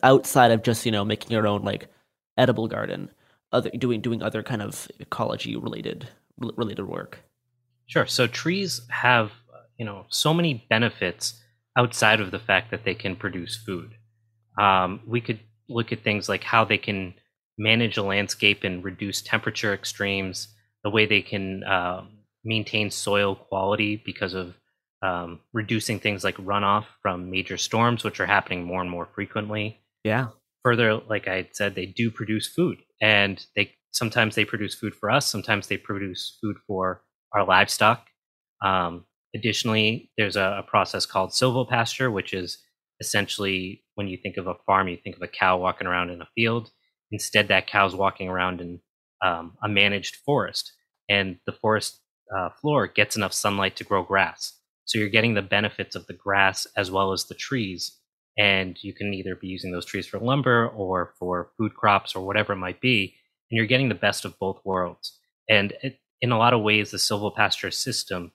[0.01, 1.87] outside of just you know making your own like
[2.35, 3.11] edible garden
[3.53, 7.19] other doing doing other kind of ecology related related work.
[7.85, 8.05] Sure.
[8.05, 9.31] So trees have
[9.77, 11.41] you know so many benefits
[11.77, 13.95] outside of the fact that they can produce food.
[14.59, 15.39] Um, we could
[15.69, 17.13] look at things like how they can
[17.57, 20.49] manage a landscape and reduce temperature extremes,
[20.83, 22.03] the way they can uh,
[22.43, 24.55] maintain soil quality because of
[25.01, 29.79] um, reducing things like runoff from major storms, which are happening more and more frequently.
[30.03, 30.27] Yeah.
[30.63, 35.11] Further, like I said, they do produce food and they sometimes they produce food for
[35.11, 37.03] us sometimes they produce food for
[37.33, 38.07] our livestock.
[38.63, 42.59] Um, additionally there's a, a, process called silvopasture which is
[43.01, 46.21] essentially when you think of a farm you think of a cow walking around in
[46.21, 46.71] a field.
[47.11, 48.79] Instead that cow's walking around in
[49.23, 50.71] um, a managed forest
[51.09, 51.99] and the forest
[52.35, 54.53] uh, floor gets enough sunlight to grow grass.
[54.85, 57.99] So you're getting the benefits of the grass as well as the trees
[58.37, 62.25] and you can either be using those trees for lumber or for food crops or
[62.25, 63.15] whatever it might be
[63.49, 65.19] and you're getting the best of both worlds.
[65.47, 68.31] And it, in a lot of ways the silvopasture system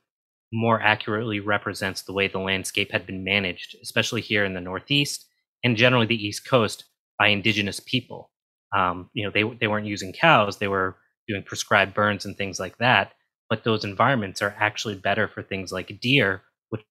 [0.52, 5.26] more accurately represents the way the landscape had been managed especially here in the northeast
[5.64, 6.84] and generally the east coast
[7.18, 8.30] by indigenous people.
[8.76, 10.96] Um, you know they, they weren't using cows they were
[11.26, 13.12] doing prescribed burns and things like that
[13.50, 16.82] but those environments are actually better for things like deer which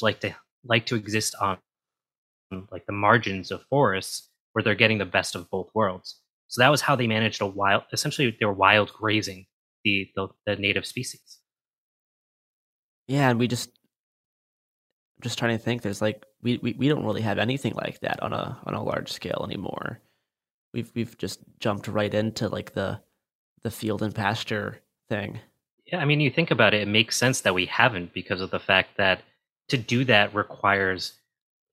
[0.00, 0.34] like to
[0.64, 1.58] like to exist on
[2.70, 6.20] like the margins of forests where they're getting the best of both worlds.
[6.48, 9.46] So that was how they managed a wild, essentially they were wild grazing
[9.84, 11.38] the, the, the native species.
[13.08, 13.70] Yeah, and we just
[15.22, 15.82] just trying to think.
[15.82, 18.82] There's like we, we we don't really have anything like that on a on a
[18.82, 20.00] large scale anymore.
[20.74, 23.00] We've we've just jumped right into like the
[23.62, 25.40] the field and pasture thing.
[25.86, 28.50] Yeah, I mean, you think about it, it makes sense that we haven't because of
[28.50, 29.22] the fact that
[29.68, 31.12] to do that requires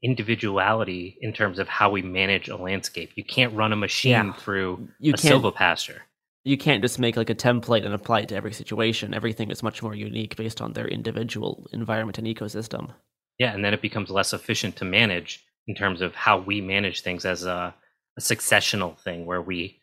[0.03, 3.11] individuality in terms of how we manage a landscape.
[3.15, 4.33] You can't run a machine yeah.
[4.33, 5.99] through you a silvopasture.
[6.43, 9.13] You can't just make like a template and apply it to every situation.
[9.13, 12.91] Everything is much more unique based on their individual environment and ecosystem.
[13.39, 17.01] Yeah, and then it becomes less efficient to manage in terms of how we manage
[17.01, 17.73] things as a,
[18.17, 19.79] a successional thing where we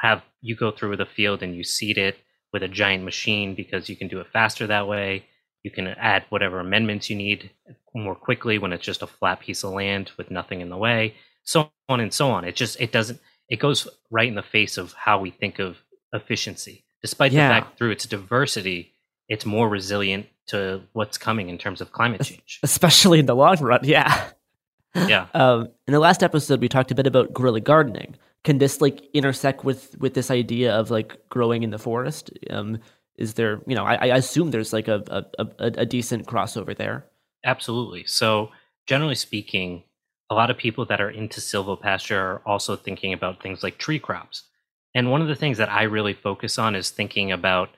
[0.00, 2.16] have you go through the field and you seed it
[2.52, 5.26] with a giant machine because you can do it faster that way.
[5.62, 7.50] You can add whatever amendments you need
[7.94, 11.14] more quickly when it's just a flat piece of land with nothing in the way,
[11.44, 12.44] so on and so on.
[12.44, 15.78] It just it doesn't it goes right in the face of how we think of
[16.12, 16.84] efficiency.
[17.02, 17.48] Despite yeah.
[17.48, 18.92] the fact through its diversity,
[19.28, 22.60] it's more resilient to what's coming in terms of climate change.
[22.62, 24.30] Especially in the long run, yeah.
[24.94, 25.26] Yeah.
[25.34, 28.16] Um, in the last episode, we talked a bit about guerrilla gardening.
[28.44, 32.30] Can this like intersect with with this idea of like growing in the forest?
[32.50, 32.78] Um,
[33.16, 35.02] is there, you know, I, I assume there's like a,
[35.38, 37.04] a, a, a decent crossover there.
[37.44, 38.04] Absolutely.
[38.06, 38.50] So,
[38.86, 39.84] generally speaking,
[40.30, 43.98] a lot of people that are into silvopasture are also thinking about things like tree
[43.98, 44.44] crops.
[44.94, 47.70] And one of the things that I really focus on is thinking about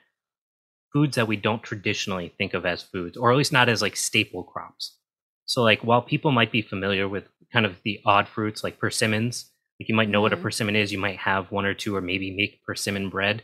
[0.92, 3.96] foods that we don't traditionally think of as foods, or at least not as like
[3.96, 4.96] staple crops.
[5.44, 9.50] So, like, while people might be familiar with kind of the odd fruits like persimmons,
[9.80, 10.22] like you might know mm-hmm.
[10.22, 10.42] what a mm-hmm.
[10.44, 13.42] persimmon is, you might have one or two, or maybe make persimmon bread.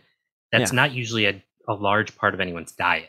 [0.52, 0.76] That's yeah.
[0.76, 3.08] not usually a, a large part of anyone's diet.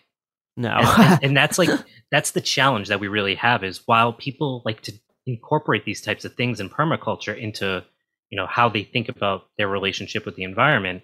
[0.57, 0.71] No.
[0.97, 1.69] and, and that's like,
[2.11, 4.93] that's the challenge that we really have is while people like to
[5.25, 7.83] incorporate these types of things in permaculture into,
[8.29, 11.03] you know, how they think about their relationship with the environment,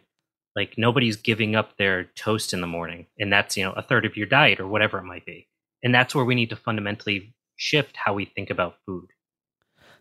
[0.55, 3.05] like nobody's giving up their toast in the morning.
[3.19, 5.47] And that's, you know, a third of your diet or whatever it might be.
[5.83, 9.09] And that's where we need to fundamentally shift how we think about food.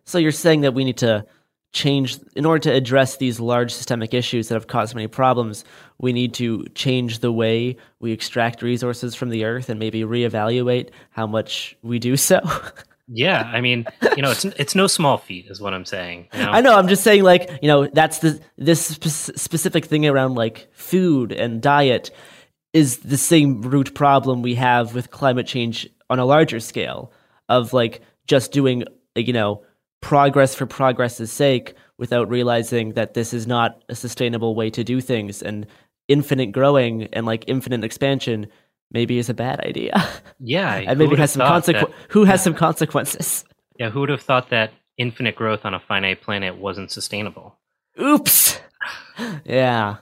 [0.04, 1.26] So you're saying that we need to
[1.72, 5.64] change in order to address these large systemic issues that have caused many problems
[5.98, 10.90] we need to change the way we extract resources from the earth and maybe reevaluate
[11.10, 12.40] how much we do so
[13.08, 13.86] yeah i mean
[14.16, 16.50] you know it's it's no small feat is what i'm saying you know?
[16.50, 20.34] i know i'm just saying like you know that's the this spe- specific thing around
[20.34, 22.10] like food and diet
[22.74, 27.12] is the same root problem we have with climate change on a larger scale
[27.48, 28.84] of like just doing
[29.16, 29.62] you know
[30.02, 35.00] progress for progress's sake without realizing that this is not a sustainable way to do
[35.00, 35.66] things and
[36.08, 38.46] infinite growing and like infinite expansion
[38.90, 40.06] maybe is a bad idea.
[40.38, 41.94] Yeah, and maybe has some consequences.
[42.10, 42.44] Who has yeah.
[42.44, 43.44] some consequences?
[43.78, 47.56] Yeah, who would have thought that infinite growth on a finite planet wasn't sustainable?
[47.98, 48.60] Oops.
[49.44, 49.96] yeah.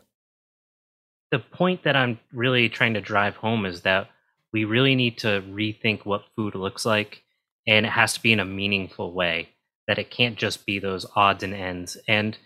[1.30, 4.08] The point that I'm really trying to drive home is that
[4.52, 7.22] we really need to rethink what food looks like,
[7.68, 9.50] and it has to be in a meaningful way
[9.90, 11.96] that it can't just be those odds and ends.
[12.06, 12.38] And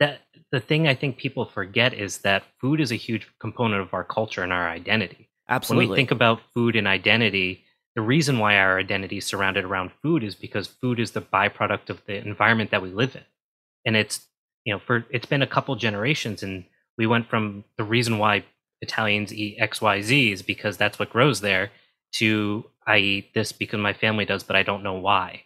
[0.00, 0.20] that
[0.52, 4.04] the thing I think people forget is that food is a huge component of our
[4.04, 5.30] culture and our identity.
[5.48, 5.86] Absolutely.
[5.86, 7.64] When we think about food and identity,
[7.94, 11.88] the reason why our identity is surrounded around food is because food is the byproduct
[11.88, 13.24] of the environment that we live in.
[13.86, 14.26] And it's,
[14.66, 16.64] you know, for it's been a couple generations and
[16.98, 18.44] we went from the reason why
[18.82, 21.70] Italians eat XYZ is because that's what grows there
[22.16, 25.44] to I eat this because my family does, but I don't know why.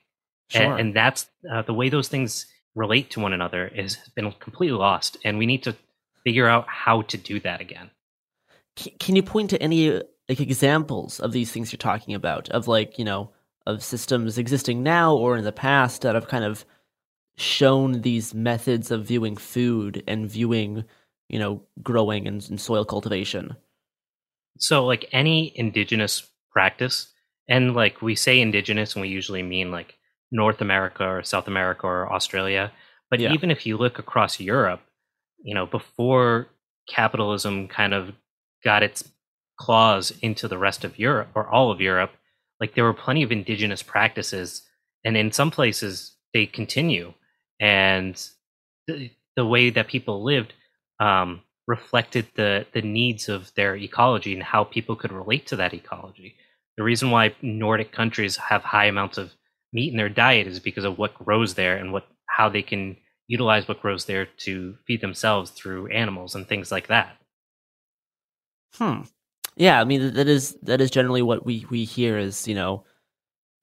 [0.49, 0.63] Sure.
[0.63, 4.77] And, and that's uh, the way those things relate to one another has been completely
[4.77, 5.17] lost.
[5.25, 5.77] And we need to
[6.25, 7.91] figure out how to do that again.
[8.99, 12.99] Can you point to any like examples of these things you're talking about of like,
[12.99, 13.31] you know,
[13.67, 16.65] of systems existing now or in the past that have kind of
[17.37, 20.85] shown these methods of viewing food and viewing,
[21.29, 23.57] you know, growing and, and soil cultivation?
[24.59, 27.13] So like any indigenous practice,
[27.49, 29.97] and like we say indigenous and we usually mean like
[30.35, 32.73] North America or South America or Australia.
[33.09, 33.33] But yeah.
[33.33, 34.81] even if you look across Europe,
[35.43, 36.49] you know, before
[36.89, 38.13] capitalism kind of
[38.65, 39.09] got its
[39.57, 42.11] claws into the rest of Europe or all of Europe,
[42.61, 44.63] like there were plenty of indigenous practices.
[45.05, 47.15] And in some places, they continue.
[47.61, 48.21] And
[48.89, 50.53] the, the way that people lived
[50.99, 55.75] um, reflected the, the needs of their ecology and how people could relate to that
[55.75, 56.35] ecology.
[56.77, 59.31] The reason why Nordic countries have high amounts of
[59.75, 62.97] meat in their diet is because of what grows there and what how they can
[63.27, 67.17] utilize what grows there to feed themselves through animals and things like that.
[68.77, 69.03] Hmm.
[69.57, 72.85] Yeah, I mean that is that is generally what we we hear is you know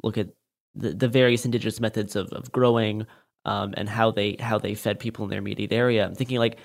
[0.03, 0.29] look at
[0.75, 3.05] the, the various indigenous methods of, of growing
[3.45, 6.05] um, and how they how they fed people in their immediate area.
[6.05, 6.59] I'm thinking like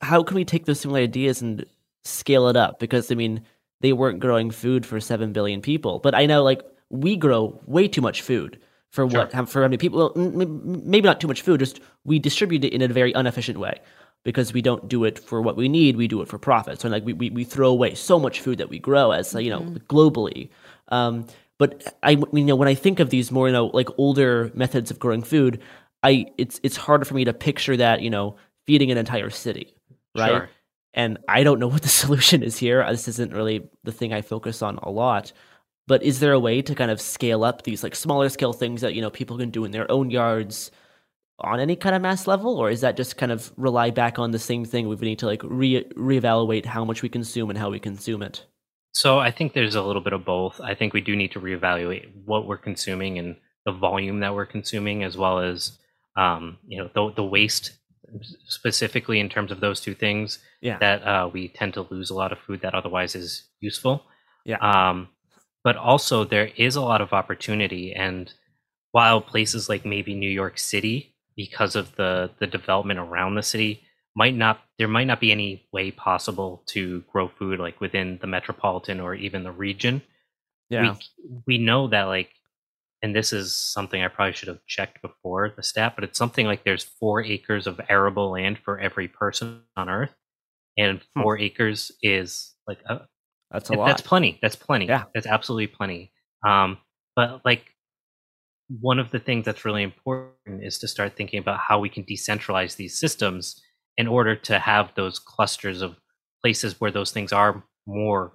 [0.00, 1.64] how can we take those similar ideas and
[2.04, 2.78] scale it up?
[2.78, 3.42] Because I mean
[3.80, 7.86] they weren't growing food for seven billion people, but I know like we grow way
[7.88, 8.60] too much food
[8.90, 9.46] for what sure.
[9.46, 10.12] for how many people.
[10.14, 11.60] Well, maybe not too much food.
[11.60, 13.80] Just we distribute it in a very inefficient way
[14.24, 15.96] because we don't do it for what we need.
[15.96, 16.80] We do it for profit.
[16.80, 19.50] So like we we, we throw away so much food that we grow as you
[19.50, 19.76] know mm-hmm.
[19.86, 20.50] globally.
[20.88, 21.26] Um,
[21.58, 24.90] But I, you know, when I think of these more, you know, like older methods
[24.90, 25.60] of growing food,
[26.02, 29.74] I it's it's harder for me to picture that, you know, feeding an entire city,
[30.16, 30.28] right?
[30.28, 30.50] Sure.
[30.94, 32.86] And I don't know what the solution is here.
[32.88, 35.32] This isn't really the thing I focus on a lot.
[35.88, 38.82] But is there a way to kind of scale up these like smaller scale things
[38.82, 40.70] that you know people can do in their own yards
[41.40, 44.30] on any kind of mass level, or is that just kind of rely back on
[44.30, 44.86] the same thing?
[44.86, 48.44] We need to like re reevaluate how much we consume and how we consume it.
[48.92, 50.60] So I think there's a little bit of both.
[50.60, 54.46] I think we do need to reevaluate what we're consuming and the volume that we're
[54.46, 55.78] consuming, as well as
[56.16, 57.72] um, you know the, the waste
[58.46, 60.38] specifically in terms of those two things.
[60.60, 60.78] Yeah.
[60.78, 64.02] That uh, we tend to lose a lot of food that otherwise is useful.
[64.44, 64.58] Yeah.
[64.60, 65.08] Um,
[65.68, 68.32] but also there is a lot of opportunity, and
[68.92, 73.82] while places like maybe New York City, because of the the development around the city,
[74.16, 78.26] might not there might not be any way possible to grow food like within the
[78.26, 80.00] metropolitan or even the region.
[80.70, 80.96] Yeah.
[81.22, 82.30] We, we know that like
[83.02, 86.46] and this is something I probably should have checked before the stat, but it's something
[86.46, 90.14] like there's four acres of arable land for every person on Earth,
[90.78, 91.22] and hmm.
[91.22, 91.42] four hmm.
[91.42, 93.02] acres is like a,
[93.50, 93.86] that's a lot.
[93.86, 94.38] That's plenty.
[94.42, 94.86] That's plenty.
[94.86, 96.12] Yeah, that's absolutely plenty.
[96.46, 96.78] Um,
[97.16, 97.74] but like
[98.68, 102.04] one of the things that's really important is to start thinking about how we can
[102.04, 103.60] decentralize these systems
[103.96, 105.96] in order to have those clusters of
[106.42, 108.32] places where those things are more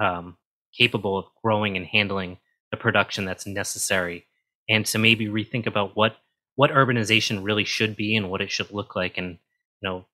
[0.00, 0.36] um,
[0.76, 2.38] capable of growing and handling
[2.70, 4.26] the production that's necessary
[4.68, 6.16] and to maybe rethink about what
[6.56, 9.38] what urbanization really should be and what it should look like and
[9.80, 10.04] you know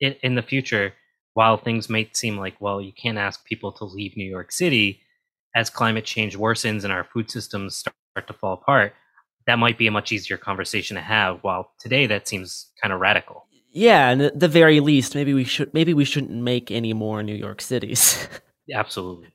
[0.00, 0.92] in, in the future
[1.34, 5.00] while things might seem like well you can't ask people to leave new york city
[5.54, 8.92] as climate change worsens and our food systems start to fall apart
[9.46, 13.00] that might be a much easier conversation to have while today that seems kind of
[13.00, 16.92] radical yeah, and at the very least, maybe we should maybe we shouldn't make any
[16.92, 18.26] more New York cities.
[18.74, 19.32] Absolutely.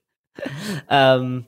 [0.89, 1.47] Um,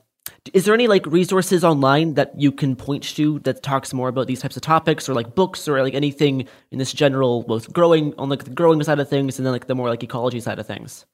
[0.52, 4.26] is there any like resources online that you can point to that talks more about
[4.26, 8.14] these types of topics, or like books, or like anything in this general both growing
[8.18, 10.58] on like the growing side of things, and then like the more like ecology side
[10.58, 11.06] of things?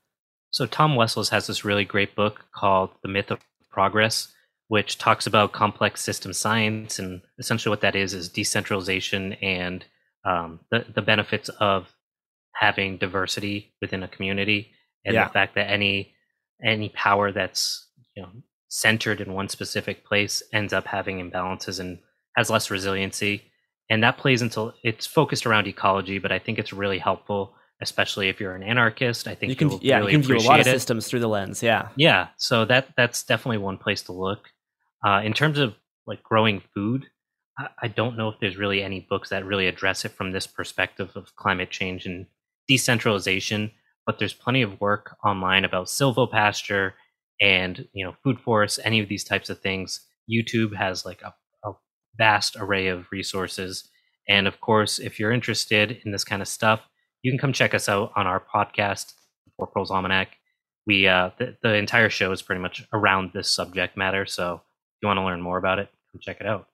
[0.50, 4.32] So Tom Wessels has this really great book called The Myth of Progress,
[4.68, 9.84] which talks about complex system science, and essentially what that is is decentralization and
[10.24, 11.92] um, the the benefits of
[12.54, 14.70] having diversity within a community
[15.04, 15.24] and yeah.
[15.24, 16.14] the fact that any
[16.64, 18.30] any power that's you know
[18.68, 21.98] centered in one specific place ends up having imbalances and
[22.36, 23.42] has less resiliency
[23.90, 28.28] and that plays into it's focused around ecology but i think it's really helpful especially
[28.28, 30.60] if you're an anarchist i think you can yeah really you can view a lot
[30.60, 30.70] of it.
[30.70, 34.48] systems through the lens yeah yeah so that that's definitely one place to look
[35.06, 35.74] uh, in terms of
[36.06, 37.06] like growing food
[37.80, 41.12] I don't know if there's really any books that really address it from this perspective
[41.14, 42.26] of climate change and
[42.66, 43.70] decentralization,
[44.06, 46.92] but there's plenty of work online about silvopasture
[47.40, 50.00] and you know food forests, any of these types of things.
[50.30, 51.34] YouTube has like a,
[51.68, 51.72] a
[52.16, 53.88] vast array of resources,
[54.28, 56.80] and of course, if you're interested in this kind of stuff,
[57.22, 59.12] you can come check us out on our podcast,
[59.58, 60.36] Poor Proles Almanac.
[60.86, 65.02] We uh, the, the entire show is pretty much around this subject matter, so if
[65.02, 66.68] you want to learn more about it, come check it out.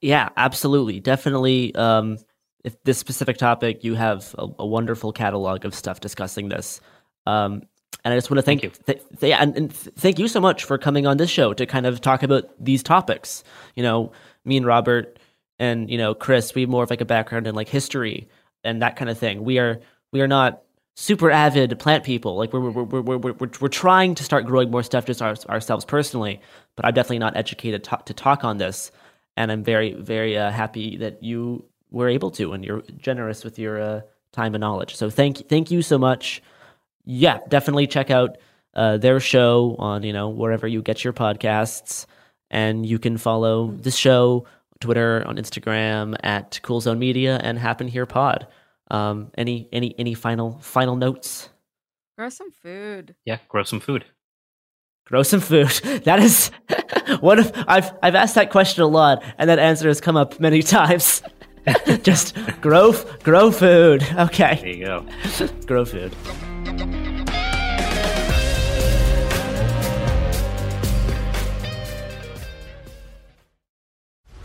[0.00, 1.00] Yeah, absolutely.
[1.00, 1.74] Definitely.
[1.74, 2.18] Um,
[2.64, 6.80] if this specific topic, you have a, a, wonderful catalog of stuff discussing this.
[7.24, 7.62] Um,
[8.06, 8.84] and I just want to thank, thank you.
[8.86, 11.66] Th- th- and, and th- thank you so much for coming on this show to
[11.66, 13.42] kind of talk about these topics.
[13.74, 14.12] You know,
[14.44, 15.18] me and Robert
[15.58, 18.28] and, you know, Chris, we have more of like a background in like history
[18.62, 19.42] and that kind of thing.
[19.42, 19.80] We are,
[20.12, 20.62] we are not
[20.94, 22.36] super avid plant people.
[22.36, 25.34] Like we're, we're, we're, we're, we're, we're trying to start growing more stuff just our,
[25.48, 26.40] ourselves personally,
[26.76, 28.92] but I'm definitely not educated to, to talk on this
[29.36, 33.58] and I'm very very uh, happy that you were able to, and you're generous with
[33.58, 34.00] your uh,
[34.32, 34.96] time and knowledge.
[34.96, 36.42] So thank thank you so much.
[37.06, 38.36] Yeah, definitely check out
[38.74, 42.06] uh, their show on you know wherever you get your podcasts,
[42.50, 44.46] and you can follow this show
[44.80, 48.46] Twitter on Instagram at Cool Zone Media and Happen Here Pod.
[48.90, 51.48] Um, any any any final final notes?
[52.18, 53.14] Grow some food.
[53.24, 54.04] Yeah, grow some food
[55.06, 55.72] grow some food.
[56.04, 56.50] That is
[57.20, 60.38] one of I've I've asked that question a lot, and that answer has come up
[60.38, 61.22] many times.
[62.02, 62.92] Just grow
[63.22, 64.06] grow food.
[64.16, 64.58] Okay.
[64.60, 65.06] There you go.
[65.66, 66.14] grow food.
[66.66, 67.45] Thank you.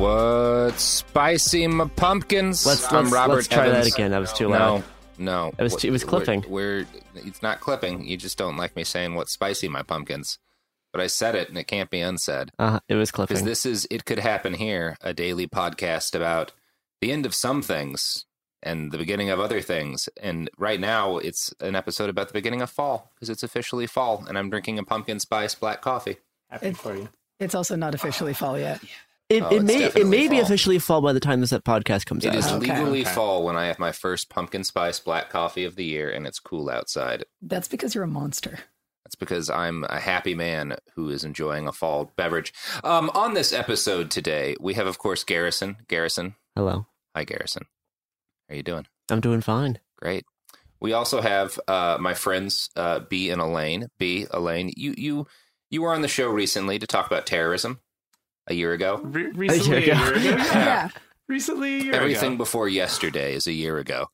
[0.00, 2.64] What's spicy my pumpkins?
[2.64, 4.12] Let's- I'm let's- Robert let's try that again.
[4.12, 4.84] That was too no, loud.
[5.18, 6.44] No, It was too- it was We're- clipping.
[6.48, 8.06] We're, it's not clipping.
[8.06, 10.38] You just don't like me saying what's spicy my pumpkins.
[10.90, 12.50] But I said it, and it can't be unsaid.
[12.58, 13.34] Uh, it was clipping.
[13.34, 16.52] Because this is It Could Happen Here, a daily podcast about
[17.02, 18.24] the end of some things
[18.62, 20.08] and the beginning of other things.
[20.22, 24.24] And right now, it's an episode about the beginning of fall because it's officially fall,
[24.26, 26.16] and I'm drinking a pumpkin spice black coffee.
[26.48, 27.10] Happy for you.
[27.38, 28.80] It's also not officially fall yet.
[29.30, 32.04] It, Oh, it may it definitely may be officially fall by the time this podcast
[32.04, 32.34] comes It out.
[32.34, 32.58] It is Okay.
[32.58, 33.10] legally Okay.
[33.14, 36.40] fall when I have my first pumpkin spice black coffee of the year, and it's
[36.40, 37.24] cool outside.
[37.40, 38.58] That's because you're a monster.
[39.04, 42.52] That's because I'm a happy man who is enjoying a fall beverage.
[42.82, 45.76] Um, on this episode today, we have, of course, Garrison.
[45.88, 46.34] Garrison.
[46.56, 46.86] Hello.
[47.14, 47.66] Hi, Garrison.
[48.48, 48.86] How are you doing?
[49.10, 49.78] I'm doing fine.
[49.96, 50.24] Great.
[50.80, 53.88] We also have uh, my friends uh, B and Elaine.
[53.98, 55.26] B, Elaine, you you
[55.70, 57.80] you were on the show recently to talk about terrorism
[58.46, 59.00] a year ago.
[59.02, 60.42] Re- recently, a year year ago.
[60.42, 60.44] ago.
[60.52, 60.88] Yeah.
[61.28, 62.38] Recently, a year Everything ago.
[62.38, 64.06] before yesterday is a year ago,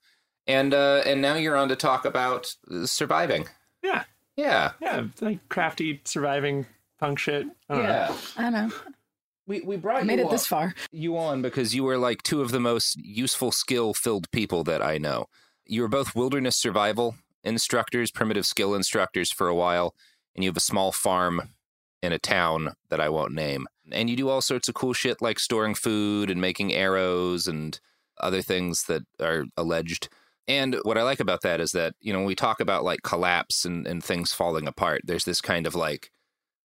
[0.47, 3.47] and uh, and now you're on to talk about uh, surviving.
[3.83, 4.05] Yeah,
[4.37, 6.67] Yeah, yeah, like crafty surviving
[7.01, 7.47] punk shit.
[7.71, 7.89] I don't know.
[7.89, 8.15] yeah.
[8.37, 8.71] I know.
[9.47, 10.75] We we brought I made you it this far.
[10.93, 14.83] you on because you were like two of the most useful skill filled people that
[14.83, 15.27] I know.
[15.65, 19.95] You were both wilderness survival instructors, primitive skill instructors for a while,
[20.35, 21.51] and you have a small farm
[22.03, 23.67] in a town that I won't name.
[23.93, 27.79] And you do all sorts of cool shit like storing food and making arrows and
[28.21, 30.09] other things that are alleged.
[30.49, 33.03] And what I like about that is that, you know, when we talk about like
[33.03, 36.11] collapse and, and things falling apart, there's this kind of like,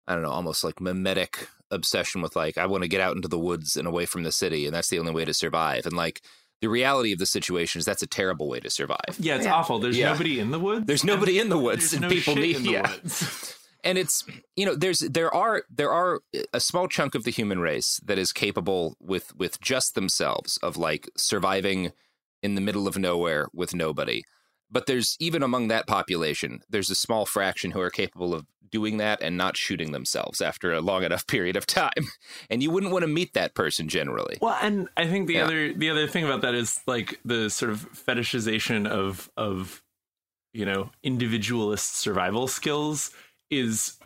[0.06, 3.28] I don't know, almost like mimetic obsession with like, I want to get out into
[3.28, 5.86] the woods and away from the city, and that's the only way to survive.
[5.86, 6.20] And like,
[6.60, 9.16] the reality of the situation is that's a terrible way to survive.
[9.18, 9.54] Yeah, it's Yeah.
[9.54, 9.78] awful.
[9.80, 10.12] There's Yeah.
[10.12, 10.86] nobody in the woods.
[10.86, 12.96] There's nobody in the woods, There's and no people need in the yeah.
[13.84, 14.24] and it's
[14.56, 16.20] you know there's there are there are
[16.52, 20.76] a small chunk of the human race that is capable with with just themselves of
[20.76, 21.92] like surviving
[22.42, 24.22] in the middle of nowhere with nobody.
[24.70, 28.96] But there's even among that population there's a small fraction who are capable of doing
[28.96, 32.08] that and not shooting themselves after a long enough period of time.
[32.48, 34.38] And you wouldn't want to meet that person generally.
[34.40, 35.44] Well, and I think the Yeah.
[35.44, 39.82] other the other thing about that is like the sort of fetishization of of
[40.54, 43.10] you know individualist survival skills
[43.52, 43.98] is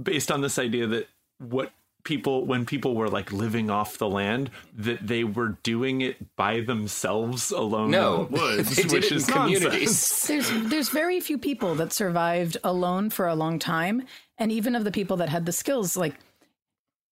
[0.00, 1.08] based on this idea that
[1.38, 1.72] what
[2.04, 6.60] people when people were like living off the land that they were doing it by
[6.60, 10.24] themselves alone No, in the woods they did which it in is communities.
[10.28, 14.02] There's there's very few people that survived alone for a long time,
[14.36, 16.14] and even of the people that had the skills, like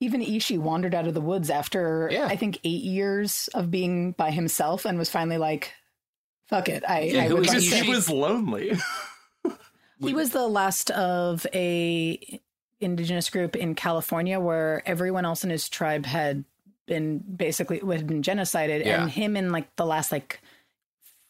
[0.01, 4.31] even Ishi wandered out of the woods after I think eight years of being by
[4.31, 5.73] himself, and was finally like,
[6.49, 7.81] "Fuck it." I, Yeah, I who was like he?
[7.81, 8.73] He was lonely.
[10.02, 12.40] He was the last of a
[12.80, 16.44] indigenous group in California where everyone else in his tribe had
[16.86, 19.02] been basically had been genocided, Yeah.
[19.02, 20.40] and him and like the last like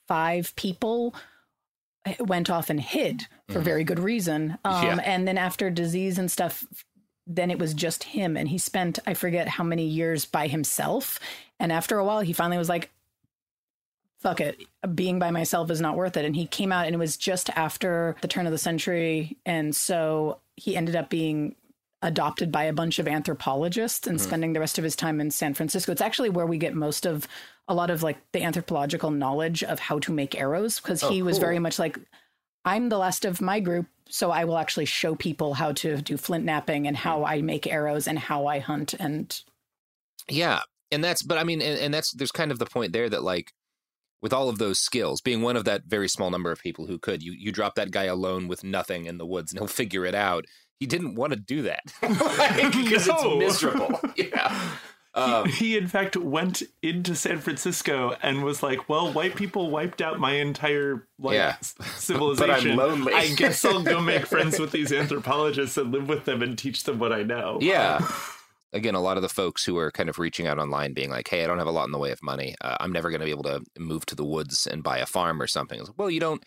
[0.09, 1.15] five people
[2.19, 3.65] went off and hid for Mhm.
[3.65, 4.59] very good reason.
[4.65, 5.01] Um, Yeah.
[5.05, 6.65] And then after disease and stuff,
[7.27, 11.21] then it was just him, and he spent I forget how many years by himself.
[11.61, 12.91] And after a while, he finally was like,
[14.23, 14.61] fuck it
[14.95, 16.25] being by myself is not worth it.
[16.25, 19.37] And he came out and it was just after the turn of the century.
[19.45, 21.57] And so he ended up being
[22.03, 24.23] adopted by a bunch of anthropologists and Mhm.
[24.23, 25.93] spending the rest of his time in San Francisco.
[25.93, 27.29] It's actually where we get most of
[27.69, 31.23] a lot of like the anthropological knowledge of how to make arrows because Oh, he
[31.23, 31.41] was cool.
[31.43, 31.99] very much like
[32.65, 36.17] I'm the last of my group so I will actually show people how to do
[36.17, 39.41] flint knapping and how I make arrows and how I hunt and
[40.29, 43.09] Yeah, and that's but I mean, and, and that's there's kind of the point there
[43.09, 43.53] that like
[44.23, 46.99] with all of those skills, being one of that very small number of people who
[46.99, 50.07] could, you you drop that guy alone with nothing in the woods and he'll figure
[50.07, 50.47] it out.
[50.81, 53.41] He didn't want to do that because No.
[53.41, 54.01] it's miserable.
[54.17, 54.71] Yeah.
[55.15, 59.69] Um, he, he in fact went into San Francisco and was like, "Well, white people
[59.71, 61.57] wiped out my entire like Yeah.
[61.61, 62.49] civilization.
[62.49, 66.25] But I'm lonely." I guess I'll go make friends with these anthropologists and live with
[66.25, 67.99] them and teach them what I know." Yeah.
[68.75, 71.29] Again, a lot of the folks who are kind of reaching out online, being like,
[71.29, 72.55] "Hey, I don't have a lot in the way of money.
[72.61, 75.07] Uh, I'm never going to be able to move to the woods and buy a
[75.07, 76.43] farm or something." Like, well, you don't,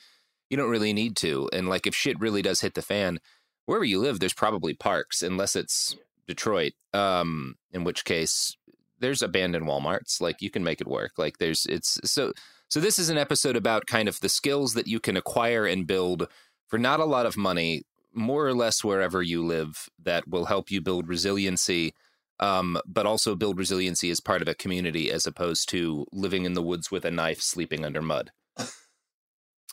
[0.50, 1.50] you don't really need to.
[1.54, 3.20] And like, if shit really does hit the fan,
[3.66, 5.96] wherever you live, there's probably parks, unless it's
[6.28, 6.74] Detroit.
[6.94, 8.58] Um, in which case,
[9.00, 10.20] there's abandoned WalMarts.
[10.20, 11.14] Like, you can make it work.
[11.18, 12.34] Like, there's it's so.
[12.68, 15.86] So this is an episode about kind of the skills that you can acquire and
[15.86, 16.28] build
[16.68, 20.72] for not a lot of money, more or less wherever you live, that will help
[20.72, 21.94] you build resiliency
[22.40, 26.54] um, but also build resiliency as part of a community as opposed to living in
[26.54, 28.32] the woods with a knife sleeping under mud.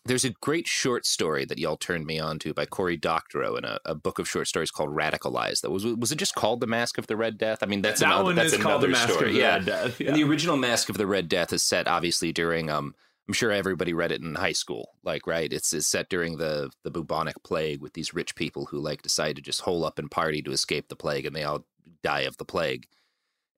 [0.05, 3.65] There's a great short story that y'all turned me on to by Cory Doctorow in
[3.65, 5.61] a, a book of short stories called Radicalized.
[5.61, 7.59] That was was it just called The Masque of the Red Death?
[7.63, 9.33] I mean, that's That another, one that's is called The Masque of story.
[9.33, 9.55] the yeah.
[9.55, 12.95] Red Death, And the original Masque of the Red Death is set obviously during um
[13.29, 14.89] I'm sure everybody read it in high school.
[15.05, 15.53] Like, right?
[15.53, 19.37] It's, it's set during the the bubonic plague with these rich people who like decide
[19.37, 21.65] to just hole up and party to escape the plague, and they all
[22.03, 22.87] die of the plague.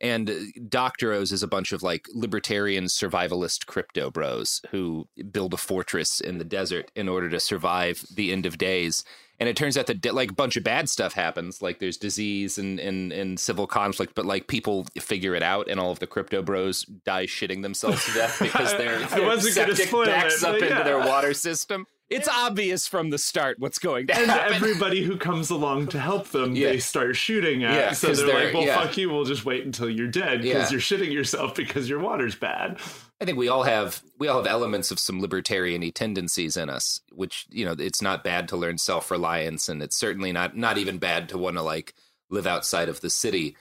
[0.01, 0.35] And uh,
[0.69, 6.39] Doctorow's is a bunch of like libertarian survivalist crypto bros who build a fortress in
[6.39, 9.05] the desert in order to survive the end of days.
[9.41, 12.59] And it turns out that like a bunch of bad stuff happens, like there's disease
[12.59, 16.07] and, and, and civil conflict, but like people figure it out, and all of the
[16.07, 20.69] crypto bros die shitting themselves to death because their, their septic backs it, up but
[20.71, 21.87] into their water system.
[22.15, 24.55] It's obvious from the start what's going to And happen.
[24.55, 26.69] everybody who comes along to help them, Yeah.
[26.71, 27.75] they start shooting at.
[27.75, 28.81] Yeah, so 'cause they're, they're- like, "Well, yeah.
[28.83, 29.11] fuck you.
[29.11, 30.73] We'll just wait until you're dead because Yeah.
[30.73, 32.79] you're shitting yourself because your water's bad."
[33.21, 37.01] I think we all have we all have elements of some libertarian tendencies in us,
[37.13, 40.79] which you know it's not bad to learn self reliance, and it's certainly not not
[40.79, 41.95] even bad to want to like
[42.31, 43.57] live outside of the city.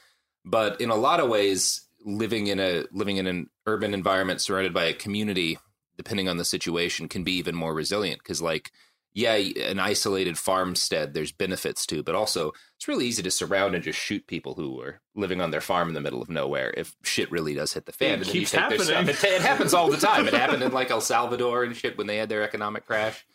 [0.46, 4.74] But in a lot of ways, living in a living in an urban environment surrounded
[4.74, 5.58] by a community,
[5.98, 8.20] depending on the situation, can be even more resilient.
[8.20, 8.72] Because like,
[9.14, 13.84] yeah, an isolated farmstead, there's benefits to, but also it's really easy to surround and
[13.84, 16.95] just shoot people who are living on their farm in the middle of nowhere if
[17.03, 18.10] shit really does hit the fan.
[18.10, 18.95] It and then you keeps take their stuff.
[18.95, 19.15] happening.
[19.15, 20.28] It, it happens all the time.
[20.28, 23.26] It happened in like El Salvador and shit when they had their economic crash.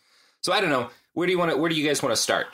[0.41, 0.89] So I don't know.
[1.13, 1.57] Where do you want to?
[1.57, 2.47] Where do you guys want to start?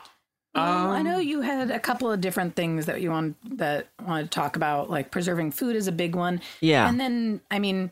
[0.55, 3.89] Well, I know um, you had a couple of different things that you want that
[4.05, 6.39] wanted to talk about, like preserving food is a big one.
[6.61, 6.87] Yeah.
[6.87, 7.91] and then I mean,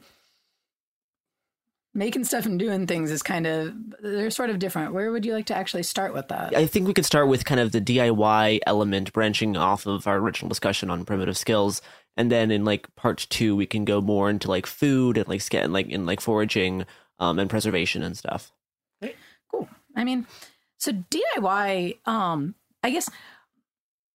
[1.96, 4.94] making stuff and doing things is kind of they're sort of different.
[4.94, 6.56] Where would you like to actually start with that?
[6.56, 10.18] I think we could start with kind of the DIY element branching off of our
[10.18, 11.82] original discussion on primitive skills.
[12.18, 15.42] And then in like part two, we can go more into like food and like
[15.42, 16.86] sk- and like in like foraging
[17.20, 18.52] um, and preservation and stuff.
[19.52, 19.70] Cool.
[19.96, 20.26] I mean,
[20.78, 23.10] so DIY, um, I guess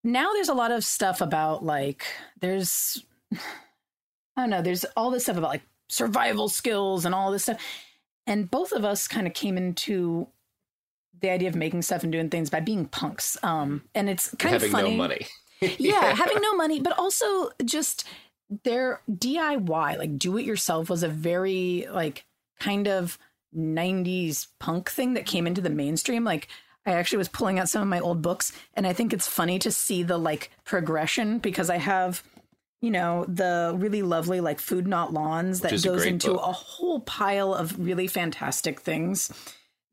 [0.05, 2.05] now there's a lot of stuff about like
[2.41, 7.44] there's I don't know, there's all this stuff about like survival skills and all this
[7.44, 7.60] stuff.
[8.27, 10.28] And both of us kind of came into
[11.20, 13.36] the idea of making stuff and doing things by being punks.
[13.43, 14.90] Um, and it's kind Having of funny.
[14.90, 15.27] no money.
[15.78, 18.05] yeah, having no money, but also just
[18.65, 22.24] their DIY, like do it yourself, was a very like
[22.60, 23.19] kind of
[23.56, 26.24] 90s punk thing that came into the mainstream.
[26.24, 26.48] Like,
[26.86, 29.59] I actually was pulling out some of my old books, and I think it's funny
[29.59, 32.23] to see the like progression because I have,
[32.81, 36.43] you know, the really lovely like Food Not Lawns that goes a into book.
[36.43, 39.33] a whole pile of really fantastic things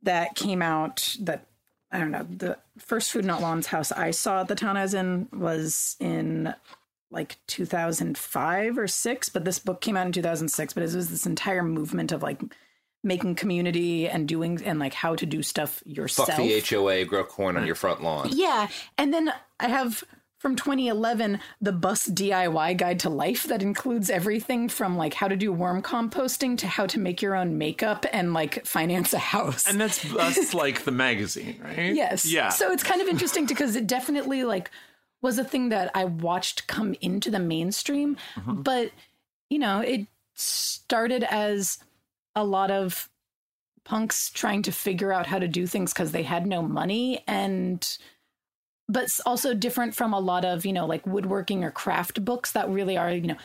[0.04, 1.48] that came out that
[1.92, 2.28] I don't know.
[2.30, 5.96] The first Food Not Lawns house I saw at the town I was in was
[6.00, 6.54] in
[7.10, 10.74] like 2005 or six, but this book came out in 2006.
[10.74, 12.42] But it was this entire movement of like
[13.04, 16.28] making community and doing and like how to do stuff yourself.
[16.28, 18.30] Fuck the HOA, grow corn on uh, your front lawn.
[18.32, 18.68] Yeah,
[18.98, 20.04] and then I have
[20.46, 25.36] from 2011 the Bust DIY guide to life that includes everything from like how to
[25.36, 29.66] do worm composting to how to make your own makeup and like finance a house.
[29.66, 31.96] And that's that's like the magazine, right?
[31.96, 32.28] Yes.
[32.28, 32.50] Yeah.
[32.50, 34.70] So it's kind of interesting because it definitely like
[35.24, 38.62] was a thing that I watched come into the mainstream, mm-hmm.
[38.62, 38.92] but
[39.50, 40.06] you know, it
[40.36, 41.80] started as
[42.36, 43.10] a lot of
[43.84, 47.98] punks trying to figure out how to do things because they had no money and
[48.88, 52.70] but also different from a lot of you know like woodworking or craft books that
[52.70, 53.38] really are you know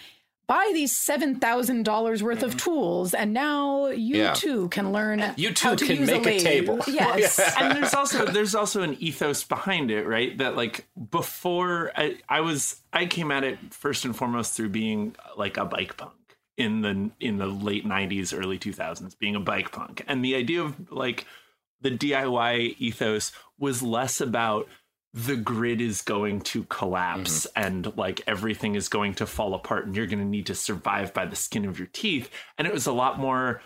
[0.51, 2.71] buy these seven thousand dollars worth of mm-hmm.
[2.71, 4.33] tools, and now you yeah.
[4.33, 5.23] too can learn.
[5.37, 6.81] You too to can make a, a, table.
[6.89, 10.37] Yes, and there's also there's also an ethos behind it, right?
[10.39, 15.15] That like before I, I was I came at it first and foremost through being
[15.37, 16.15] like a bike punk
[16.57, 20.61] in the in the late 90s early 2000s being a bike punk and the idea
[20.61, 21.25] of like
[21.81, 24.69] the DIY ethos was less about
[25.12, 27.62] the grid is going to collapse mm-hmm.
[27.62, 31.12] and like everything is going to fall apart and you're going to need to survive
[31.12, 33.61] by the skin of your teeth and it was a lot more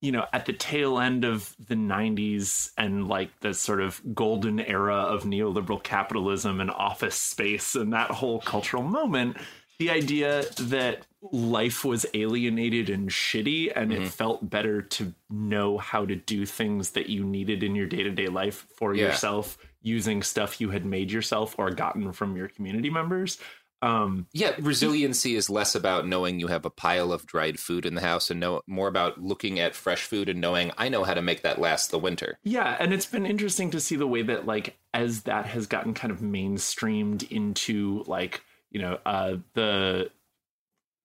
[0.00, 4.58] you know at the tail end of the 90s and like the sort of golden
[4.60, 9.36] era of neoliberal capitalism and office space and that whole cultural moment
[9.78, 14.02] the idea that life was alienated and shitty and mm-hmm.
[14.02, 18.28] it felt better to know how to do things that you needed in your day-to-day
[18.28, 19.06] life for yeah.
[19.06, 23.38] yourself using stuff you had made yourself or gotten from your community members
[23.82, 27.94] um, yeah resiliency is less about knowing you have a pile of dried food in
[27.94, 31.14] the house and know more about looking at fresh food and knowing i know how
[31.14, 32.38] to make that last the winter.
[32.42, 35.94] Yeah and it's been interesting to see the way that like as that has gotten
[35.94, 40.10] kind of mainstreamed into like you know uh, the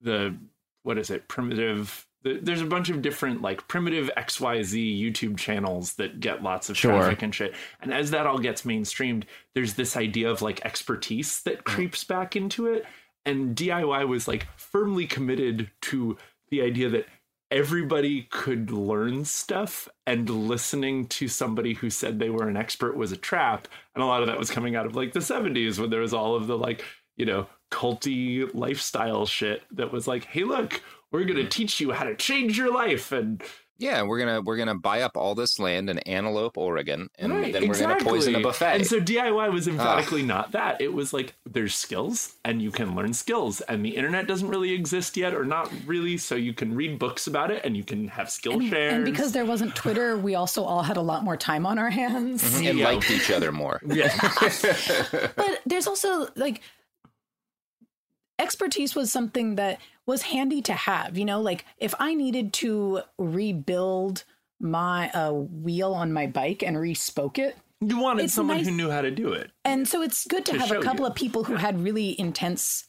[0.01, 0.35] the
[0.83, 6.19] what is it primitive there's a bunch of different like primitive xyz youtube channels that
[6.19, 6.91] get lots of sure.
[6.91, 7.53] traffic and shit.
[7.81, 9.23] And as that all gets mainstreamed
[9.53, 11.63] there's this idea of like expertise that mm.
[11.63, 12.85] creeps back into it.
[13.25, 16.17] And diy was like firmly committed to
[16.49, 17.05] the idea that
[17.51, 23.11] everybody could learn stuff and listening to somebody who said they were an expert was
[23.11, 23.67] a trap.
[23.93, 26.13] And a lot of that was coming out of like the 70s when there was
[26.13, 26.83] all of the like
[27.17, 30.81] you know culty lifestyle shit that was like, hey, look,
[31.11, 33.41] we're going to teach you how to change your life and
[33.77, 37.51] yeah, we're gonna we're gonna buy up all this land in Antelope, Oregon, and right,
[37.51, 38.05] then we're exactly.
[38.05, 38.75] gonna poison a buffet.
[38.75, 40.79] And so DIY was emphatically not that.
[40.79, 44.71] It was like there's skills, and you can learn skills, and the internet doesn't really
[44.71, 46.15] exist yet, or not really.
[46.17, 48.93] So you can read books about it, and you can have skill and, shares.
[48.93, 51.89] And because there wasn't Twitter, we also all had a lot more time on our
[51.89, 52.65] hands mm-hmm.
[52.67, 52.85] and yeah.
[52.85, 53.81] liked each other more.
[53.95, 54.13] Yeah,
[55.35, 56.61] but there's also like
[58.39, 61.17] expertise was something that was handy to have.
[61.17, 64.23] You know, like if I needed to rebuild
[64.59, 68.65] my uh, wheel on my bike and respoke it, you wanted someone nice.
[68.67, 69.51] who knew how to do it.
[69.63, 71.07] And so it's good to, to have a couple you.
[71.07, 71.59] of people who yeah.
[71.59, 72.85] had really intense,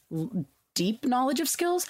[0.75, 1.87] deep knowledge of skills.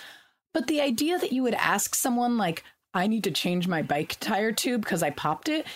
[0.55, 4.16] But the idea that you would ask someone like, I need to change my bike
[4.20, 5.66] tire tube because I popped it,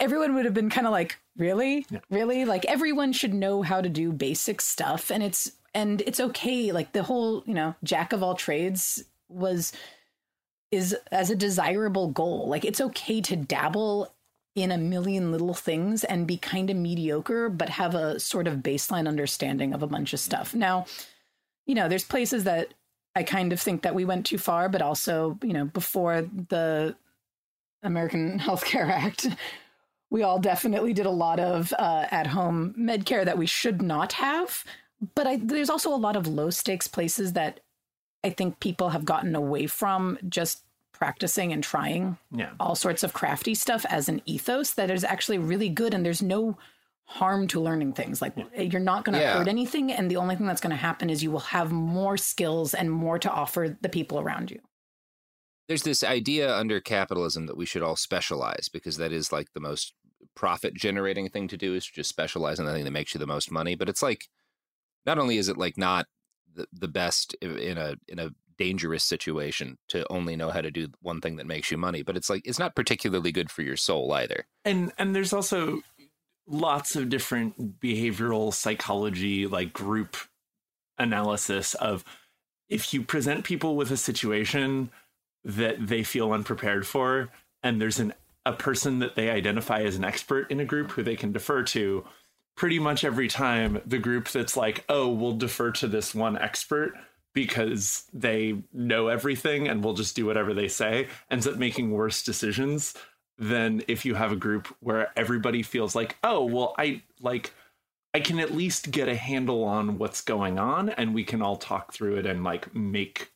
[0.00, 1.86] everyone would have been kind of like, really?
[1.88, 2.00] Yeah.
[2.10, 2.44] Really?
[2.44, 5.10] Like everyone should know how to do basic stuff.
[5.10, 9.72] And it's and it's okay like the whole you know jack of all trades was
[10.70, 12.48] is as a desirable goal.
[12.48, 14.12] Like it's okay to dabble
[14.56, 18.58] in a million little things and be kind of mediocre but have a sort of
[18.58, 20.54] baseline understanding of a bunch of stuff.
[20.54, 20.86] Now
[21.66, 22.74] you know there's places that
[23.14, 26.94] i kind of think that we went too far but also you know before the
[27.82, 29.28] american healthcare act
[30.10, 33.82] we all definitely did a lot of uh, at home med care that we should
[33.82, 34.64] not have
[35.14, 37.60] but I, there's also a lot of low stakes places that
[38.22, 40.62] I think people have gotten away from just
[40.92, 42.50] practicing and trying yeah.
[42.60, 46.22] all sorts of crafty stuff as an ethos that is actually really good and there's
[46.22, 46.56] no
[47.06, 48.62] harm to learning things like yeah.
[48.62, 49.36] you're not going to yeah.
[49.36, 52.16] hurt anything and the only thing that's going to happen is you will have more
[52.16, 54.58] skills and more to offer the people around you
[55.68, 59.60] there's this idea under capitalism that we should all specialize because that is like the
[59.60, 59.94] most
[60.34, 63.18] profit generating thing to do is to just specialize in the thing that makes you
[63.18, 64.28] the most money but it's like
[65.06, 66.06] not only is it like not
[66.54, 70.86] the, the best in a in a dangerous situation to only know how to do
[71.02, 73.76] one thing that makes you money but it's like it's not particularly good for your
[73.76, 74.46] soul either.
[74.64, 75.82] And and there's also
[76.46, 80.16] lots of different behavioral psychology, like group
[80.98, 82.04] analysis of
[82.68, 84.90] if you present people with a situation
[85.44, 87.28] that they feel unprepared for,
[87.62, 88.14] and there's an
[88.46, 91.62] a person that they identify as an expert in a group who they can defer
[91.62, 92.04] to,
[92.56, 96.94] pretty much every time the group that's like, oh, we'll defer to this one expert
[97.34, 102.22] because they know everything and we'll just do whatever they say ends up making worse
[102.22, 102.94] decisions
[103.38, 107.52] than if you have a group where everybody feels like, oh, well, I like
[108.14, 111.56] I can at least get a handle on what's going on and we can all
[111.56, 113.32] talk through it and like make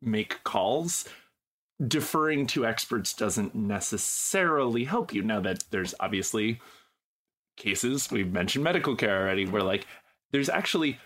[0.00, 1.06] make calls.
[1.86, 5.22] Deferring to experts doesn't necessarily help you.
[5.22, 6.60] Now that there's obviously
[7.56, 9.86] cases, we've mentioned medical care already, where like
[10.32, 10.98] there's actually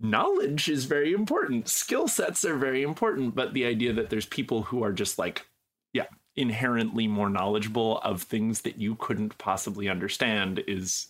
[0.00, 1.68] knowledge is very important.
[1.68, 5.46] Skill sets are very important, but the idea that there's people who are just like,
[5.92, 6.06] yeah,
[6.36, 11.08] inherently more knowledgeable of things that you couldn't possibly understand is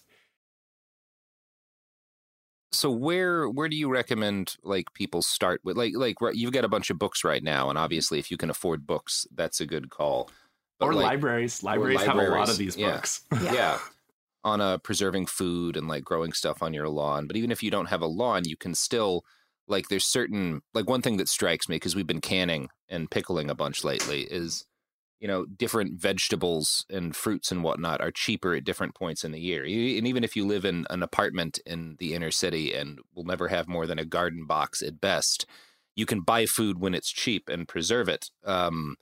[2.73, 6.69] so where where do you recommend like people start with like like you've got a
[6.69, 9.91] bunch of books right now and obviously if you can afford books that's a good
[9.91, 10.31] call
[10.81, 12.93] but or like, libraries libraries or libraries have a lot of these yeah.
[12.93, 13.53] books yeah.
[13.53, 13.79] yeah
[14.45, 17.71] on uh, preserving food and like growing stuff on your lawn but even if you
[17.71, 19.25] don't have a lawn you can still
[19.69, 23.49] like there's certain like one thing that strikes me because we've been canning and pickling
[23.49, 24.65] a bunch lately is
[25.23, 29.39] you know, different vegetables and fruits and whatnot are cheaper at different points in the
[29.39, 29.63] year.
[29.63, 33.47] And even if you live in an apartment in the inner city and will never
[33.47, 35.47] have more than a garden box at best,
[35.95, 38.31] you can buy food when it's cheap and preserve it.
[38.45, 38.97] Um,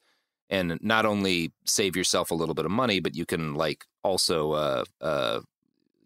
[0.51, 4.52] and not only save yourself a little bit of money, but you can like also
[4.52, 5.40] uh, uh,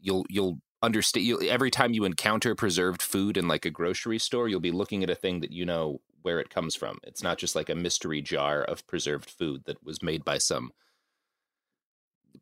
[0.00, 4.48] you'll you'll understand you'll, every time you encounter preserved food in like a grocery store,
[4.48, 6.98] you'll be looking at a thing that you know where it comes from.
[7.02, 10.70] It's not just like a mystery jar of preserved food that was made by some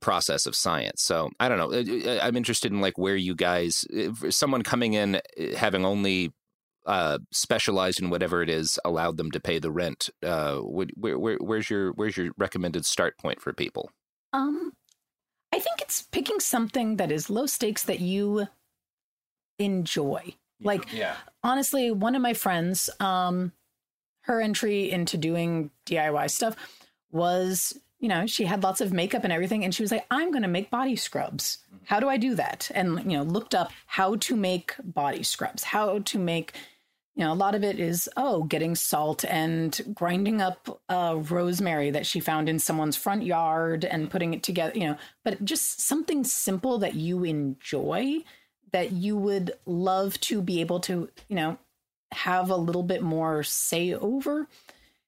[0.00, 1.02] process of science.
[1.02, 2.18] So I don't know.
[2.20, 3.84] I'm interested in like where you guys,
[4.30, 6.32] someone coming in eh, having only
[6.86, 10.10] uh, specialized in whatever it is, allowed them to pay the rent.
[10.22, 13.90] Uh, where, where, where's your where's your recommended start point for people?
[14.32, 14.72] Um,
[15.52, 18.48] I think it's picking something that is low stakes that you
[19.58, 20.34] enjoy.
[20.64, 21.16] Like, yeah.
[21.42, 23.52] honestly, one of my friends, um,
[24.22, 26.56] her entry into doing DIY stuff
[27.10, 29.64] was, you know, she had lots of makeup and everything.
[29.64, 31.58] And she was like, I'm going to make body scrubs.
[31.84, 32.70] How do I do that?
[32.74, 36.52] And, you know, looked up how to make body scrubs, how to make,
[37.14, 41.90] you know, a lot of it is, oh, getting salt and grinding up uh, rosemary
[41.90, 45.82] that she found in someone's front yard and putting it together, you know, but just
[45.82, 48.22] something simple that you enjoy
[48.72, 51.58] that you would love to be able to, you know,
[52.12, 54.48] have a little bit more say over.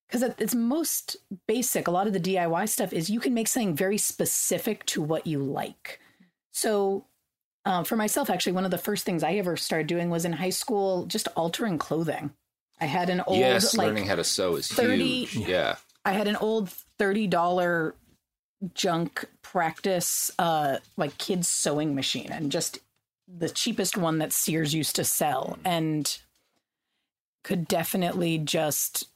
[0.06, 1.16] Because its most
[1.48, 1.88] basic.
[1.88, 5.26] A lot of the diy stuff is you can make something very specific to what
[5.26, 5.98] you like.
[6.52, 7.06] So
[7.64, 10.32] uh, for myself actually one of the first things i ever started doing was in
[10.32, 12.30] high school just altering clothing
[12.80, 16.12] i had an old yes like, learning how to sew is 30, huge yeah i
[16.12, 17.92] had an old $30
[18.72, 22.78] junk practice uh like kids sewing machine and just
[23.26, 26.18] the cheapest one that sears used to sell and
[27.42, 29.08] could definitely just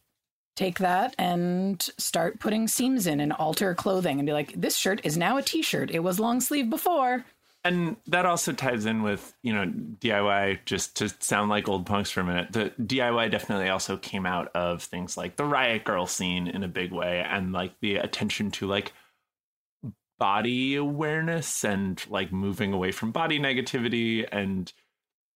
[0.55, 5.01] take that and start putting seams in and alter clothing and be like, this shirt
[5.05, 5.91] is now a t shirt.
[5.91, 7.25] It was long sleeve before.
[7.69, 12.11] And that also ties in with, you know, DIY, just to sound like old punks
[12.11, 12.51] for a minute.
[12.51, 16.69] The DIY definitely also came out of things like the Riot Grrrl scene in a
[16.69, 18.95] big way and like the attention to like
[20.19, 24.73] body awareness and like moving away from body negativity and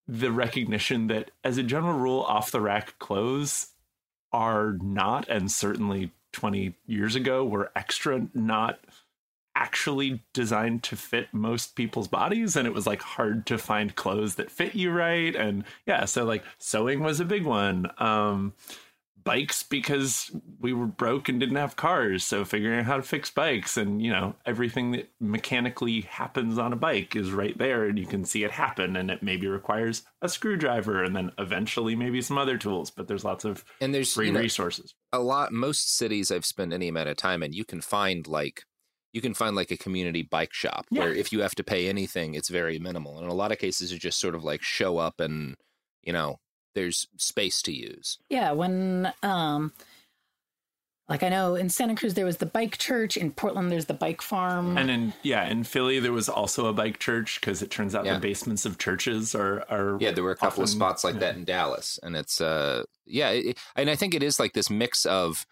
[0.09, 3.73] the recognition that, as a general rule, off the rack clothes
[4.33, 8.81] are not, and certainly 20 years ago were extra not
[9.55, 14.37] actually designed to fit most people's bodies and it was like hard to find clothes
[14.37, 18.53] that fit you right and yeah so like sewing was a big one um
[19.25, 20.31] bikes because
[20.61, 22.25] we were broke and didn't have cars.
[22.25, 26.73] So figuring out how to fix bikes and, you know, everything that mechanically happens on
[26.73, 30.03] a bike is right there and you can see it happen and it maybe requires
[30.21, 34.13] a screwdriver and then eventually maybe some other tools, but there's lots of and there's
[34.13, 34.95] free you know, resources.
[35.13, 38.65] A lot most cities I've spent any amount of time in, you can find like
[39.13, 41.01] you can find like a community bike shop yeah.
[41.01, 43.17] where if you have to pay anything, it's very minimal.
[43.17, 45.57] And in a lot of cases, you just sort of like show up and,
[46.03, 46.39] you know,
[46.75, 48.19] there's space to use.
[48.31, 49.73] Yeah, when um
[51.09, 53.95] like I know in Santa Cruz there was the bike church, in Portland there's the
[53.95, 54.79] bike farm.
[54.79, 58.07] And in yeah, in Philly there was also a bike church because it turns out
[58.07, 58.15] yeah.
[58.15, 61.15] the basements of churches are are Yeah, there were a couple often, of spots like
[61.15, 61.21] yeah.
[61.21, 64.71] that in Dallas and it's uh yeah, it, and I think it is like this
[64.71, 65.45] mix of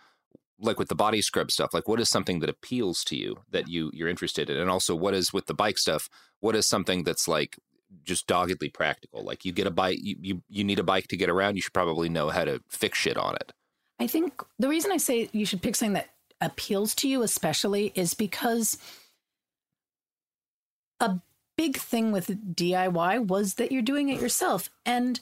[0.61, 3.69] like with the body scrub stuff like what is something that appeals to you that
[3.69, 4.57] you you're interested in?
[4.57, 6.09] And also what is with the bike stuff
[6.41, 7.59] what is something that's like
[8.05, 9.25] just doggedly practical?
[9.25, 11.63] Like you get a bike you, you you need a bike to get around you
[11.63, 13.53] should probably know how to fix shit on it.
[13.99, 16.09] I think the reason I say you should pick something that
[16.41, 18.79] appeals to you, especially, is because
[20.99, 21.21] a
[21.57, 24.71] big thing with DIY was that you're doing it yourself.
[24.87, 25.21] And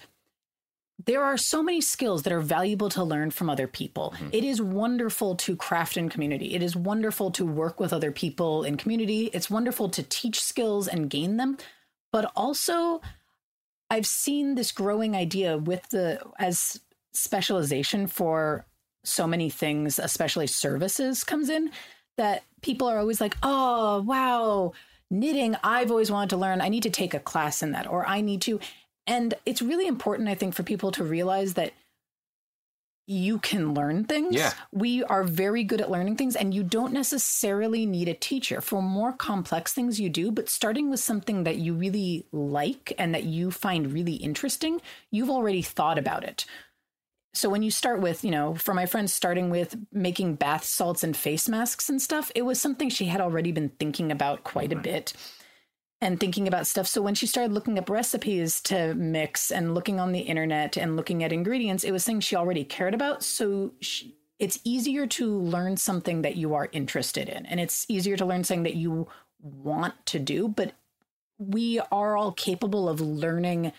[1.07, 4.13] there are so many skills that are valuable to learn from other people.
[4.17, 4.29] Mm-hmm.
[4.33, 6.55] It is wonderful to craft in community.
[6.55, 9.31] It is wonderful to work with other people in community.
[9.33, 11.57] It's wonderful to teach skills and gain them.
[12.13, 13.01] But also,
[13.91, 16.81] I've seen this growing idea with the as
[17.13, 18.67] specialization for
[19.05, 21.71] so many things, especially services, comes in
[22.17, 24.73] that people are always like, oh, wow,
[25.11, 26.61] knitting, I've always wanted to learn.
[26.61, 28.59] I need to take a class in that, or I need to.
[29.09, 31.73] And it's really important, I think, for people to realize that
[33.07, 34.35] you can learn things.
[34.35, 34.53] Yeah.
[34.71, 38.61] We are very good at learning things, and you don't necessarily need a teacher.
[38.61, 43.15] For more complex things, you do, but starting with something that you really like and
[43.15, 46.45] that you find really interesting, you've already thought about it.
[47.33, 51.03] So when you start with, you know, for my friend starting with making bath salts
[51.03, 54.73] and face masks and stuff, it was something she had already been thinking about quite
[54.73, 55.15] a bit
[56.01, 56.87] and thinking about stuff.
[56.87, 60.97] So when she started looking up recipes to mix and looking on the internet and
[60.97, 63.23] looking at ingredients, it was things she already cared about.
[63.25, 68.17] So she, it's easier to learn something that you are interested in, and it's easier
[68.17, 69.09] to learn something that you
[69.41, 70.47] want to do.
[70.47, 70.73] But
[71.39, 73.73] we are all capable of learning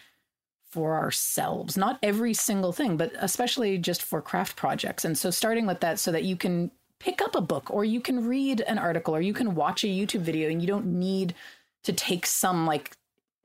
[0.69, 1.77] for ourselves.
[1.77, 5.03] Not every single thing, but especially just for craft projects.
[5.03, 8.01] And so starting with that so that you can pick up a book or you
[8.01, 11.33] can read an article or you can watch a YouTube video and you don't need
[11.83, 12.95] to take some like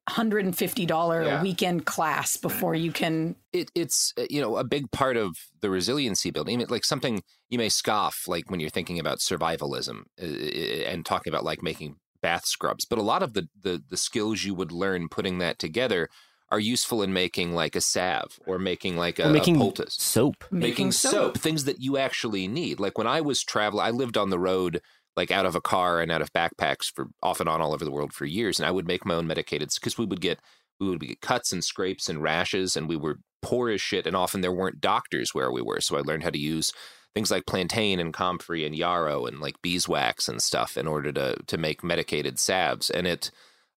[0.09, 1.43] $150 yeah.
[1.43, 5.70] weekend class before you can it, it's uh, you know a big part of the
[5.70, 10.02] resiliency building I mean, like something you may scoff like when you're thinking about survivalism
[10.23, 13.82] uh, uh, and talking about like making bath scrubs but a lot of the, the
[13.89, 16.11] the skills you would learn putting that together
[16.51, 19.97] are useful in making like a salve or making like a, or making a poultice.
[19.98, 20.44] soap.
[20.51, 21.12] Making, making soap.
[21.12, 22.78] soap, things that you actually need.
[22.78, 24.81] Like when I was traveling, I lived on the road
[25.16, 27.85] like out of a car and out of backpacks for off and on all over
[27.85, 30.41] the world for years, and I would make my own medicated because we would get
[30.81, 34.16] we would get cuts and scrapes and rashes, and we were poor as shit, and
[34.16, 36.73] often there weren't doctors where we were, so I learned how to use
[37.15, 41.36] things like plantain and comfrey and yarrow and like beeswax and stuff in order to
[41.47, 43.31] to make medicated salves, and it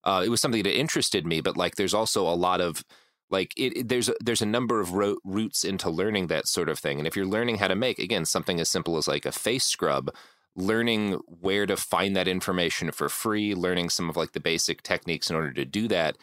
[0.04, 1.40] uh, it was something that interested me.
[1.40, 2.84] But like, there's also a lot of
[3.30, 6.68] like it, it, there's a, there's a number of ro- routes into learning that sort
[6.68, 6.98] of thing.
[6.98, 9.64] And if you're learning how to make again something as simple as like a face
[9.64, 10.10] scrub,
[10.58, 15.30] learning where to find that information for free, learning some of like the basic techniques
[15.30, 16.18] in order to do that.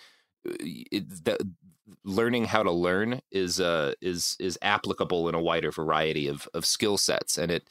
[0.48, 1.50] Uh, it, the,
[2.04, 6.66] learning how to learn is uh is is applicable in a wider variety of of
[6.66, 7.70] skill sets, and it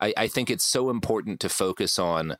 [0.00, 2.36] I, I think it's so important to focus on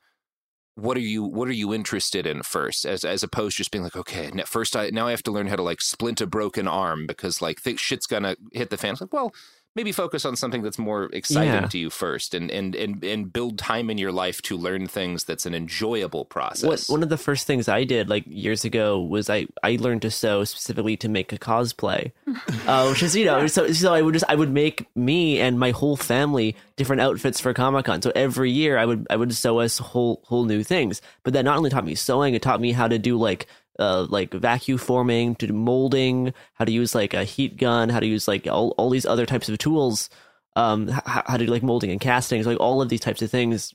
[0.74, 3.85] what are you what are you interested in first as as opposed to just being
[3.85, 6.66] like okay first i now i have to learn how to like splint a broken
[6.66, 9.35] arm because like th- shit's gonna hit the fan it's like well
[9.74, 11.66] maybe focus on something that's more exciting yeah.
[11.66, 15.24] to you first and, and and and build time in your life to learn things
[15.24, 16.89] that's an enjoyable process.
[16.89, 20.03] What, one of the first things i did like years ago was i i learned
[20.03, 22.12] to sew specifically to make a cosplay.
[22.66, 25.59] Uh, which is you know so, so i would just i would make me and
[25.59, 28.03] my whole family different outfits for comic-con.
[28.03, 31.01] So every year i would i would sew us whole whole new things.
[31.23, 33.47] But that not only taught me sewing it taught me how to do like
[33.78, 38.07] uh, like vacuum forming, to molding, how to use like a heat gun, how to
[38.07, 40.11] use like all, all these other types of tools,
[40.57, 43.31] um, how, how to do like molding and castings, like all of these types of
[43.31, 43.74] things.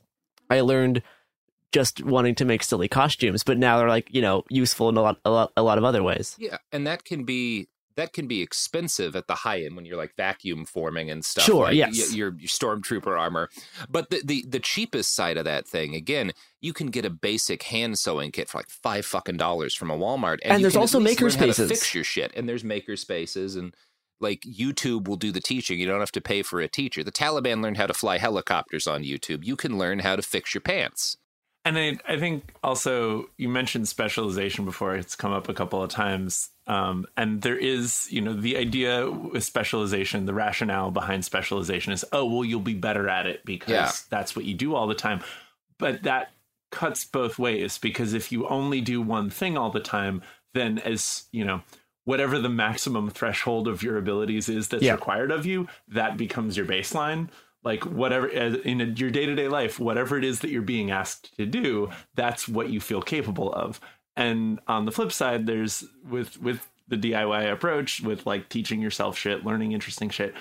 [0.50, 1.02] I learned
[1.72, 5.02] just wanting to make silly costumes, but now they're like you know useful in a
[5.02, 6.36] lot, a lot, a lot of other ways.
[6.38, 7.68] Yeah, and that can be
[7.98, 11.44] that can be expensive at the high end when you're like vacuum forming and stuff.
[11.44, 13.50] Sure, like yes, your, your stormtrooper armor.
[13.90, 16.30] But the, the the cheapest side of that thing, again,
[16.60, 19.98] you can get a basic hand sewing kit for like five fucking dollars from a
[19.98, 21.68] Walmart, and, and there's also maker spaces.
[21.68, 23.74] fix your shit, and there's maker spaces, and
[24.20, 25.80] like YouTube will do the teaching.
[25.80, 27.02] You don't have to pay for a teacher.
[27.02, 29.44] The Taliban learned how to fly helicopters on YouTube.
[29.44, 31.16] You can learn how to fix your pants.
[31.68, 34.96] And I, I think also you mentioned specialization before.
[34.96, 36.48] It's come up a couple of times.
[36.66, 42.06] Um, and there is, you know, the idea with specialization, the rationale behind specialization is,
[42.10, 43.92] oh, well, you'll be better at it because yeah.
[44.08, 45.20] that's what you do all the time.
[45.76, 46.30] But that
[46.70, 50.22] cuts both ways because if you only do one thing all the time,
[50.54, 51.60] then as, you know,
[52.04, 54.92] whatever the maximum threshold of your abilities is that's yeah.
[54.92, 57.28] required of you, that becomes your baseline
[57.64, 61.90] like whatever in your day-to-day life whatever it is that you're being asked to do
[62.14, 63.80] that's what you feel capable of
[64.16, 69.18] and on the flip side there's with with the diy approach with like teaching yourself
[69.18, 70.34] shit learning interesting shit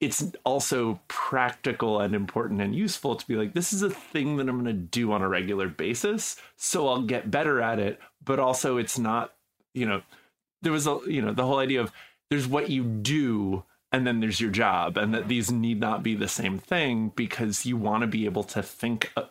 [0.00, 4.48] it's also practical and important and useful to be like, this is a thing that
[4.48, 6.36] I'm going to do on a regular basis.
[6.56, 7.98] So I'll get better at it.
[8.24, 9.34] But also, it's not,
[9.74, 10.02] you know,
[10.62, 11.92] there was a, you know, the whole idea of
[12.30, 16.14] there's what you do and then there's your job, and that these need not be
[16.14, 19.24] the same thing because you want to be able to think, uh,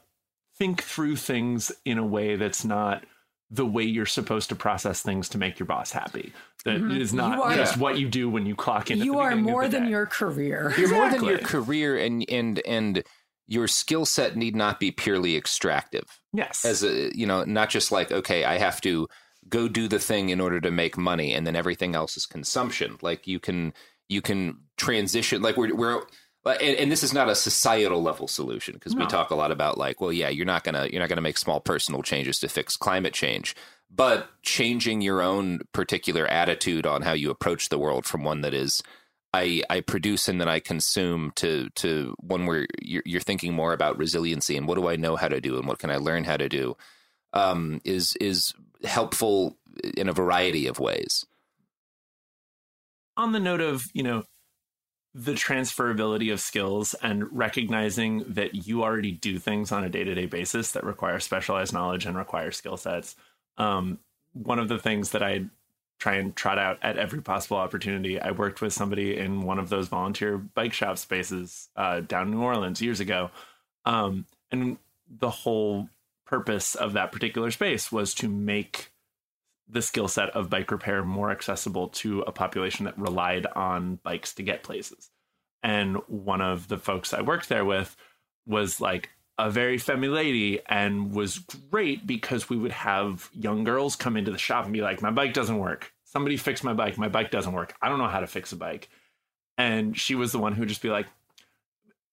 [0.57, 3.03] think through things in a way that's not
[3.49, 6.34] the way you're supposed to process things to make your boss happy.
[6.65, 6.99] That mm-hmm.
[6.99, 8.99] is not are, just what you do when you clock in.
[8.99, 9.89] You are more than day.
[9.89, 10.73] your career.
[10.75, 10.97] You're exactly.
[10.97, 13.03] more than your career, and and and
[13.47, 16.19] your skill set need not be purely extractive.
[16.34, 19.07] Yes, as a you know, not just like okay, I have to
[19.47, 22.97] go do the thing in order to make money, and then everything else is consumption.
[23.01, 23.73] Like you can
[24.09, 25.41] you can transition.
[25.41, 26.03] Like we're we're
[26.45, 29.01] and, and, this is not a societal level solution because no.
[29.01, 31.38] we talk a lot about like well yeah you're not gonna you're not gonna make
[31.38, 33.53] small personal changes to fix climate change
[33.91, 38.53] but changing your own particular attitude on how you approach the world from one that
[38.53, 38.81] is
[39.34, 43.73] I, I produce and then I consume to to one where you're, you're thinking more
[43.73, 46.23] about resiliency and what do I know how to do and what can I learn
[46.23, 46.77] how to do
[47.34, 48.53] um, is is
[48.84, 49.57] helpful
[49.95, 51.25] in a variety of ways.
[53.18, 54.23] On the note of you know
[55.18, 60.72] the transferability of skills and recognizing that you already do things on a day-to-day basis
[60.73, 63.15] that require specialized knowledge and require skill sets
[63.57, 63.98] um,
[64.34, 65.44] one of the things that i
[65.98, 69.69] try and trot out at every possible opportunity i worked with somebody in one of
[69.69, 73.31] those volunteer bike shop spaces uh, down in new orleans years ago
[73.85, 74.77] um, and
[75.10, 75.89] the whole
[76.26, 78.91] purpose of that particular space was to make
[79.69, 84.34] the skill set of bike repair more accessible to a population that relied on bikes
[84.35, 85.10] to get places.
[85.64, 87.95] And one of the folks I worked there with
[88.45, 91.39] was like a very femmy lady and was
[91.69, 95.11] great because we would have young girls come into the shop and be like, My
[95.11, 95.94] bike doesn't work.
[96.06, 96.98] Somebody fix my bike.
[96.98, 97.76] My bike doesn't work.
[97.81, 98.89] I don't know how to fix a bike.
[99.57, 101.07] And she was the one who would just be like,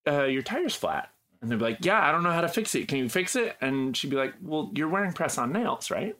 [0.07, 1.11] uh, Your tire's flat.
[1.41, 2.89] And they'd be like, Yeah, I don't know how to fix it.
[2.89, 3.57] Can you fix it?
[3.61, 6.17] And she'd be like, Well, you're wearing press on nails, right?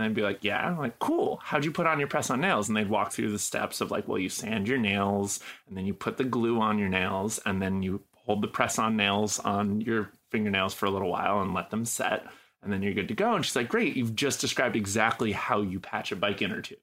[0.00, 0.66] And I'd be like, yeah.
[0.66, 1.40] I'm like, cool.
[1.42, 2.68] How'd you put on your press on nails?
[2.68, 5.84] And they'd walk through the steps of like, well, you sand your nails and then
[5.84, 9.38] you put the glue on your nails and then you hold the press on nails
[9.40, 12.24] on your fingernails for a little while and let them set.
[12.62, 13.34] And then you're good to go.
[13.34, 13.94] And she's like, great.
[13.94, 16.78] You've just described exactly how you patch a bike inner tube.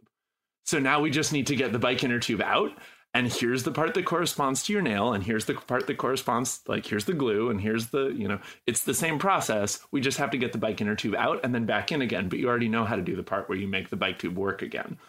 [0.63, 2.71] So now we just need to get the bike inner tube out
[3.17, 6.61] and here's the part that corresponds to your nail and here's the part that corresponds
[6.67, 9.79] like here's the glue and here's the you know it's the same process.
[9.89, 12.29] We just have to get the bike inner tube out and then back in again
[12.29, 14.37] but you already know how to do the part where you make the bike tube
[14.37, 14.99] work again.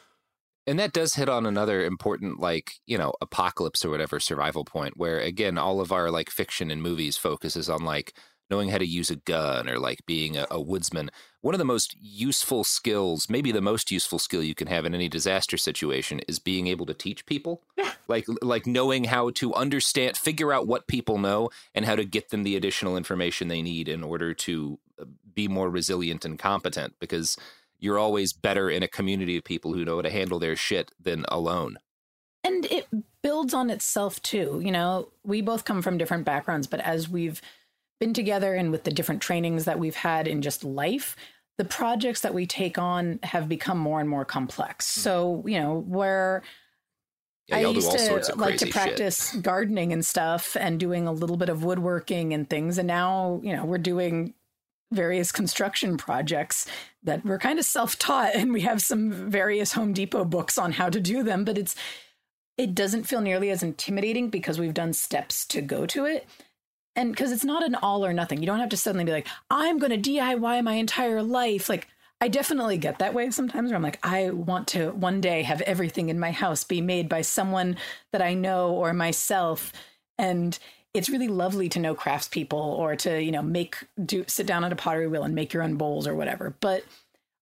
[0.67, 4.97] And that does hit on another important like you know apocalypse or whatever survival point
[4.97, 8.15] where again all of our like fiction and movies focuses on like
[8.51, 11.11] knowing how to use a gun or like being a, a, woodsman.
[11.41, 14.95] One of the most useful skills, maybe the most useful skill you can have in
[14.95, 17.62] any disaster situation is being able to teach people.
[17.77, 17.93] Yeah.
[18.09, 22.31] Like like knowing how to understand, figure out what people know and how to get
[22.31, 25.05] them the additional information they need in order to uh,
[25.35, 27.37] be more resilient and competent because
[27.79, 30.91] you're always better in a community of people who know how to handle their shit
[31.01, 31.79] than alone.
[32.45, 32.89] And it
[33.23, 34.61] builds on itself too.
[34.65, 37.41] You know, we both come from different backgrounds, but as we've
[38.01, 41.16] been together and with the different trainings that we've had in just life,
[41.57, 44.95] the projects that we take on have become more and more complex.
[44.95, 45.01] Hmm.
[45.01, 46.43] So, you know, where
[47.49, 49.43] yeah, I used to like to practice shit.
[49.43, 52.79] gardening and stuff and doing a little bit of woodworking and things.
[52.79, 54.35] And now, you know, we're doing
[54.93, 56.66] various construction projects
[57.03, 60.89] that we're kind of self-taught and we have some various Home Depot books on how
[60.89, 61.75] to do them, but it's
[62.57, 66.27] it doesn't feel nearly as intimidating because we've done steps to go to it
[66.99, 68.41] and because it's not an all or nothing.
[68.41, 71.69] You don't have to suddenly be like i'm going to diy my entire life.
[71.69, 71.87] Like
[72.20, 75.61] i definitely get that way sometimes where i'm like i want to one day have
[75.61, 77.77] everything in my house be made by someone
[78.12, 79.73] that i know or myself.
[80.19, 80.59] And
[80.93, 84.73] it's really lovely to know craftspeople or to you know make do sit down at
[84.73, 86.57] a pottery wheel and make your own bowls or whatever.
[86.61, 86.85] But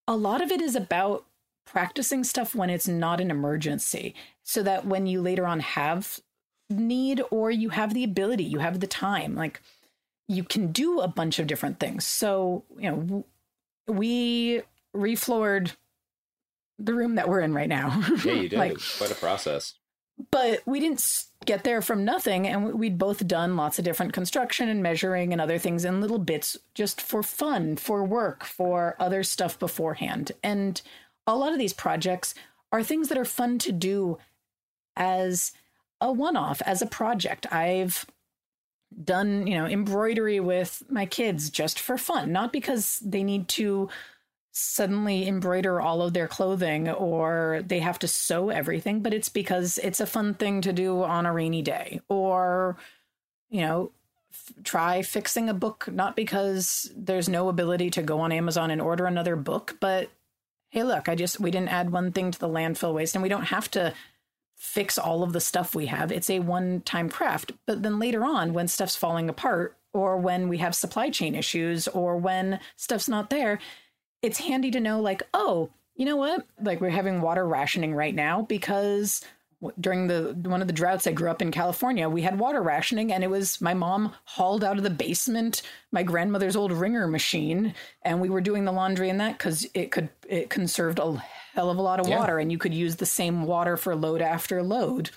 [0.07, 1.25] a lot of it is about
[1.65, 4.15] practicing stuff when it's not an emergency.
[4.45, 6.21] So that when you later on have
[6.69, 9.35] need or you have the ability, you have the time.
[9.35, 9.61] Like
[10.29, 12.05] you can do a bunch of different things.
[12.05, 13.25] So, you know,
[13.87, 14.63] we
[14.95, 15.77] refloored
[16.79, 18.03] the room that we're in right now.
[18.25, 18.59] Yeah, you did.
[18.59, 19.75] like, quite a process.
[20.31, 22.47] But we didn't get there from nothing.
[22.47, 26.19] And we'd both done lots of different construction and measuring and other things in little
[26.19, 30.33] bits just for fun, for work, for other stuff beforehand.
[30.43, 30.81] And
[31.27, 32.35] a lot of these projects
[32.73, 34.19] are things that are fun to do
[34.97, 35.53] as
[36.01, 37.47] a one off as a project.
[37.53, 38.07] I've
[39.05, 43.89] done, you know, embroidery with my kids just for fun, not because they need to
[44.53, 49.79] suddenly embroider all of their clothing or they have to sew everything, but it's because
[49.79, 52.01] it's a fun thing to do on a rainy day.
[52.09, 52.79] Or,
[53.51, 53.93] you know,
[54.33, 58.81] f- try fixing a book, not because there's no ability to go on Amazon and
[58.81, 60.09] order another book, but
[60.71, 63.29] hey, look, I just, we didn't add one thing to the landfill waste and we
[63.29, 63.93] don't have to
[64.57, 66.11] fix all of the stuff we have.
[66.11, 67.53] It's a one time craft.
[67.67, 71.89] But then later on, when stuff's falling apart, or when we have supply chain issues,
[71.89, 73.59] or when stuff's not there,
[74.23, 76.47] it's handy to know, like, oh, you know what?
[76.61, 79.23] Like, we're having water rationing right now because
[79.81, 83.13] during the one of the droughts I grew up in California, we had water rationing,
[83.13, 85.63] and it was my mom hauled out of the basement
[85.93, 89.91] my grandmother's old wringer machine, and we were doing the laundry in that because it
[89.91, 91.23] could it conserved a
[91.57, 92.19] hell of a lot of yeah.
[92.19, 95.11] water, and you could use the same water for load after load.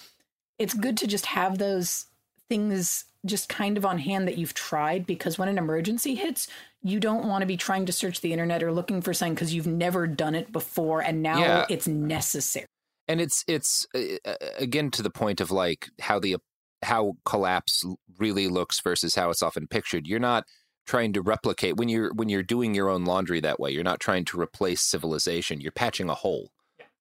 [0.58, 2.06] It's good to just have those
[2.48, 6.48] things just kind of on hand that you've tried because when an emergency hits,
[6.82, 9.54] you don't want to be trying to search the internet or looking for something because
[9.54, 11.66] you've never done it before and now yeah.
[11.70, 12.66] it's necessary.
[13.10, 16.38] And it's it's uh, again to the point of like how the
[16.82, 17.84] how collapse
[18.18, 20.08] really looks versus how it's often pictured.
[20.08, 20.46] You're not
[20.90, 23.70] trying to replicate when you're when you're doing your own laundry that way.
[23.70, 25.62] You're not trying to replace civilization.
[25.62, 26.52] You're patching a hole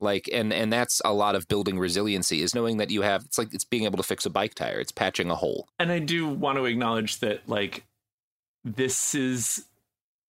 [0.01, 3.39] like and and that's a lot of building resiliency is knowing that you have it's
[3.39, 5.99] like it's being able to fix a bike tire it's patching a hole and i
[5.99, 7.85] do want to acknowledge that like
[8.65, 9.65] this is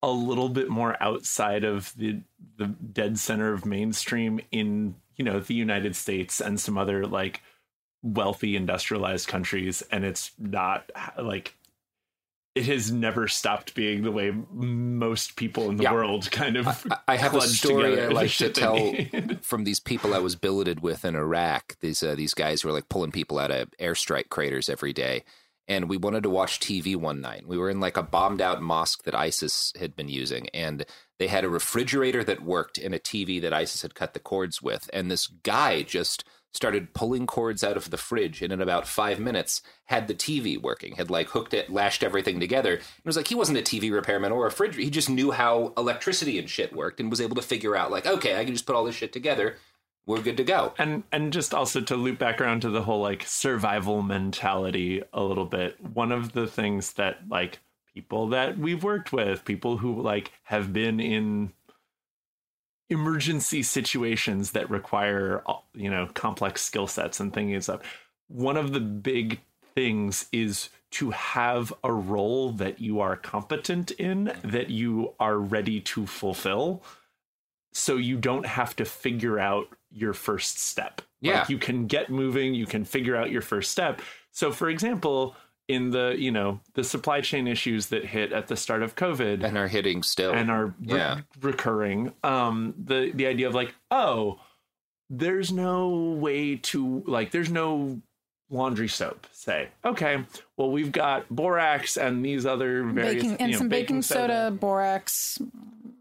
[0.02, 2.19] a little bit more outside of the
[2.57, 7.41] the dead center of mainstream in you know the united states and some other like
[8.02, 10.90] wealthy industrialized countries and it's not
[11.22, 11.53] like
[12.55, 15.93] it has never stopped being the way most people in the yeah.
[15.93, 16.67] world kind of.
[16.89, 18.95] I, I have a story I like to tell
[19.41, 21.77] from these people I was billeted with in Iraq.
[21.80, 25.23] These uh, these guys were like pulling people out of airstrike craters every day,
[25.67, 27.47] and we wanted to watch TV one night.
[27.47, 30.85] We were in like a bombed out mosque that ISIS had been using, and
[31.19, 34.61] they had a refrigerator that worked and a TV that ISIS had cut the cords
[34.61, 38.88] with, and this guy just started pulling cords out of the fridge and in about
[38.88, 42.73] five minutes had the TV working, had like hooked it, lashed everything together.
[42.73, 44.76] It was like he wasn't a TV repairman or a fridge.
[44.76, 48.05] He just knew how electricity and shit worked and was able to figure out like,
[48.05, 49.57] okay, I can just put all this shit together.
[50.05, 50.73] We're good to go.
[50.80, 55.21] And and just also to loop back around to the whole like survival mentality a
[55.21, 55.80] little bit.
[55.93, 57.59] One of the things that like
[57.93, 61.53] people that we've worked with, people who like have been in
[62.90, 67.84] emergency situations that require uh, you know complex skill sets and things up
[68.28, 69.40] one of the big
[69.76, 75.80] things is to have a role that you are competent in that you are ready
[75.80, 76.84] to fulfill
[77.74, 81.02] so you don't have to figure out your first step.
[81.22, 81.40] Yeah.
[81.40, 84.02] like you can get moving you can figure out your first step.
[84.32, 85.36] So for example
[85.70, 89.44] in the you know the supply chain issues that hit at the start of covid
[89.44, 90.34] and are hitting still.
[90.34, 91.22] and are yeah.
[91.41, 92.12] recurring.
[92.24, 94.40] Um the the idea of like oh
[95.10, 98.02] there's no way to like there's no
[98.50, 99.70] laundry soap say.
[99.86, 100.26] Okay
[100.58, 104.02] well we've got borax and these other various baking, and you know, some baking, baking
[104.02, 105.40] soda, soda borax.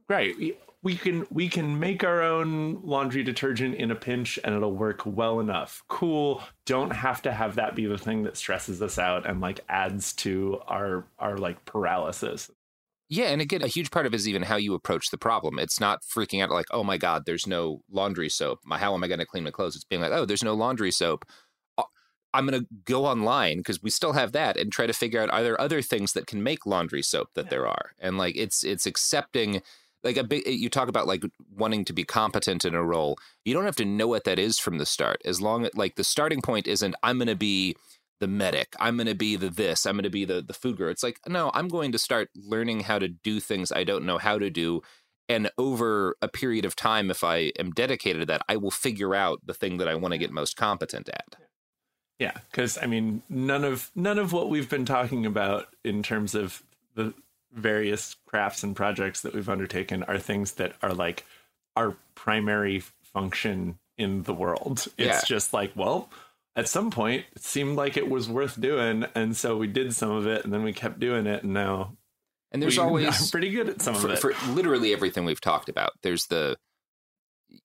[0.08, 0.34] Right
[0.82, 5.02] we can we can make our own laundry detergent in a pinch and it'll work
[5.04, 5.82] well enough.
[5.88, 6.42] Cool.
[6.66, 10.12] Don't have to have that be the thing that stresses us out and like adds
[10.14, 12.50] to our our like paralysis.
[13.08, 15.58] Yeah and again a huge part of it is even how you approach the problem.
[15.58, 18.60] It's not freaking out like oh my god there's no laundry soap.
[18.64, 19.74] My how am i going to clean my clothes?
[19.74, 21.24] It's being like oh there's no laundry soap.
[21.76, 21.82] Uh,
[22.32, 25.30] I'm going to go online because we still have that and try to figure out
[25.30, 27.50] are there other things that can make laundry soap that yeah.
[27.50, 27.90] there are.
[27.98, 29.60] And like it's it's accepting
[30.04, 31.22] like a big you talk about like
[31.54, 33.18] wanting to be competent in a role.
[33.44, 35.96] You don't have to know what that is from the start as long as like
[35.96, 37.76] the starting point isn't i'm going to be
[38.20, 38.74] the medic.
[38.80, 39.86] I'm going to be the this.
[39.86, 42.30] I'm going to be the the food girl it's like no i'm going to start
[42.34, 44.82] learning how to do things i don't know how to do
[45.28, 49.14] and over a period of time if i am dedicated to that i will figure
[49.14, 51.36] out the thing that i want to get most competent at.
[52.18, 52.38] Yeah.
[52.50, 56.62] Because i mean none of none of what we've been talking about in terms of
[56.94, 57.14] the
[57.52, 61.24] various crafts and projects that we've undertaken are things that are like
[61.76, 64.86] our primary function in the world.
[64.96, 65.20] It's yeah.
[65.26, 66.10] just like, well,
[66.56, 70.10] at some point it seemed like it was worth doing, and so we did some
[70.10, 71.96] of it, and then we kept doing it, and now.
[72.50, 75.24] And there's we, always I'm pretty good at some for, of it for literally everything
[75.24, 75.92] we've talked about.
[76.02, 76.56] There's the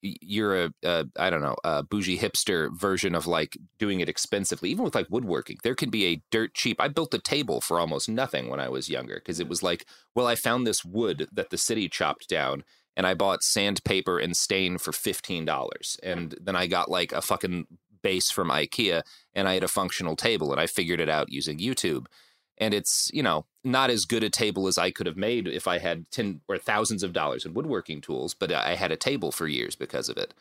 [0.02, 4.70] you're a a I don't know a bougie hipster version of like doing it expensively
[4.70, 5.58] even with like woodworking.
[5.64, 8.70] There can be a dirt cheap i built a table for almost nothing when i
[8.70, 12.28] was younger because it was like well i found this wood that the city chopped
[12.28, 12.64] down
[12.96, 17.68] and i bought sandpaper and stain for $15 and then i got like a fucking
[18.02, 19.02] base from ikea
[19.34, 22.06] and i had a functional table and i figured it out using youtube
[22.58, 25.68] and it's you know not as good a table as I could have made if
[25.68, 29.32] I had ten or thousands of dollars in woodworking tools, but I had a table
[29.32, 30.34] for years because of it.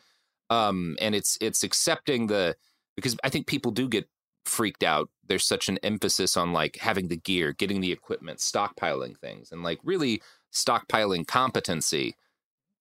[0.49, 2.55] Um, and it's it's accepting the
[2.95, 4.07] because I think people do get
[4.45, 5.09] freaked out.
[5.25, 9.63] There's such an emphasis on like having the gear, getting the equipment, stockpiling things, and
[9.63, 10.21] like really
[10.53, 12.15] stockpiling competency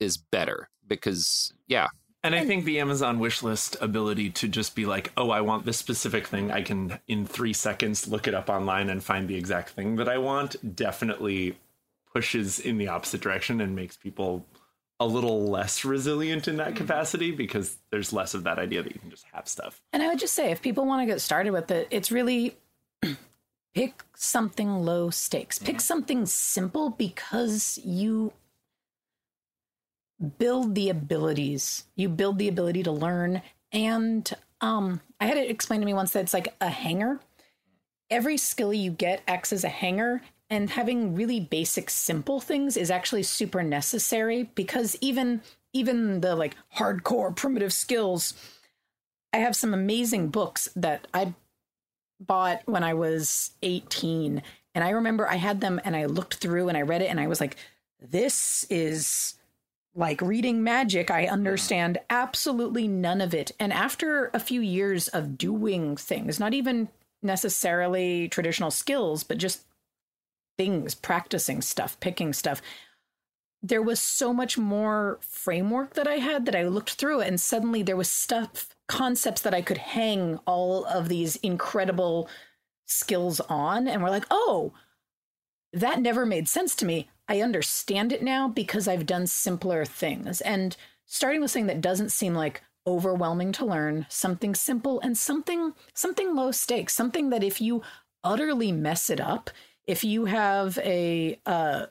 [0.00, 1.88] is better because yeah,
[2.24, 5.64] and I think the Amazon wish list ability to just be like, oh, I want
[5.64, 6.52] this specific thing.
[6.52, 10.08] I can, in three seconds, look it up online and find the exact thing that
[10.08, 11.56] I want, definitely
[12.12, 14.46] pushes in the opposite direction and makes people
[15.00, 16.76] a little less resilient in that mm-hmm.
[16.76, 19.82] capacity because there's less of that idea that you can just have stuff.
[19.92, 22.56] And I would just say, if people want to get started with it, it's really
[23.74, 28.32] pick something low stakes, pick something simple because you
[30.38, 31.84] build the abilities.
[31.96, 33.42] You build the ability to learn.
[33.72, 34.30] And
[34.60, 37.20] um, I had it explained to me once that it's like a hanger.
[38.10, 40.22] Every skill you get acts as a hanger,
[40.52, 45.40] and having really basic, simple things is actually super necessary because even
[45.72, 48.34] even the like hardcore primitive skills,
[49.32, 51.32] I have some amazing books that I
[52.20, 54.42] bought when I was 18.
[54.74, 57.18] And I remember I had them and I looked through and I read it and
[57.18, 57.56] I was like,
[57.98, 59.36] this is
[59.94, 63.52] like reading magic, I understand absolutely none of it.
[63.60, 66.88] And after a few years of doing things, not even
[67.22, 69.62] necessarily traditional skills, but just
[70.56, 72.62] things, practicing stuff, picking stuff,
[73.62, 77.40] there was so much more framework that I had that I looked through it, and
[77.40, 82.28] suddenly there was stuff, concepts that I could hang all of these incredible
[82.86, 83.86] skills on.
[83.86, 84.72] And we're like, oh,
[85.72, 87.08] that never made sense to me.
[87.28, 90.40] I understand it now because I've done simpler things.
[90.40, 90.76] And
[91.06, 96.34] starting with something that doesn't seem like overwhelming to learn, something simple and something something
[96.34, 97.82] low stakes, something that if you
[98.24, 99.50] utterly mess it up,
[99.86, 101.86] if you have a uh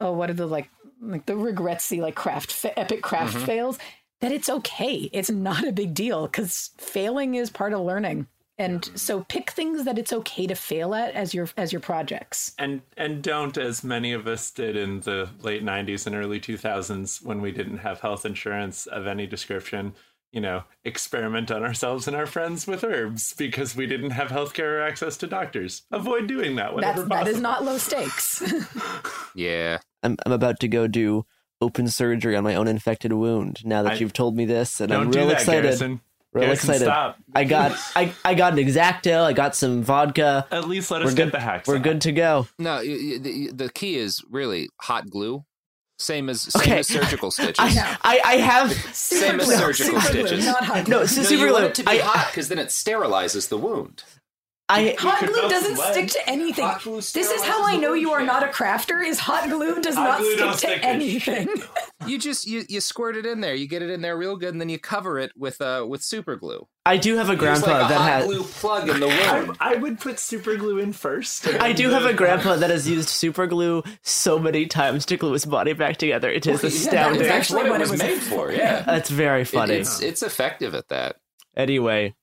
[0.00, 0.68] oh what are the like
[1.00, 3.46] like the regretsy like craft fa- epic craft mm-hmm.
[3.46, 3.78] fails,
[4.20, 5.08] that it's okay.
[5.12, 8.26] It's not a big deal cuz failing is part of learning
[8.62, 12.52] and so pick things that it's okay to fail at as your as your projects.
[12.58, 17.24] And and don't as many of us did in the late 90s and early 2000s
[17.24, 19.94] when we didn't have health insurance of any description
[20.30, 24.78] you know experiment on ourselves and our friends with herbs because we didn't have healthcare
[24.78, 25.82] or access to doctors.
[25.90, 28.42] Avoid doing that That's, that is not low stakes.
[29.34, 29.78] Yeah.
[30.02, 31.24] I'm, I'm about to go do
[31.62, 34.92] open surgery on my own infected wound now that I, you've told me this and
[34.92, 35.62] i'm real excited.
[35.62, 36.02] Garrison.
[36.32, 36.84] Real excited.
[36.84, 37.18] Stop.
[37.34, 39.22] I got I, I got an X-Acto.
[39.22, 40.46] I got some vodka.
[40.50, 41.68] At least let us we're get good, the hacks.
[41.68, 41.82] We're out.
[41.82, 42.48] good to go.
[42.58, 45.44] No, the, the key is really hot glue.
[45.98, 46.78] Same as same okay.
[46.78, 47.56] as surgical stitches.
[47.58, 50.46] I, I, I have same as surgical stitches.
[50.46, 50.94] Not hot glue.
[50.94, 51.52] No, no super you glue.
[51.52, 54.02] want it to be I, hot because then it sterilizes the wound.
[54.72, 56.68] I, hot glue doesn't stick to anything.
[56.84, 59.04] This is how I know you are not a crafter.
[59.06, 61.48] Is hot glue does hot not glue stick, stick to anything.
[62.06, 63.54] you just you, you squirt it in there.
[63.54, 66.02] You get it in there real good, and then you cover it with uh with
[66.02, 66.66] super glue.
[66.84, 69.56] I do have a grandpa like a that hot has glue plug in the room.
[69.60, 71.46] I, I would put super glue in first.
[71.46, 75.32] I do have a grandpa that has used super glue so many times to glue
[75.32, 76.30] his body back together.
[76.30, 77.22] It is well, astounding.
[77.22, 78.50] Yeah, that's what it was made for.
[78.50, 79.74] Yeah, that's very funny.
[79.74, 81.16] It, it's it's effective at that.
[81.56, 82.14] Anyway,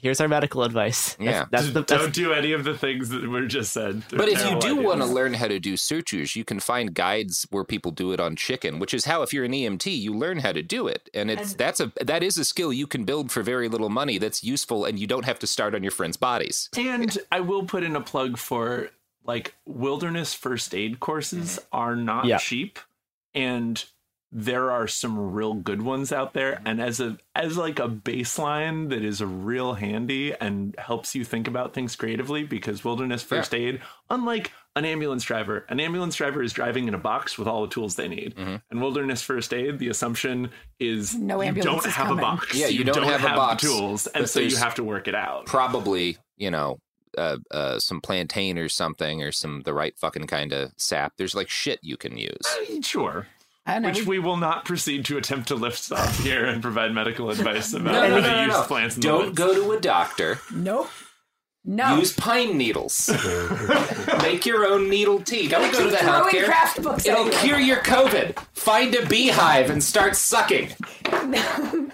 [0.00, 1.16] here's our medical advice.
[1.20, 4.02] Yeah, that's the, that's, don't do any of the things that were just said.
[4.08, 6.94] They're but if you do want to learn how to do sutures, you can find
[6.94, 10.14] guides where people do it on chicken, which is how if you're an EMT, you
[10.14, 12.86] learn how to do it, and it's and, that's a that is a skill you
[12.86, 14.18] can build for very little money.
[14.18, 16.68] That's useful, and you don't have to start on your friends' bodies.
[16.76, 18.90] And I will put in a plug for
[19.24, 21.76] like wilderness first aid courses mm-hmm.
[21.76, 22.38] are not yeah.
[22.38, 22.78] cheap,
[23.34, 23.84] and
[24.32, 28.88] there are some real good ones out there and as a as like a baseline
[28.88, 33.52] that is a real handy and helps you think about things creatively because wilderness first
[33.52, 33.58] yeah.
[33.58, 37.62] aid unlike an ambulance driver an ambulance driver is driving in a box with all
[37.62, 38.56] the tools they need mm-hmm.
[38.70, 42.18] and wilderness first aid the assumption is no you don't have coming.
[42.18, 44.56] a box yeah you, you don't, don't, have, have a box tools and so you
[44.56, 46.78] have to work it out probably you know
[47.18, 51.14] uh, uh, some plantain or something or some the right fucking kind of sap.
[51.16, 52.46] There's like shit you can use.
[52.46, 53.26] Uh, sure.
[53.78, 57.72] Which we will not proceed to attempt to lift off here and provide medical advice
[57.72, 58.62] about no, how no, to no, use no.
[58.64, 58.96] plants.
[58.96, 60.40] In Don't go to a doctor.
[60.52, 60.90] Nope.
[61.70, 61.98] No.
[61.98, 63.08] Use pine needles.
[64.22, 65.46] Make your own needle tea.
[65.46, 66.46] Don't go to the healthcare.
[66.46, 68.36] Craft books It'll cure your COVID.
[68.54, 70.70] Find a beehive and start sucking.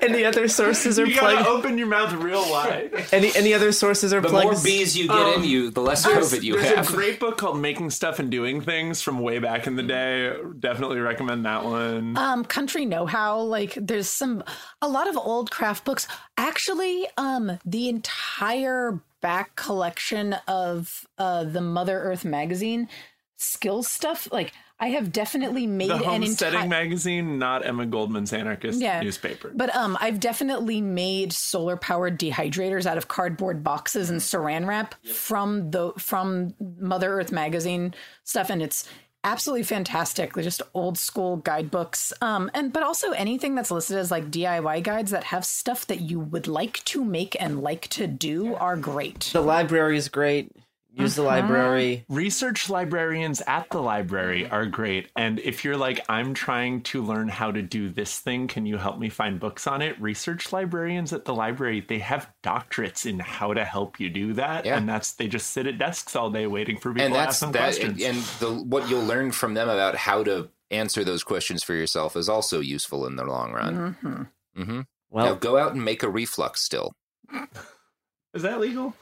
[0.00, 1.46] any other sources are you plugged?
[1.46, 2.92] open your mouth real wide.
[3.12, 4.48] Any any other sources are the plugged?
[4.48, 6.76] The more bees you get um, in you, the less COVID you there's have.
[6.76, 9.82] There's a great book called Making Stuff and Doing Things from way back in the
[9.82, 10.32] day.
[10.58, 12.16] Definitely recommend that one.
[12.16, 13.38] Um, Country Know How.
[13.40, 14.42] Like, there's some
[14.80, 16.08] a lot of old craft books.
[16.38, 22.88] Actually, um, the entire back collection of uh, the Mother Earth magazine
[23.36, 24.28] skill stuff.
[24.30, 29.02] Like I have definitely made the an entire magazine, not Emma Goldman's anarchist Yeah.
[29.02, 29.50] newspaper.
[29.54, 34.94] But um, I've definitely made solar powered dehydrators out of cardboard boxes and saran wrap
[35.06, 38.88] from the from Mother Earth magazine stuff, and it's
[39.24, 40.32] absolutely fantastic.
[40.32, 44.82] They're just old school guidebooks, um, and but also anything that's listed as like DIY
[44.82, 48.76] guides that have stuff that you would like to make and like to do are
[48.76, 49.30] great.
[49.32, 50.52] The library is great.
[50.92, 52.04] Use the library.
[52.08, 55.08] Research librarians at the library are great.
[55.16, 58.76] And if you're like, I'm trying to learn how to do this thing, can you
[58.76, 60.00] help me find books on it?
[60.00, 64.66] Research librarians at the library, they have doctorates in how to help you do that.
[64.66, 64.76] Yeah.
[64.76, 67.34] And that's they just sit at desks all day waiting for people and to that's
[67.36, 68.02] ask them that questions.
[68.02, 72.16] and the what you'll learn from them about how to answer those questions for yourself
[72.16, 73.96] is also useful in the long run.
[74.02, 74.62] Mm-hmm.
[74.62, 74.80] Mm-hmm.
[75.10, 76.92] Well- now go out and make a reflux still.
[78.34, 78.94] Is that legal?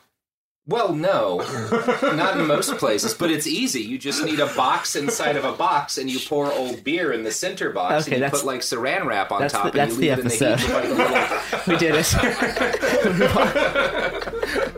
[0.69, 1.39] Well, no,
[2.15, 3.81] not in most places, but it's easy.
[3.81, 7.23] You just need a box inside of a box, and you pour old beer in
[7.25, 9.91] the center box, Okay, and you put like saran wrap on that's top, the- and
[9.93, 10.75] you that's leave the it in the heat.
[10.75, 11.17] like, little-
[11.69, 12.15] we did it.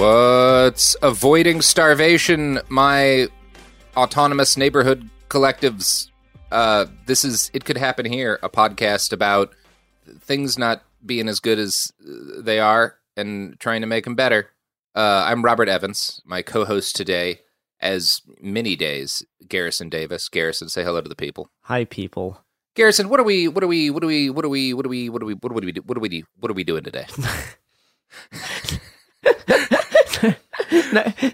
[0.00, 3.28] What's avoiding starvation, my
[3.94, 6.08] autonomous neighborhood collectives?
[6.50, 9.52] Uh, this is It Could Happen Here, a podcast about
[10.20, 14.48] things not being as good as uh, they are and trying to make them better.
[14.94, 17.40] Uh, I'm Robert Evans, my co host today,
[17.78, 20.30] as many days, Garrison Davis.
[20.30, 21.50] Garrison, say hello to the people.
[21.64, 22.40] Hi, people.
[22.74, 23.48] Garrison, what are we?
[23.48, 23.90] What are we?
[23.90, 24.30] What are we?
[24.30, 24.72] What are we?
[24.72, 25.10] What are we?
[25.10, 25.34] What are we?
[25.36, 25.72] What are we?
[25.84, 26.08] What are we?
[26.08, 27.04] do- What are we doing today?
[30.92, 31.32] Ni-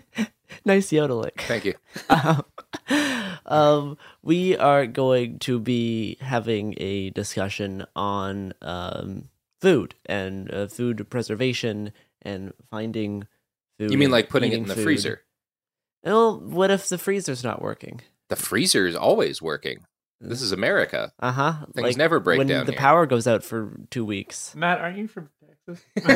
[0.65, 1.33] nice yodeling.
[1.39, 1.75] Thank you.
[2.09, 2.45] Um,
[3.47, 9.29] um, we are going to be having a discussion on um,
[9.61, 13.27] food and uh, food preservation and finding
[13.79, 13.91] food.
[13.91, 14.85] You mean like putting it in the food.
[14.85, 15.23] freezer?
[16.05, 18.01] Well, what if the freezer's not working?
[18.29, 19.87] The freezer is always working.
[20.21, 21.13] This is America.
[21.21, 21.55] Uh huh.
[21.75, 22.81] Things never break when down the here.
[22.81, 24.55] power goes out for two weeks.
[24.55, 25.29] Matt, aren't you from Texas?
[25.29, 25.35] Texas.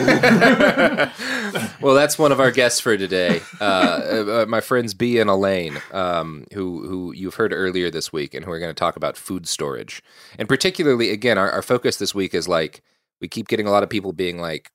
[1.80, 3.40] well, that's one of our guests for today.
[3.60, 8.32] Uh, uh, my friends B and Elaine, um, who who you've heard earlier this week,
[8.32, 10.02] and who are going to talk about food storage.
[10.38, 12.82] And particularly, again, our, our focus this week is like
[13.20, 14.70] we keep getting a lot of people being like,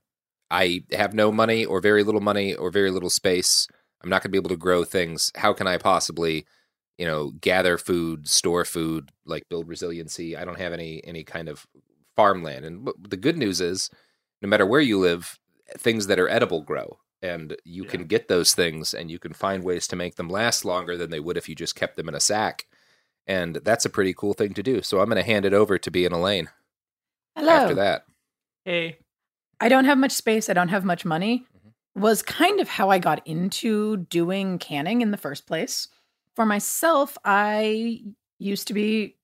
[0.52, 3.68] "I have no money, or very little money, or very little space.
[4.04, 5.32] I'm not going to be able to grow things.
[5.36, 6.46] How can I possibly?"
[6.98, 11.50] you know gather food store food like build resiliency i don't have any any kind
[11.50, 11.68] of
[12.16, 13.90] farmland and the good news is
[14.42, 15.40] no matter where you live
[15.78, 17.90] things that are edible grow and you yeah.
[17.90, 21.10] can get those things and you can find ways to make them last longer than
[21.10, 22.66] they would if you just kept them in a sack
[23.26, 25.78] and that's a pretty cool thing to do so i'm going to hand it over
[25.78, 26.50] to B and Elaine
[27.36, 28.06] hello after that
[28.64, 28.98] hey
[29.60, 32.02] i don't have much space i don't have much money mm-hmm.
[32.02, 35.88] was kind of how i got into doing canning in the first place
[36.36, 38.02] for myself, I
[38.40, 39.16] used to be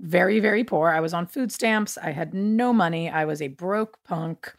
[0.00, 0.90] very, very poor.
[0.90, 1.98] I was on food stamps.
[1.98, 3.10] I had no money.
[3.10, 4.52] I was a broke punk.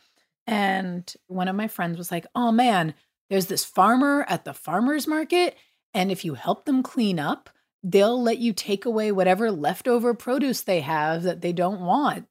[0.46, 2.94] And one of my friends was like, Oh man,
[3.30, 5.56] there's this farmer at the farmer's market.
[5.94, 7.50] And if you help them clean up,
[7.84, 12.26] they'll let you take away whatever leftover produce they have that they don't want.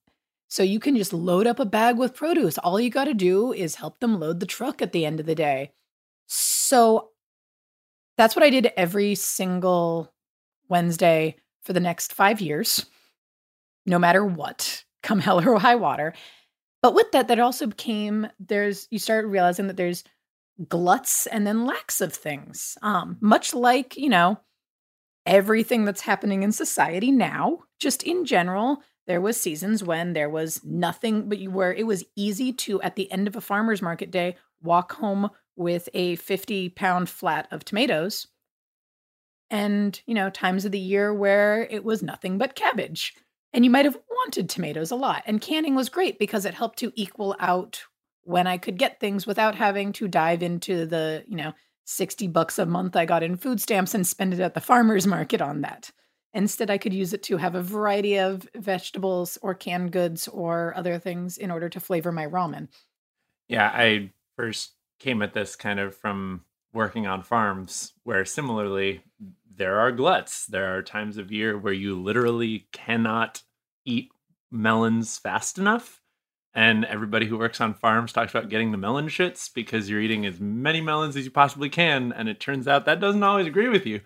[0.49, 2.59] So you can just load up a bag with produce.
[2.59, 5.27] All you got to do is help them load the truck at the end of
[5.27, 5.73] the day.
[6.27, 7.11] So
[8.17, 10.13] that's what I did every single
[10.69, 12.87] Wednesday for the next five years,
[13.89, 16.15] no matter what, come hell or high water.
[16.83, 20.05] But with that, that also became there's you start realizing that there's
[20.69, 22.77] gluts and then lacks of things.
[22.83, 24.39] Um, much like, you know,
[25.27, 30.63] everything that's happening in society now, just in general, there was seasons when there was
[30.65, 34.11] nothing but you where it was easy to at the end of a farmer's market
[34.11, 38.27] day walk home with a 50 pound flat of tomatoes
[39.51, 43.15] and you know times of the year where it was nothing but cabbage
[43.53, 46.79] and you might have wanted tomatoes a lot and canning was great because it helped
[46.79, 47.83] to equal out
[48.23, 51.53] when i could get things without having to dive into the you know
[51.85, 55.07] 60 bucks a month i got in food stamps and spend it at the farmers
[55.07, 55.91] market on that.
[56.35, 60.75] Instead i could use it to have a variety of vegetables or canned goods or
[60.77, 62.69] other things in order to flavor my ramen.
[63.49, 69.03] Yeah i first came at this kind of from working on farms where similarly
[69.59, 70.47] there are gluts.
[70.47, 73.43] There are times of year where you literally cannot
[73.85, 74.11] eat
[74.51, 76.01] melons fast enough.
[76.55, 80.25] And everybody who works on farms talks about getting the melon shits because you're eating
[80.27, 82.13] as many melons as you possibly can.
[82.13, 84.01] And it turns out that doesn't always agree with you.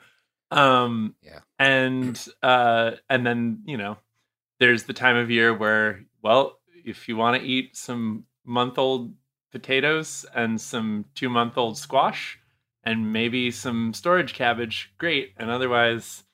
[0.50, 1.40] Um, yeah.
[1.58, 3.96] And uh, and then you know,
[4.58, 9.14] there's the time of year where, well, if you want to eat some month old
[9.50, 12.38] potatoes and some two month old squash
[12.84, 15.32] and maybe some storage cabbage, great.
[15.36, 16.24] And otherwise,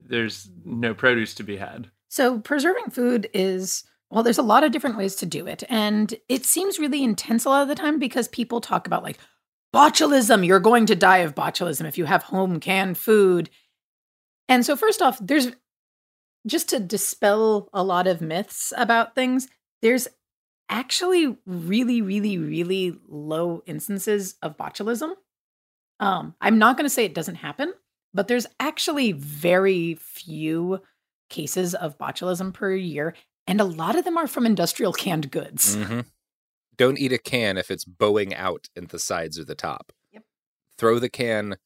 [0.00, 1.90] there's no produce to be had.
[2.08, 5.64] So, preserving food is, well, there's a lot of different ways to do it.
[5.68, 9.18] And it seems really intense a lot of the time because people talk about like
[9.74, 10.46] botulism.
[10.46, 13.50] You're going to die of botulism if you have home canned food.
[14.48, 15.50] And so, first off, there's
[16.46, 19.48] just to dispel a lot of myths about things,
[19.82, 20.08] there's
[20.68, 25.12] actually really, really, really low instances of botulism.
[26.00, 27.72] Um, I'm not going to say it doesn't happen,
[28.12, 30.80] but there's actually very few
[31.28, 33.14] cases of botulism per year,
[33.46, 35.76] and a lot of them are from industrial canned goods.
[35.76, 36.00] Mm-hmm.
[36.76, 39.92] Don't eat a can if it's bowing out in the sides or the top.
[40.12, 40.24] Yep.
[40.76, 41.56] Throw the can,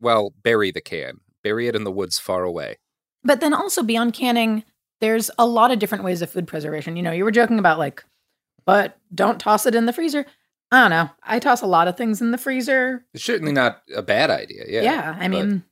[0.00, 2.78] well, bury the can, bury it in the woods far away.
[3.22, 4.64] But then also beyond canning,
[5.00, 6.96] there's a lot of different ways of food preservation.
[6.96, 8.04] You know, you were joking about like
[8.64, 10.26] but don't toss it in the freezer.
[10.72, 11.10] I don't know.
[11.22, 13.04] I toss a lot of things in the freezer.
[13.12, 14.64] It's certainly not a bad idea.
[14.66, 14.82] Yeah.
[14.82, 15.16] Yeah.
[15.18, 15.30] I but...
[15.30, 15.64] mean,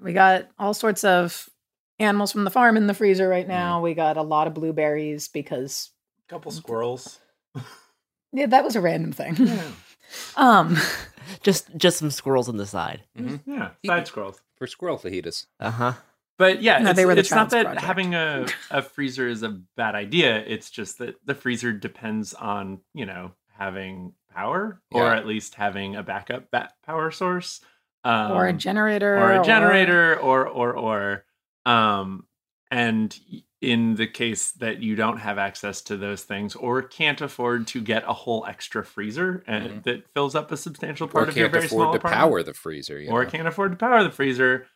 [0.00, 1.50] we got all sorts of
[1.98, 3.80] animals from the farm in the freezer right now.
[3.80, 3.82] Mm.
[3.82, 5.90] We got a lot of blueberries because
[6.28, 7.18] a couple squirrels.
[8.32, 9.34] yeah, that was a random thing.
[9.38, 9.70] Yeah.
[10.36, 10.76] um
[11.42, 13.02] just just some squirrels on the side.
[13.18, 13.50] Mm-hmm.
[13.52, 14.40] Yeah, side squirrels.
[14.56, 15.46] For squirrel fajitas.
[15.58, 15.94] Uh-huh.
[16.38, 17.84] But yeah, no, it's, they were the it's not that project.
[17.84, 20.44] having a, a freezer is a bad idea.
[20.46, 25.00] It's just that the freezer depends on, you know, having power yeah.
[25.00, 27.60] or at least having a backup bat power source.
[28.04, 29.16] Um, or a generator.
[29.16, 31.24] Or a generator or or or,
[31.66, 32.26] or um
[32.70, 33.18] and
[33.60, 37.80] in the case that you don't have access to those things or can't afford to
[37.80, 39.80] get a whole extra freezer and mm-hmm.
[39.84, 42.52] that fills up a substantial part or of your very small to apartment, power the
[42.52, 43.30] freezer or know?
[43.30, 44.66] can't afford to power the freezer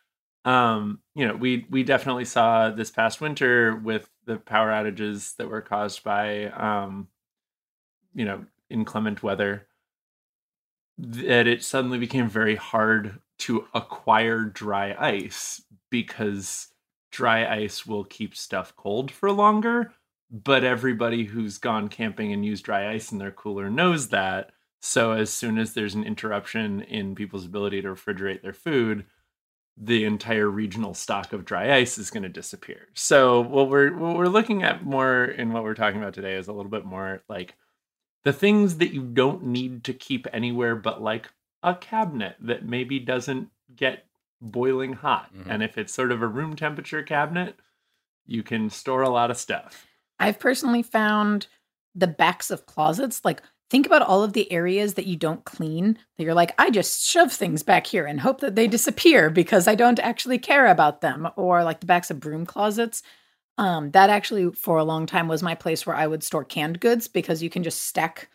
[0.45, 5.49] um, you know, we we definitely saw this past winter with the power outages that
[5.49, 7.07] were caused by, um,
[8.13, 9.67] you know, inclement weather,
[10.97, 16.67] that it suddenly became very hard to acquire dry ice because
[17.11, 19.93] dry ice will keep stuff cold for longer,
[20.29, 24.51] but everybody who's gone camping and used dry ice in their cooler knows that.
[24.81, 29.05] So as soon as there's an interruption in people's ability to refrigerate their food,
[29.81, 32.89] the entire regional stock of dry ice is going to disappear.
[32.93, 36.47] So what we're what we're looking at more in what we're talking about today is
[36.47, 37.55] a little bit more like
[38.23, 41.29] the things that you don't need to keep anywhere but like
[41.63, 44.05] a cabinet that maybe doesn't get
[44.41, 45.33] boiling hot.
[45.35, 45.51] Mm-hmm.
[45.51, 47.55] And if it's sort of a room temperature cabinet,
[48.25, 49.85] you can store a lot of stuff.
[50.19, 51.47] I've personally found
[51.95, 55.97] the backs of closets like think about all of the areas that you don't clean
[56.17, 59.67] that you're like i just shove things back here and hope that they disappear because
[59.67, 63.01] i don't actually care about them or like the backs of broom closets
[63.59, 66.79] um, that actually for a long time was my place where i would store canned
[66.79, 68.29] goods because you can just stack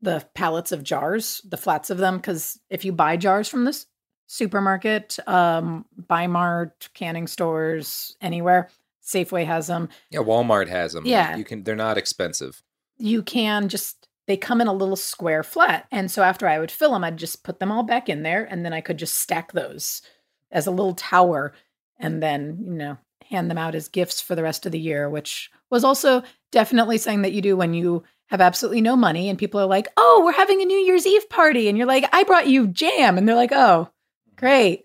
[0.00, 3.86] the pallets of jars the flats of them because if you buy jars from this
[4.26, 8.70] supermarket um Bi-Mart canning stores anywhere
[9.08, 9.88] safeway has them.
[10.10, 11.36] Yeah walmart has them yeah.
[11.36, 12.62] You can they're not expensive.
[12.98, 15.86] You can just they come in a little square flat.
[15.90, 18.44] And so after I would fill them, I'd just put them all back in there
[18.44, 20.02] and then I could just stack those
[20.50, 21.54] as a little tower
[21.98, 22.98] and then, you know,
[23.28, 26.98] hand them out as gifts for the rest of the year, which was also definitely
[26.98, 30.22] something that you do when you have absolutely no money and people are like, "Oh,
[30.24, 33.28] we're having a New Year's Eve party." And you're like, "I brought you jam." And
[33.28, 33.88] they're like, "Oh,
[34.36, 34.84] great.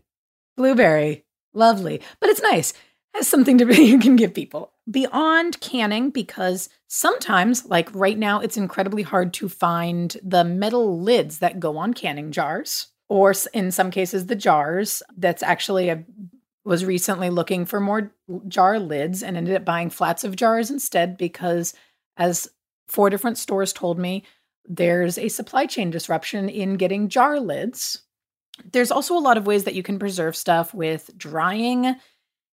[0.58, 1.26] Blueberry.
[1.54, 2.74] Lovely." But it's nice.
[3.14, 8.40] Has something to be you can give people beyond canning because sometimes, like right now,
[8.40, 13.72] it's incredibly hard to find the metal lids that go on canning jars, or in
[13.72, 15.04] some cases, the jars.
[15.18, 16.04] That's actually a
[16.66, 18.12] was recently looking for more
[18.48, 21.74] jar lids and ended up buying flats of jars instead because,
[22.18, 22.50] as
[22.88, 24.24] four different stores told me,
[24.66, 28.04] there's a supply chain disruption in getting jar lids.
[28.72, 31.96] There's also a lot of ways that you can preserve stuff with drying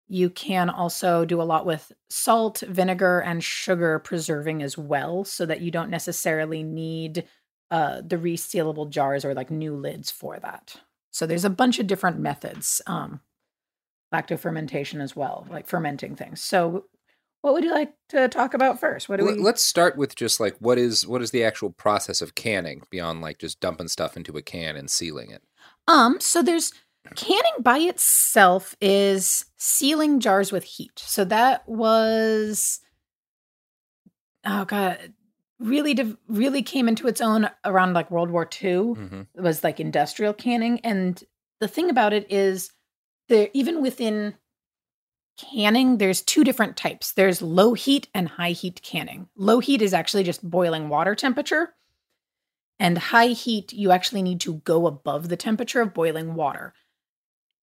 [0.08, 5.44] you can also do a lot with salt, vinegar, and sugar preserving as well, so
[5.44, 7.24] that you don't necessarily need
[7.70, 10.76] uh, the resealable jars or like new lids for that.
[11.10, 13.20] So there's a bunch of different methods, um,
[14.12, 16.42] lacto fermentation as well, like fermenting things.
[16.42, 16.86] So
[17.42, 19.08] what would you like to talk about first?
[19.08, 19.34] What do we?
[19.34, 23.20] Let's start with just like what is what is the actual process of canning beyond
[23.20, 25.42] like just dumping stuff into a can and sealing it.
[25.86, 26.72] Um, so there's
[27.14, 30.98] Canning by itself is sealing jars with heat.
[30.98, 32.80] So that was
[34.44, 35.14] oh god,
[35.58, 38.70] really div- really came into its own around like World War II.
[38.70, 39.22] Mm-hmm.
[39.34, 41.22] It was like industrial canning and
[41.60, 42.70] the thing about it is
[43.28, 44.34] there even within
[45.38, 47.12] canning there's two different types.
[47.12, 49.28] There's low heat and high heat canning.
[49.36, 51.74] Low heat is actually just boiling water temperature.
[52.80, 56.74] And high heat, you actually need to go above the temperature of boiling water.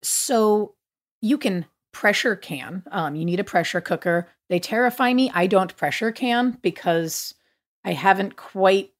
[0.02, 0.74] So
[1.20, 2.82] you can pressure can.
[2.90, 4.28] Um, you need a pressure cooker.
[4.48, 5.30] They terrify me.
[5.34, 7.34] I don't pressure can because
[7.84, 8.90] I haven't quite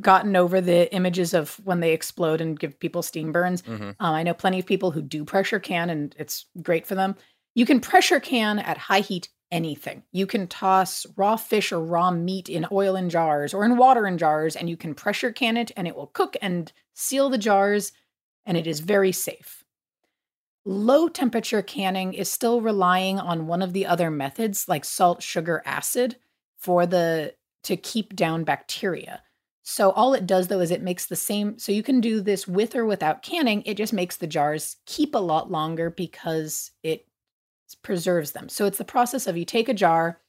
[0.00, 3.62] gotten over the images of when they explode and give people steam burns.
[3.62, 3.90] Mm-hmm.
[4.00, 7.16] Uh, I know plenty of people who do pressure can, and it's great for them.
[7.54, 10.04] You can pressure can at high heat anything.
[10.12, 14.06] You can toss raw fish or raw meat in oil in jars or in water
[14.06, 17.38] in jars, and you can pressure can it, and it will cook and seal the
[17.38, 17.92] jars,
[18.46, 19.64] and it is very safe.
[20.64, 25.62] Low temperature canning is still relying on one of the other methods like salt, sugar,
[25.64, 26.16] acid
[26.58, 29.22] for the to keep down bacteria.
[29.62, 32.48] So all it does though is it makes the same so you can do this
[32.48, 37.06] with or without canning, it just makes the jars keep a lot longer because it
[37.82, 38.48] preserves them.
[38.48, 40.20] So it's the process of you take a jar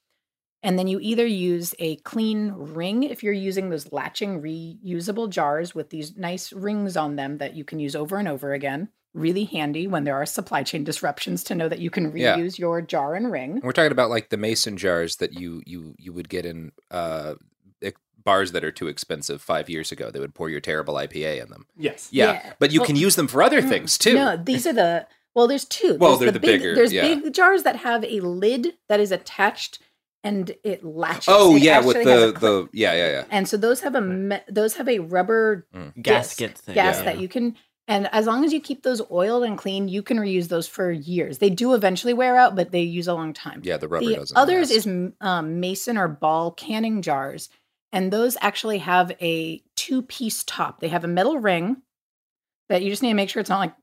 [0.64, 5.74] and then you either use a clean ring if you're using those latching reusable jars
[5.74, 9.44] with these nice rings on them that you can use over and over again really
[9.44, 12.50] handy when there are supply chain disruptions to know that you can reuse yeah.
[12.58, 13.60] your jar and ring.
[13.62, 17.36] We're talking about like the mason jars that you you you would get in uh
[18.24, 20.12] bars that are too expensive five years ago.
[20.12, 21.66] They would pour your terrible IPA in them.
[21.78, 22.10] Yes.
[22.12, 22.34] Yeah.
[22.34, 22.54] yeah.
[22.60, 24.14] But you well, can use them for other mm, things too.
[24.14, 25.96] No, these are the well, there's two.
[25.96, 26.76] Well, there's they're the, the big, bigger.
[26.76, 27.16] There's yeah.
[27.16, 29.80] big jars that have a lid that is attached
[30.24, 31.26] and it latches.
[31.28, 33.24] Oh it yeah, with the the yeah yeah yeah.
[33.30, 36.00] And so those have a me- those have a rubber mm.
[36.02, 36.76] gasket thing.
[36.76, 37.04] gas yeah.
[37.04, 37.56] that you can
[37.88, 40.92] and as long as you keep those oiled and clean, you can reuse those for
[40.92, 41.40] years.
[41.40, 43.62] They do eventually wear out, but they use a long time.
[43.66, 44.38] Yeah, the rubber the doesn't.
[44.38, 44.88] Others last.
[44.88, 47.50] is um, mason or ball canning jars,
[47.92, 50.80] and those actually have a two-piece top.
[50.80, 51.82] They have a metal ring
[52.70, 53.74] that you just need to make sure it's not like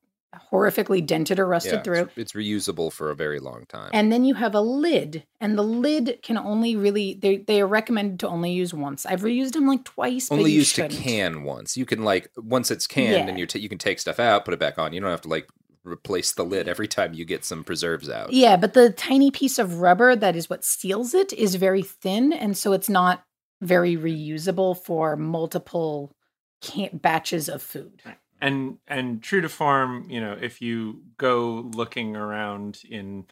[0.52, 2.00] horrifically dented or rusted yeah, through.
[2.00, 3.90] It's, it's, reusable for a very long time.
[3.92, 7.66] And then you have a lid, and the lid can only really they they are
[7.66, 9.06] recommended to only use once.
[9.06, 10.30] I've reused them like twice.
[10.30, 10.94] Only used shouldn't.
[10.94, 11.76] to can once.
[11.76, 13.28] You can like once it's canned yeah.
[13.28, 14.92] and you t- you can take stuff out, put it back on.
[14.92, 15.48] You don't have to like
[15.84, 18.32] replace the lid every time you get some preserves out.
[18.32, 22.32] Yeah, but the tiny piece of rubber that is what seals it is very thin,
[22.32, 23.24] and so it's not
[23.60, 26.14] very reusable for multiple
[26.62, 28.02] can- batches of food.
[28.40, 33.26] And and true to form, you know, if you go looking around in,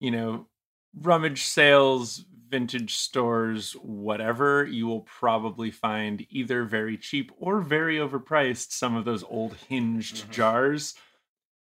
[0.00, 0.46] you know,
[0.94, 8.70] rummage sales, vintage stores, whatever, you will probably find either very cheap or very overpriced
[8.72, 10.30] some of those old hinged Mm-hmm.
[10.32, 10.94] jars.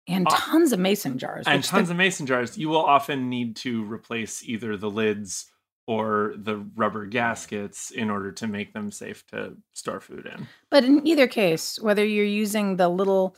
[0.08, 1.46] And tons of mason jars.
[1.48, 2.58] And tons the- of mason jars.
[2.58, 5.51] You will often need to replace either the lids
[5.88, 10.48] or the rubber gaskets in order to make them safe to store food in.
[10.70, 13.36] But in either case, whether you're using the little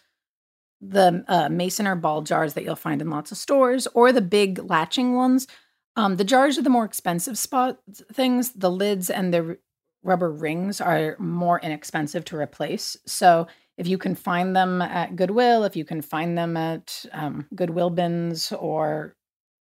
[0.82, 4.22] the uh, mason or ball jars that you'll find in lots of stores or the
[4.22, 5.48] big latching ones,
[5.96, 7.80] um, the jars are the more expensive spot
[8.12, 8.52] things.
[8.52, 9.58] The lids and the r-
[10.04, 12.98] rubber rings are more inexpensive to replace.
[13.06, 13.48] So
[13.78, 17.90] if you can find them at Goodwill, if you can find them at um, Goodwill
[17.90, 19.16] bins or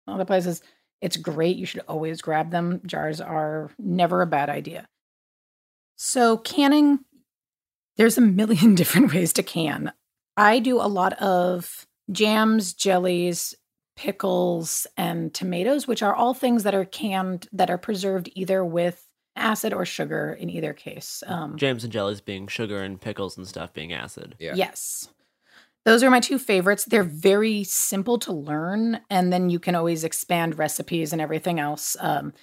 [0.08, 0.62] other places,
[1.06, 1.56] it's great.
[1.56, 2.82] You should always grab them.
[2.84, 4.88] Jars are never a bad idea.
[5.98, 7.00] So canning,
[7.96, 9.94] there's a million different ways to can.
[10.36, 13.54] I do a lot of jams, jellies,
[13.96, 19.08] pickles, and tomatoes, which are all things that are canned that are preserved either with
[19.36, 21.22] acid or sugar in either case.
[21.28, 24.36] Um, Jams and jellies being sugar and pickles and stuff being acid.
[24.40, 25.10] Yes.
[25.86, 26.86] Those are my two favorites.
[26.86, 31.96] They're very simple to learn, and then you can always expand recipes and everything else.
[32.00, 32.34] Um,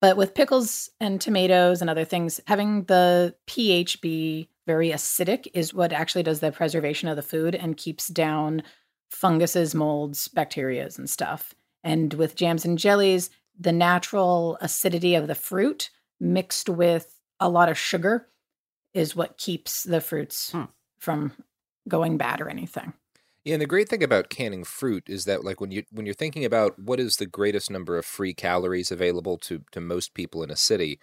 [0.00, 5.72] but with pickles and tomatoes and other things, having the pH be very acidic is
[5.72, 8.64] what actually does the preservation of the food and keeps down
[9.10, 11.54] funguses, molds, bacterias, and stuff.
[11.84, 17.68] And with jams and jellies, the natural acidity of the fruit mixed with a lot
[17.68, 18.26] of sugar
[18.94, 20.52] is what keeps the fruits
[20.98, 21.32] from
[21.88, 22.92] going bad or anything.
[23.44, 26.14] Yeah, and the great thing about canning fruit is that like when you when you're
[26.14, 30.42] thinking about what is the greatest number of free calories available to to most people
[30.42, 31.00] in a city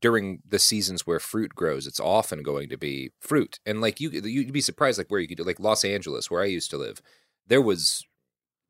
[0.00, 3.58] during the seasons where fruit grows, it's often going to be fruit.
[3.66, 6.42] And like you you'd be surprised like where you could do like Los Angeles where
[6.42, 7.02] I used to live,
[7.46, 8.04] there was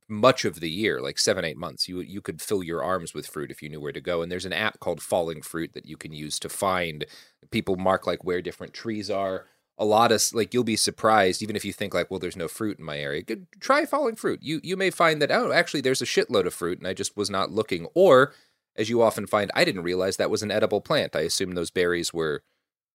[0.08, 3.26] much of the year, like seven, eight months, you you could fill your arms with
[3.26, 4.22] fruit if you knew where to go.
[4.22, 7.04] And there's an app called Falling Fruit that you can use to find
[7.50, 9.46] people mark like where different trees are.
[9.76, 12.46] A lot of like you'll be surprised, even if you think like, well, there's no
[12.46, 13.22] fruit in my area.
[13.22, 14.40] Good, try falling fruit.
[14.42, 17.16] You you may find that oh, actually, there's a shitload of fruit, and I just
[17.16, 17.86] was not looking.
[17.94, 18.32] Or,
[18.76, 21.16] as you often find, I didn't realize that was an edible plant.
[21.16, 22.42] I assumed those berries were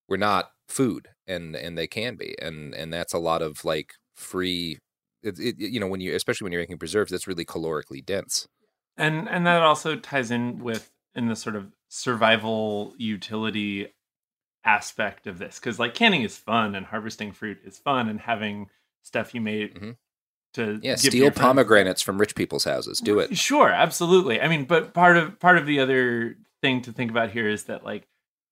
[0.07, 3.93] were not food, and and they can be, and and that's a lot of like
[4.15, 4.79] free.
[5.21, 8.47] It, it, you know, when you especially when you're making preserves, that's really calorically dense.
[8.97, 13.93] and and that also ties in with in the sort of survival utility
[14.65, 18.69] aspect of this because like canning is fun and harvesting fruit is fun and having
[19.03, 19.73] stuff you made
[20.53, 20.83] to Mm-hmm.
[20.83, 22.99] Yeah, give steal pomegranates from rich people's houses.
[22.99, 23.37] Do it.
[23.37, 24.41] Sure, absolutely.
[24.41, 27.65] I mean, but part of part of the other thing to think about here is
[27.65, 28.07] that like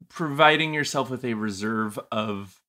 [0.09, 2.61] providing yourself with a reserve of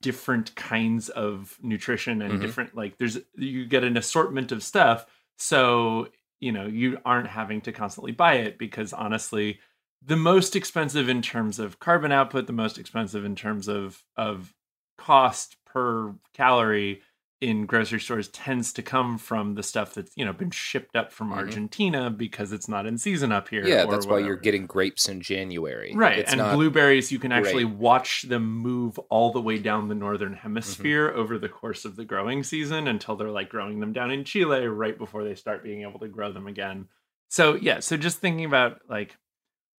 [0.00, 2.40] different kinds of nutrition and Mhm.
[2.40, 5.06] different like there's you get an assortment of stuff
[5.38, 6.08] so
[6.40, 9.60] you know you aren't having to constantly buy it because honestly
[10.04, 14.54] the most expensive in terms of carbon output the most expensive in terms of of
[14.98, 17.02] cost per calorie
[17.42, 21.12] in grocery stores tends to come from the stuff that's you know been shipped up
[21.12, 21.36] from Mhm.
[21.36, 23.66] Argentina because it's not in season up here.
[23.66, 25.92] Yeah, that's why you're getting grapes in January.
[25.94, 26.20] right.
[26.20, 30.30] It's and blueberries, you can actually watch them move all the way down the northern
[30.32, 30.40] Mm-hmm.
[30.42, 34.24] hemisphere over the course of the growing season until they're like growing them down in
[34.24, 36.88] Chile right before they start being able to grow them again.
[37.28, 39.14] So yeah, so just thinking about like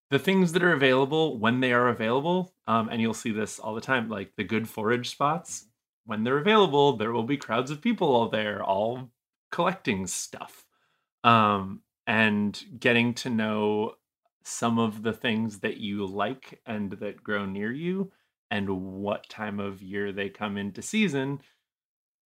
[0.09, 3.75] the things that are available when they are available, um, and you'll see this all
[3.75, 5.67] the time, like the good forage spots.
[6.05, 9.11] When they're available, there will be crowds of people all there, all
[9.51, 10.65] collecting stuff,
[11.23, 13.95] um, and getting to know
[14.43, 18.11] some of the things that you like and that grow near you,
[18.49, 21.41] and what time of year they come into season,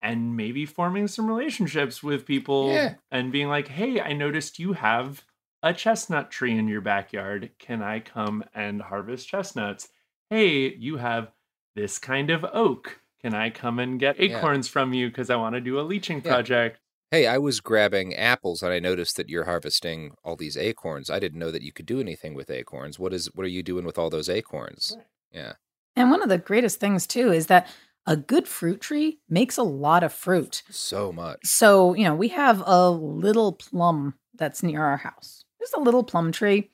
[0.02, 2.96] and maybe forming some relationships with people Yeah.
[3.12, 5.24] and being like, "Hey, I noticed you have."
[5.64, 7.52] A chestnut tree in your backyard.
[7.60, 9.90] Can I come and harvest chestnuts?
[10.30, 11.32] Hey, you have
[11.76, 13.00] this kind of oak.
[13.22, 14.38] Can I come and get Yeah.
[14.38, 16.32] acorns from you because I want to do a leaching Yeah.
[16.32, 16.80] project?
[17.12, 21.10] Hey, I was grabbing apples and I noticed that you're harvesting all these acorns.
[21.10, 22.98] I didn't know that you could do anything with acorns.
[22.98, 24.98] What is what are you doing with all those acorns?
[25.32, 25.54] Yeah.
[25.96, 27.68] And one of the greatest things too is that
[28.08, 30.64] a good fruit tree makes a lot of fruit.
[30.70, 31.40] So much.
[31.44, 35.41] So, you know, we have a little plum that's near our house.
[35.62, 36.72] Just a little plum tree.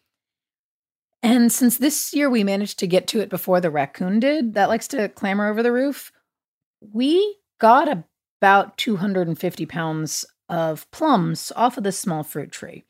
[1.22, 4.70] And since this year we managed to get to it before the raccoon did, that
[4.70, 6.12] likes to clamber over the roof,
[6.80, 8.06] we got
[8.40, 12.86] about 250 pounds of plums off of this small fruit tree.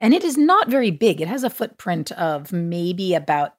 [0.00, 1.20] And it is not very big.
[1.20, 3.54] It has a footprint of maybe about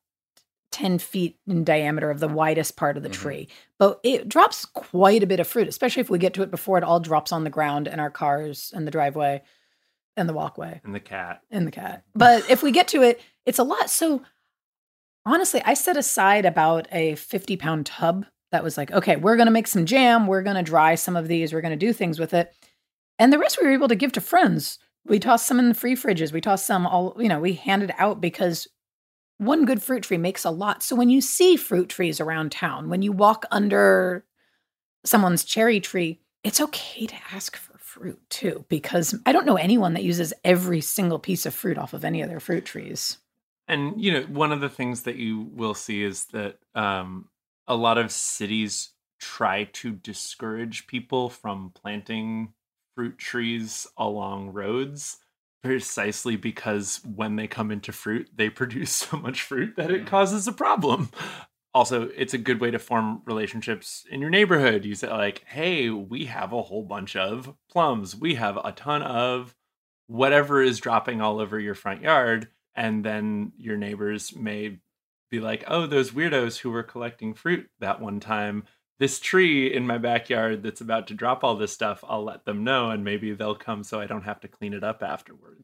[0.72, 3.22] 10 feet in diameter of the widest part of the Mm-hmm.
[3.22, 3.48] tree.
[3.80, 6.78] But it drops quite a bit of fruit, especially if we get to it before
[6.78, 9.42] it all drops on the ground and our cars and the driveway
[10.18, 11.42] and the walkway And the cat.
[11.52, 12.04] and the cat.
[12.16, 13.90] But if we get to it, it's a lot.
[13.90, 14.22] So
[15.26, 19.46] honestly, I set aside about a 50 pound tub that was like, okay, we're going
[19.46, 20.26] to make some jam.
[20.28, 21.54] We're going to dry some of these.
[21.54, 22.54] We're going to do things with it.
[23.20, 24.80] And the rest we were able to give to friends.
[25.06, 26.32] We tossed some in the free fridges.
[26.34, 28.68] We tossed some all, you know, we handed out because
[29.38, 30.84] one good fruit tree makes a lot.
[30.84, 34.26] So when you see fruit trees around town, when you walk under
[35.06, 37.69] someone's cherry tree, it's okay to ask for
[38.00, 41.94] fruit too, because I don't know anyone that uses every single piece of fruit off
[41.94, 43.18] of any of their fruit trees.
[43.68, 47.28] And you know, one of the things that you will see is that um,
[47.68, 52.54] a lot of cities try to discourage people from planting
[52.96, 55.18] fruit trees along roads
[55.62, 60.48] precisely because when they come into fruit, they produce so much fruit that it causes
[60.48, 61.10] a problem.
[61.74, 64.86] Also, it's a good way to form relationships in your neighborhood.
[64.86, 68.16] You say, like, hey, we have a whole bunch of plums.
[68.16, 69.56] We have a ton of
[70.08, 72.48] whatever is dropping all over your front yard.
[72.76, 74.80] And then your neighbors may
[75.30, 78.64] be like, oh, those weirdos who were collecting fruit that one time,
[79.00, 82.64] this tree in my backyard that's about to drop all this stuff, I'll let them
[82.64, 85.64] know and maybe they'll come so I don't have to clean it up afterwards.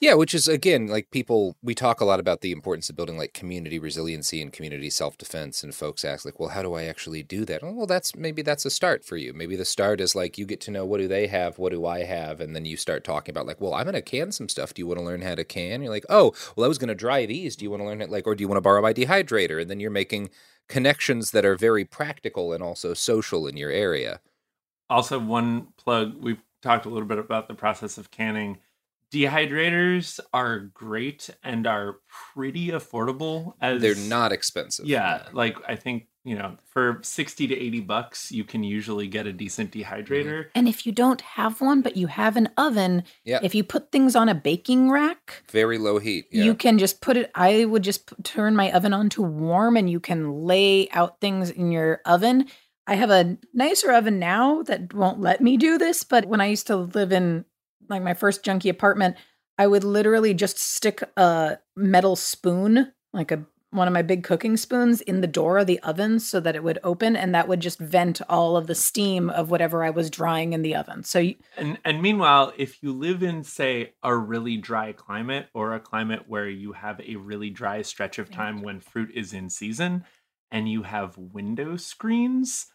[0.00, 3.18] Yeah, which is again like people we talk a lot about the importance of building
[3.18, 7.22] like community resiliency and community self-defense and folks ask like, "Well, how do I actually
[7.22, 9.34] do that?" Oh, well, that's maybe that's a start for you.
[9.34, 11.84] Maybe the start is like you get to know what do they have, what do
[11.84, 14.48] I have, and then you start talking about like, "Well, I'm going to can some
[14.48, 14.72] stuff.
[14.72, 16.88] Do you want to learn how to can?" You're like, "Oh, well, I was going
[16.88, 17.54] to dry these.
[17.56, 19.60] Do you want to learn it like or do you want to borrow my dehydrator?"
[19.60, 20.30] And then you're making
[20.68, 24.20] connections that are very practical and also social in your area.
[24.88, 28.58] Also, one plug we've talked a little bit about the process of canning.
[29.16, 31.96] Dehydrators are great and are
[32.34, 34.84] pretty affordable as They're not expensive.
[34.84, 39.26] Yeah, like I think, you know, for 60 to 80 bucks you can usually get
[39.26, 39.90] a decent mm-hmm.
[39.90, 40.48] dehydrator.
[40.54, 43.40] And if you don't have one, but you have an oven, Yeah.
[43.42, 46.26] if you put things on a baking rack, Very low heat.
[46.30, 46.44] Yeah.
[46.44, 47.30] you can just put it.
[47.34, 51.20] I would just p- turn my oven on to warm, and you can lay out
[51.22, 52.48] things in your oven.
[52.86, 56.46] I have a nicer oven now that won't let me do this, but when I
[56.46, 57.44] used to live in
[57.88, 59.16] like my first junky apartment,
[59.58, 64.56] I would literally just stick a metal spoon, like a one of my big cooking
[64.56, 67.60] spoons, in the door of the oven so that it would open, and that would
[67.60, 71.02] just vent all of the steam of whatever I was drying in the oven.
[71.02, 75.74] So you, And and meanwhile, if you live in say a really dry climate or
[75.74, 79.50] a climate where you have a really dry stretch of time when fruit is in
[79.50, 80.04] season
[80.50, 82.66] and you have window screens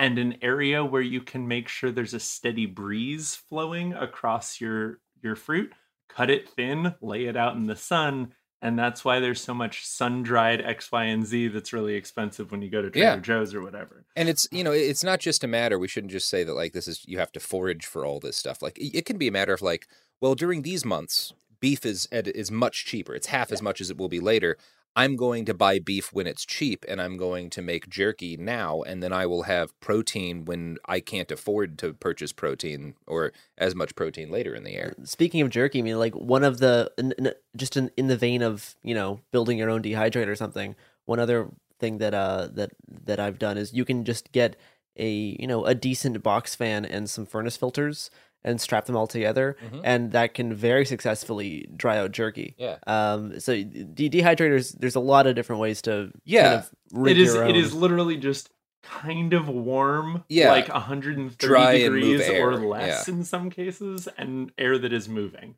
[0.00, 4.98] and an area where you can make sure there's a steady breeze flowing across your
[5.22, 5.72] your fruit,
[6.08, 9.84] cut it thin, lay it out in the sun, and that's why there's so much
[9.84, 13.16] sun-dried X, Y, and Z that's really expensive when you go to Trader Yeah.
[13.18, 14.06] Joe's or whatever.
[14.16, 15.78] And it's you know it's not just a matter.
[15.78, 18.38] We shouldn't just say that like this is you have to forage for all this
[18.38, 18.62] stuff.
[18.62, 19.86] Like it it can be a matter of like
[20.20, 23.14] well during these months beef is is much cheaper.
[23.14, 24.56] It's half as much as it will be later.
[24.96, 28.82] I'm going to buy beef when it's cheap, and I'm going to make jerky now,
[28.82, 33.74] and then I will have protein when I can't afford to purchase protein or as
[33.74, 34.94] much protein later in the year.
[35.04, 38.16] Speaking of jerky, I mean, like one of the n- n- just in, in the
[38.16, 40.74] vein of you know building your own dehydrator or something.
[41.06, 42.72] One other thing that uh that
[43.04, 44.56] that I've done is you can just get
[44.96, 48.10] a you know a decent box fan and some furnace filters
[48.44, 49.80] and strap them all together, Mhm.
[49.84, 52.54] and that can very successfully dry out jerky.
[52.58, 52.78] Yeah.
[52.86, 53.38] Um.
[53.40, 56.42] So de- dehydrators, there's a lot of different ways to Yeah.
[56.42, 56.54] kind
[57.00, 57.54] of it is own.
[57.54, 58.50] is literally just
[58.82, 60.50] kind of warm Yeah.
[60.52, 63.14] like 130 Dry degrees or less yeah.
[63.14, 65.56] in some cases and air that is moving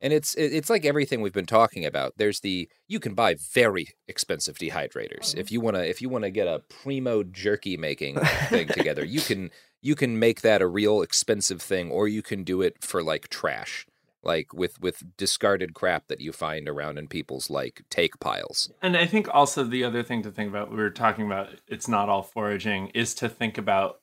[0.00, 2.14] And it's it's like everything we've been talking about.
[2.18, 6.24] There's the you can buy very expensive dehydrators if you want to if you want
[6.24, 8.16] to get a primo jerky making
[8.50, 9.04] thing together.
[9.04, 9.50] You can
[9.86, 13.28] you can make that a real expensive thing or you can do it for like
[13.28, 13.86] trash.
[14.22, 18.58] Like with with discarded crap that you find around in people's like take piles.
[18.82, 21.86] and i think also the other thing to think about we were talking about it's
[21.86, 24.00] not all foraging is to think about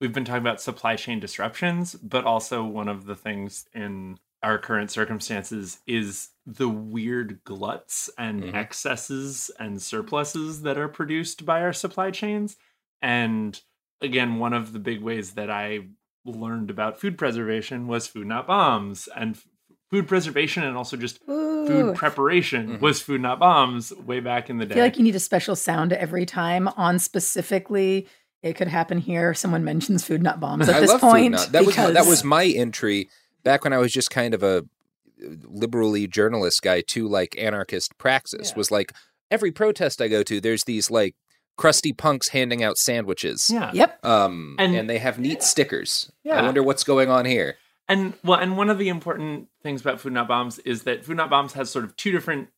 [0.00, 4.56] we've been talking about supply chain disruptions but also one of the things in our
[4.58, 8.54] current circumstances is the weird gluts and Mhm.
[8.54, 12.56] excesses and surpluses that are produced by our supply chains
[13.02, 13.60] and
[14.00, 15.80] again one of the big ways that i
[16.24, 19.38] learned about food preservation was food not bombs and
[19.90, 21.66] food preservation and also just Ooh.
[21.66, 22.84] food preparation mm-hmm.
[22.84, 24.72] was food not bombs way back in the day.
[24.72, 28.06] I day feel like you need a special sound every time on specifically
[28.42, 29.34] it could happen here.
[29.34, 31.34] Someone mentions food not bombs at I this love point.
[31.34, 31.52] Food Not.
[31.52, 31.86] That because...
[31.86, 33.08] was that was my entry
[33.42, 34.64] back when I was just kind of a
[35.44, 38.54] liberally journalist guy to like anarchist praxis.
[38.54, 38.92] Was like
[39.30, 41.16] every protest I go to, there's these like
[41.58, 43.50] crusty punks handing out sandwiches.
[43.52, 43.70] Yeah.
[43.74, 44.04] Yep.
[44.06, 46.10] Um, and, And- they have neat stickers.
[46.24, 46.38] Yeah.
[46.40, 47.56] I wonder what's going on here.
[47.90, 51.16] And well, and one of the important things about Food Not Bombs is that Food
[51.16, 52.48] Not Bombs has sort of two different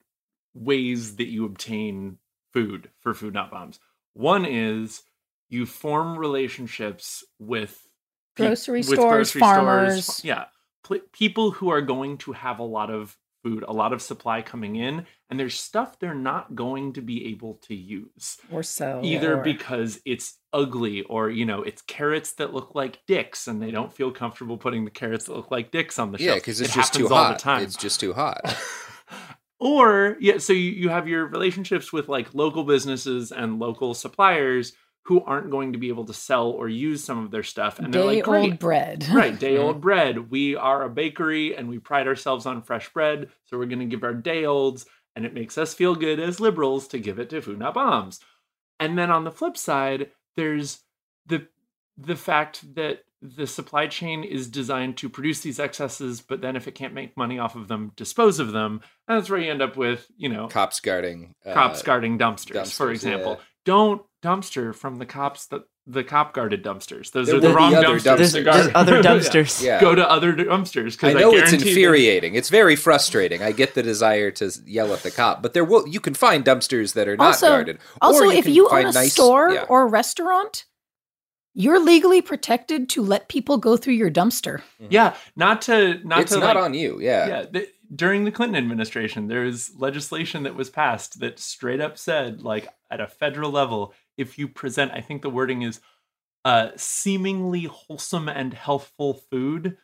[0.55, 2.19] ways that you obtain
[2.53, 3.79] food for Food Not Bombs.
[4.15, 5.03] One is
[5.49, 7.89] you form relationships with
[8.37, 10.05] pe- Grocery with stores, farmers.
[10.05, 10.45] stores, yeah,
[10.83, 14.43] pl- people who are going to have a lot of food, a lot of supply
[14.43, 19.01] coming in, and there's stuff they're not going to be able to use or so
[19.03, 23.63] either or- because it's ugly or you know it's carrots that look like dicks and
[23.63, 26.29] they don't feel comfortable putting the carrots that look like dicks on the shelf.
[26.29, 27.39] Yeah, because it's It just too happens all hot.
[27.39, 28.41] the time It's just too hot.
[29.59, 34.73] or yeah so you, you have your relationships with like local businesses and local suppliers
[35.05, 37.79] who aren't going to be able to sell or use some of their stuff.
[37.79, 38.51] And they're day like great.
[38.51, 39.09] old bread.
[39.13, 40.31] right day old bread.
[40.31, 43.87] We are a bakery and we pride ourselves on fresh bread so we're going to
[43.87, 47.31] give our day olds and it makes us feel good as liberals to give it
[47.31, 48.21] to food not bombs
[48.79, 50.81] and then on the flip side there's
[51.27, 51.47] the
[51.97, 56.67] the fact that the supply chain is designed to produce these excesses but then if
[56.67, 58.81] it can't make money off of them dispose of them.
[59.07, 62.73] And that's where you end up with you know cops guarding uh, cops guarding dumpsters,
[62.73, 63.45] for example yeah.
[63.67, 67.73] don't dumpster from the cops that the cop guarded dumpsters those There are the wrong
[67.73, 68.33] dumpsters, dumpsters.
[68.35, 69.63] to There's- there's other dumpsters.
[69.63, 69.81] Yeah.
[69.81, 72.35] go to other dumpsters I because know it's guarantee that- infuriating.
[72.35, 73.43] It's very frustrating.
[73.43, 76.45] I get the desire to yell at the cop, but there will you can find
[76.45, 77.79] dumpsters that are not also, guarded.
[78.01, 79.65] Also, Or if you find own a nice- store yeah.
[79.69, 80.67] or a restaurant,
[81.55, 84.59] you're legally protected to let people go through your dumpster.
[84.81, 84.87] Mm-hmm.
[84.91, 87.27] yeah not to not It's to not like- on you, yeah.
[87.27, 91.99] yeah the, during the clinton administration there was legislation that was passed that straight up
[91.99, 95.81] said like at a federal level if you present i think the wording is
[96.45, 99.77] uh seemingly wholesome and healthful food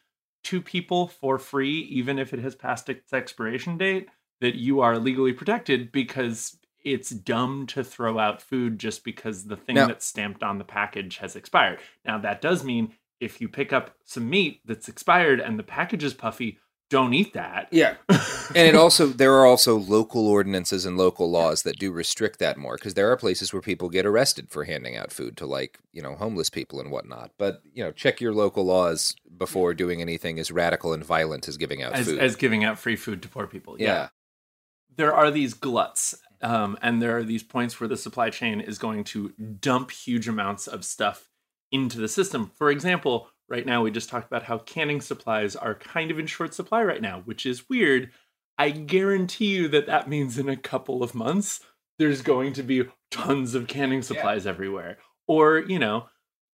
[0.44, 4.08] to people for free even if it has passed its expiration date
[4.40, 9.56] that you are legally protected because it's dumb to throw out food just because the
[9.56, 11.80] thing Now- that's stamped on the package has expired.
[12.04, 16.04] Now that does mean if you pick up some meat that's expired and the package
[16.04, 16.58] is puffy,
[16.88, 17.68] don't eat that.
[17.72, 17.94] Yeah.
[18.08, 22.56] and it also there are also local ordinances and local laws that do restrict that
[22.56, 25.78] more because there are places where people get arrested for handing out food to like
[25.92, 27.32] you know homeless people and whatnot.
[27.38, 31.56] But you know, check your local laws before doing anything as radical and violent as
[31.56, 32.18] giving out as, food.
[32.18, 33.76] as giving out free food to poor people.
[33.78, 34.08] Yeah.
[34.96, 38.78] There are these gluts, um, and there are these points where the supply chain is
[38.78, 41.28] going to dump huge amounts of stuff
[41.70, 42.50] into the system.
[42.56, 46.26] For example, right now we just talked about how canning supplies are kind of in
[46.26, 48.10] short supply right now, which is weird.
[48.58, 51.60] I guarantee you that that means in a couple of months
[51.98, 54.98] there's going to be tons of canning supplies everywhere.
[55.26, 56.06] Or, you know,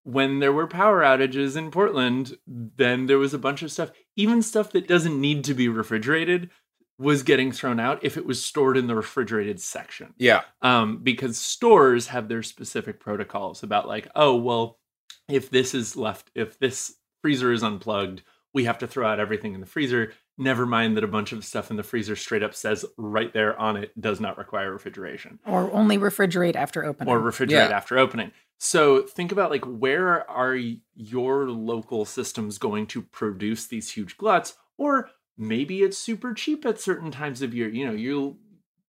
[0.04, 4.42] when there were power outages in Portland, then there was a bunch of stuff, even
[4.42, 6.50] stuff that doesn't need to be refrigerated
[6.98, 10.14] was getting thrown out if it was stored in the refrigerated section.
[10.18, 10.42] Yeah.
[10.62, 14.78] Um, because stores have their specific protocols about like, oh, well,
[15.32, 18.22] if this is left, if this freezer is unplugged,
[18.54, 20.14] we have to throw out everything in the freezer.
[20.38, 23.58] Never mind that a bunch of stuff in the freezer straight up says right there
[23.60, 27.14] on it does not require refrigeration Or only refrigerate after opening.
[27.14, 28.32] or refrigerate after opening.
[28.60, 30.56] So think about like where are
[30.96, 36.80] your local systems going to produce these huge gluts or maybe it's super cheap at
[36.80, 37.70] certain times of year.
[37.70, 38.38] You know, you'll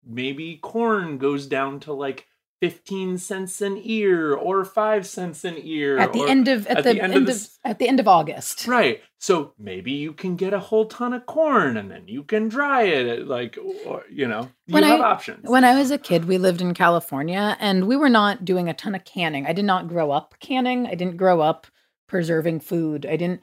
[0.05, 2.27] maybe corn goes down to like
[2.61, 7.01] 15 cents an ear or 5 cents an ear at the end of at, the,
[7.01, 8.65] end, of, s- at the end of August.
[8.67, 9.01] Right.
[9.19, 12.83] So maybe you can get a whole ton of corn and then you can dry
[12.83, 15.49] it like or, you know, you have I, options.
[15.49, 18.73] When I was a kid, we lived in California and we were not doing a
[18.73, 19.45] ton of canning.
[19.45, 20.87] I did not grow up canning.
[20.87, 21.67] I didn't grow up
[22.07, 23.05] preserving food.
[23.05, 23.41] I didn't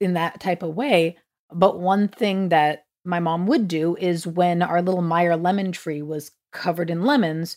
[0.00, 1.16] in that type of way.
[1.52, 6.02] But one thing that my mom would do is when our little Meyer lemon tree
[6.02, 7.56] was covered in lemons,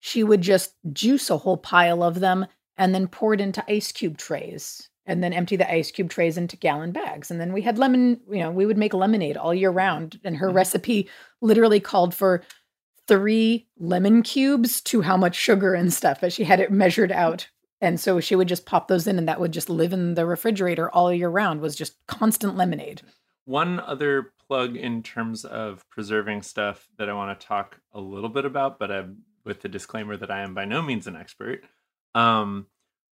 [0.00, 2.46] she would just juice a whole pile of them
[2.76, 6.36] and then pour it into ice cube trays and then empty the ice cube trays
[6.36, 7.30] into gallon bags.
[7.30, 10.20] And then we had lemon, you know, we would make lemonade all year round.
[10.24, 10.56] And her mm-hmm.
[10.56, 11.08] recipe
[11.40, 12.42] literally called for
[13.06, 17.48] three lemon cubes to how much sugar and stuff, but she had it measured out.
[17.80, 20.26] And so she would just pop those in and that would just live in the
[20.26, 23.02] refrigerator all year round was just constant lemonade.
[23.46, 28.28] One other plug in terms of preserving stuff that I want to talk a little
[28.28, 31.62] bit about, but I'm with the disclaimer that I am by no means an expert.
[32.14, 32.66] Um,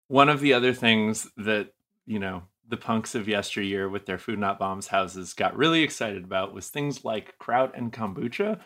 [0.08, 1.72] one of the other things that,
[2.06, 6.24] you know, the punks of yesteryear with their food not bombs houses got really excited
[6.24, 8.60] about was things like kraut and kombucha.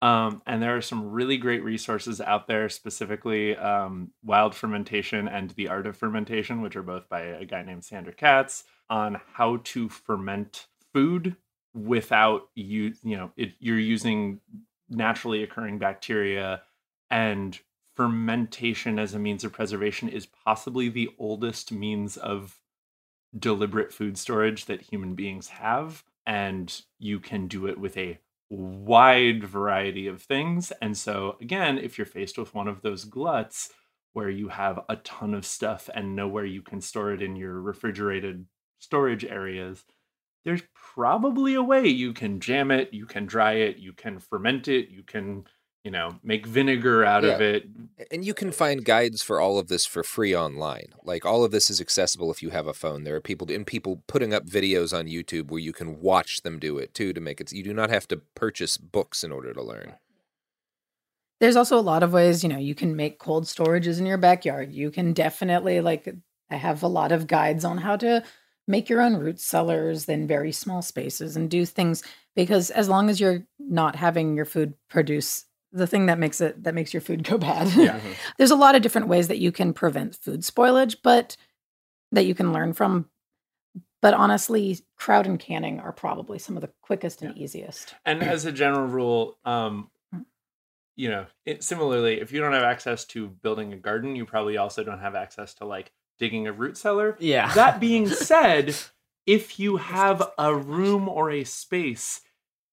[0.00, 5.50] Um, and there are some really great resources out there, specifically um, Wild Fermentation and
[5.50, 9.56] The Art of Fermentation, which are both by a guy named Sandor Katz, on how
[9.64, 11.34] to ferment food
[11.74, 14.40] without you, you know, it, you're using
[14.88, 16.62] naturally occurring bacteria
[17.10, 17.58] and
[17.94, 22.60] fermentation as a means of preservation is possibly the oldest means of
[23.36, 28.18] deliberate food storage that human beings have and you can do it with a
[28.50, 30.72] wide variety of things.
[30.82, 33.70] And so, again, if you're faced with one of those gluts
[34.12, 37.60] where you have a ton of stuff and nowhere you can store it in your
[37.60, 38.46] refrigerated
[38.78, 39.84] storage areas,
[40.44, 44.68] there's probably a way you can jam it, you can dry it, you can ferment
[44.68, 45.44] it, you can
[45.84, 47.30] you know, make vinegar out yeah.
[47.30, 47.66] of it.
[48.10, 50.92] And you can find guides for all of this for free online.
[51.04, 53.04] Like all of this is accessible if you have a phone.
[53.04, 56.58] There are people and people putting up videos on YouTube where you can watch them
[56.58, 59.52] do it too to make it you do not have to purchase books in order
[59.52, 59.94] to learn.
[61.40, 64.18] There's also a lot of ways, you know, you can make cold storages in your
[64.18, 64.72] backyard.
[64.72, 66.12] You can definitely like
[66.50, 68.24] I have a lot of guides on how to
[68.66, 72.02] make your own root cellars in very small spaces and do things
[72.36, 76.64] because as long as you're not having your food produce the thing that makes it
[76.64, 77.68] that makes your food go bad.
[77.74, 77.98] Yeah.
[77.98, 78.12] Mm-hmm.
[78.36, 81.36] There's a lot of different ways that you can prevent food spoilage, but
[82.12, 83.08] that you can learn from.
[84.00, 87.42] But honestly, kraut and canning are probably some of the quickest and yeah.
[87.42, 87.94] easiest.
[88.06, 90.24] And as a general rule, um, mm.
[90.94, 94.56] you know, it, similarly, if you don't have access to building a garden, you probably
[94.56, 95.90] also don't have access to like
[96.20, 97.16] digging a root cellar.
[97.18, 97.52] Yeah.
[97.54, 98.76] That being said,
[99.26, 102.20] if you have a room or a space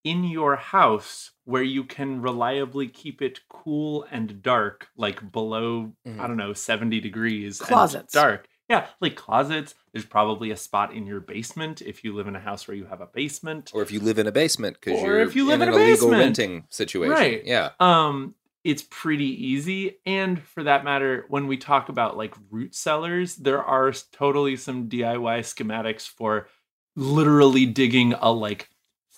[0.06, 6.20] in your house where you can reliably keep it cool and dark, like below, mm.
[6.20, 7.60] I don't know, 70 degrees.
[7.60, 8.14] Closets.
[8.14, 8.48] dark.
[8.70, 9.76] Yeah, like closets.
[9.92, 12.86] There's probably a spot in your basement if you live in a house where you
[12.86, 13.72] have a basement.
[13.74, 15.80] Or if you live in a basement because you're if you live in, in an
[15.80, 16.20] illegal basement.
[16.20, 17.12] renting situation.
[17.12, 17.46] Right.
[17.46, 17.72] Yeah.
[17.80, 20.00] Um, it's pretty easy.
[20.08, 24.90] And for that matter, when we talk about like root cellars, there are totally some
[24.90, 26.48] DIY schematics for
[26.96, 28.70] literally digging a like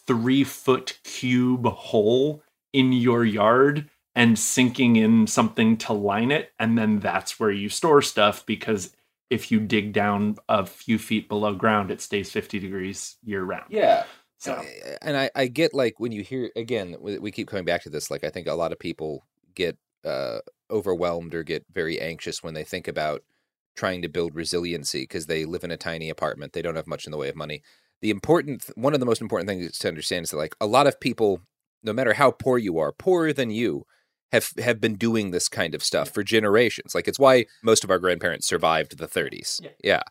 [0.07, 2.41] three foot cube hole
[2.73, 6.51] in your yard and sinking in something to line it.
[6.57, 8.95] And then that's where you store stuff because
[9.29, 13.65] if you dig down a few feet below ground, it stays 50 degrees year round.
[13.69, 14.05] Yeah.
[14.39, 14.63] So,
[15.01, 18.09] and I, I get like when you hear again, we keep coming back to this.
[18.11, 22.53] Like, I think a lot of people get uh, overwhelmed or get very anxious when
[22.53, 23.23] they think about
[23.75, 26.53] trying to build resiliency because they live in a tiny apartment.
[26.53, 27.61] They don't have much in the way of money
[28.01, 30.87] the important one of the most important things to understand is that like a lot
[30.87, 31.41] of people
[31.83, 33.85] no matter how poor you are poorer than you
[34.31, 36.93] have have been doing this kind of stuff for generations.
[36.93, 40.03] Like it's why most of our grandparents survived the 30s yeah, yeah.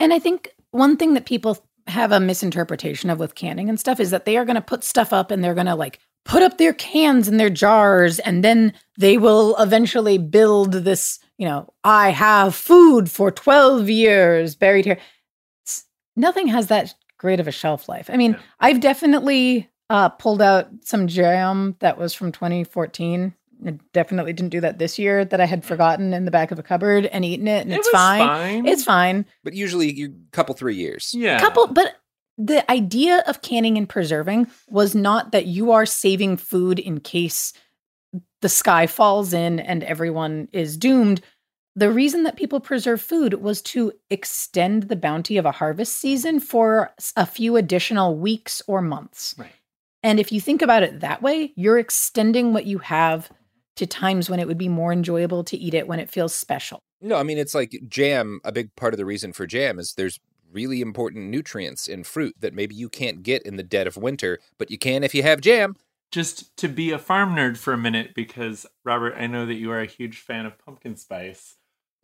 [0.00, 3.98] and i think one thing that people have a misinterpretation of with canning and stuff
[3.98, 6.42] is that they are going to put stuff up and they're going to like put
[6.42, 11.72] up their cans and their jars and then they will eventually build this you know
[11.84, 14.98] i have food for 12 years buried here.
[16.18, 18.08] Nothing has that great of a shelf life.
[18.12, 18.40] I mean, yeah.
[18.60, 23.34] I've definitely uh, pulled out some jam that was from 2014.
[23.66, 26.58] I definitely didn't do that this year that I had forgotten in the back of
[26.58, 28.20] a cupboard and eaten it, and it it's fine.
[28.20, 28.66] fine.
[28.66, 29.26] It's fine.
[29.42, 31.12] But usually, you couple three years.
[31.12, 31.66] Yeah, couple.
[31.66, 31.96] But
[32.36, 37.52] the idea of canning and preserving was not that you are saving food in case
[38.40, 41.20] the sky falls in and everyone is doomed
[41.78, 46.40] the reason that people preserve food was to extend the bounty of a harvest season
[46.40, 49.36] for a few additional weeks or months.
[49.38, 49.52] Right.
[50.02, 53.30] And if you think about it that way, you're extending what you have
[53.76, 56.80] to times when it would be more enjoyable to eat it when it feels special.
[57.00, 58.40] No, I mean, it's like jam.
[58.44, 60.18] A big part of the reason for jam is there's
[60.52, 64.40] really important nutrients in fruit that maybe you can't get in the dead of winter,
[64.58, 65.76] but you can if you have jam.
[66.10, 69.70] Just to be a farm nerd for a minute, because Robert, I know that you
[69.70, 71.57] are a huge fan of pumpkin spice.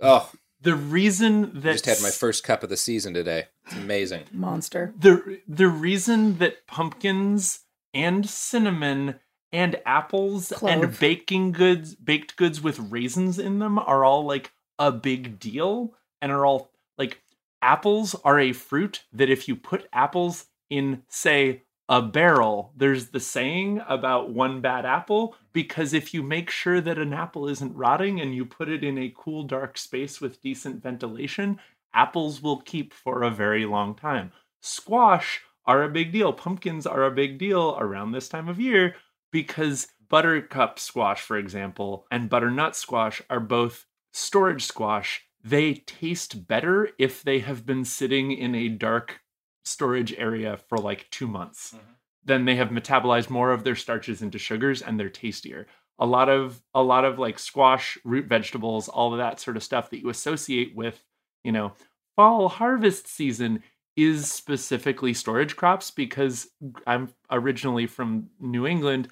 [0.05, 3.47] Oh, the reason that I just had my first cup of the season today.
[3.67, 4.25] It's amazing.
[4.33, 4.95] Monster.
[4.99, 7.61] The the reason that pumpkins
[7.93, 9.21] and cinnamon
[9.53, 10.83] and apples Clove.
[10.83, 15.95] and baking goods, baked goods with raisins in them are all like a big deal
[16.21, 17.23] and are all like
[17.63, 22.73] apples are a fruit that if you put apples in say a barrel.
[22.77, 27.49] There's the saying about one bad apple because if you make sure that an apple
[27.49, 31.61] isn't rotting and you put it in a cool, dark space with decent ventilation,
[31.93, 34.33] apples will keep for a very long time.
[34.61, 36.33] Squash are a big deal.
[36.33, 38.97] Pumpkins are a big deal around this time of year
[39.31, 45.23] because buttercup squash, for example, and butternut squash are both storage squash.
[45.43, 49.21] They taste better if they have been sitting in a dark
[49.65, 51.75] storage area for like two months.
[51.75, 51.93] Mm-hmm.
[52.27, 55.67] then they have metabolized more of their starches into sugars and they're tastier.
[55.99, 59.63] A lot of a lot of like squash, root vegetables, all of that sort of
[59.63, 61.05] stuff that you associate with,
[61.45, 61.73] you know,
[62.17, 63.63] fall harvest season
[63.97, 66.49] is specifically storage crops because
[66.87, 69.09] I'm originally from New England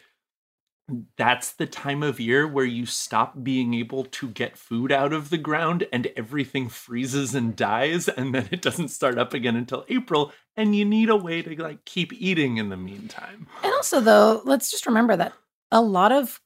[1.17, 5.31] that's the time of year where you stop being able to get food out of
[5.31, 9.85] the ground and everything freezes and dies and then it doesn't start up again until
[9.89, 13.47] April and you need a way to like keep eating in the meantime.
[13.63, 15.33] And also though, let's just remember that
[15.71, 16.41] a lot of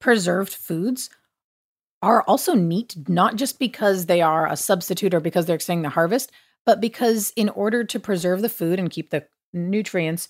[0.00, 1.08] preserved foods
[2.02, 5.88] are also neat not just because they are a substitute or because they're extending the
[5.88, 6.32] harvest,
[6.66, 10.28] but because in order to preserve the food and keep the nutrients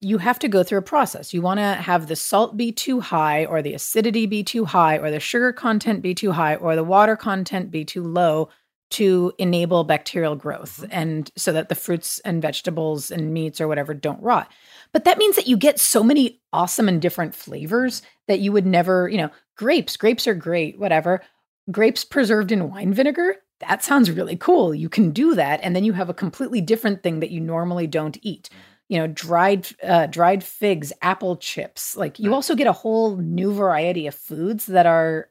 [0.00, 1.34] you have to go through a process.
[1.34, 4.98] You want to have the salt be too high, or the acidity be too high,
[4.98, 8.48] or the sugar content be too high, or the water content be too low
[8.90, 10.90] to enable bacterial growth mm-hmm.
[10.90, 14.50] and so that the fruits and vegetables and meats or whatever don't rot.
[14.92, 18.66] But that means that you get so many awesome and different flavors that you would
[18.66, 21.22] never, you know, grapes, grapes are great, whatever.
[21.70, 24.74] Grapes preserved in wine vinegar, that sounds really cool.
[24.74, 25.60] You can do that.
[25.62, 28.48] And then you have a completely different thing that you normally don't eat.
[28.90, 31.96] You know dried uh, dried figs apple chips.
[31.96, 35.30] Like you also get a whole new variety of foods that are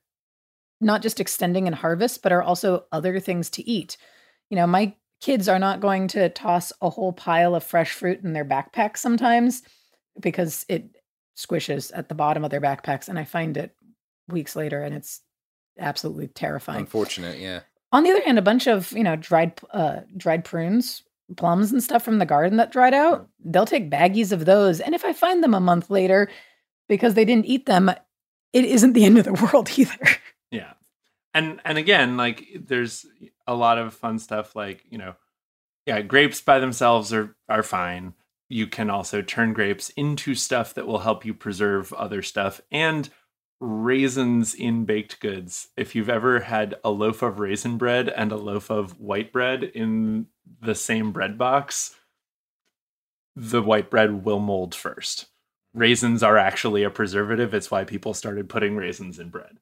[0.81, 3.97] not just extending in harvest but are also other things to eat.
[4.49, 8.23] You know my kids are not going to toss a whole pile of fresh fruit
[8.23, 9.61] in their backpack sometimes
[10.19, 10.95] because it
[11.37, 13.73] squishes at the bottom of their backpacks and i find it
[14.27, 15.21] weeks later and it's
[15.79, 16.79] absolutely terrifying.
[16.79, 17.61] Unfortunate yeah.
[17.91, 21.03] On the other hand a bunch of you know dried uh, dried prunes
[21.37, 24.79] plums and stuff from the garden that dried out, they'll take baggies of those.
[24.79, 26.29] And if I find them a month later
[26.87, 27.89] because they didn't eat them,
[28.53, 29.97] it isn't the end of the world either.
[30.51, 30.73] Yeah.
[31.33, 33.05] And and again, like there's
[33.47, 35.15] a lot of fun stuff like, you know,
[35.85, 38.13] yeah, grapes by themselves are are fine.
[38.47, 43.09] You can also turn grapes into stuff that will help you preserve other stuff and
[43.59, 45.67] raisins in baked goods.
[45.75, 49.63] If you've ever had a loaf of raisin bread and a loaf of white bread
[49.63, 50.27] in
[50.61, 51.95] the same bread box,
[53.35, 55.27] the white bread will mold first.
[55.73, 57.53] Raisins are actually a preservative.
[57.53, 59.59] It's why people started putting raisins in bread.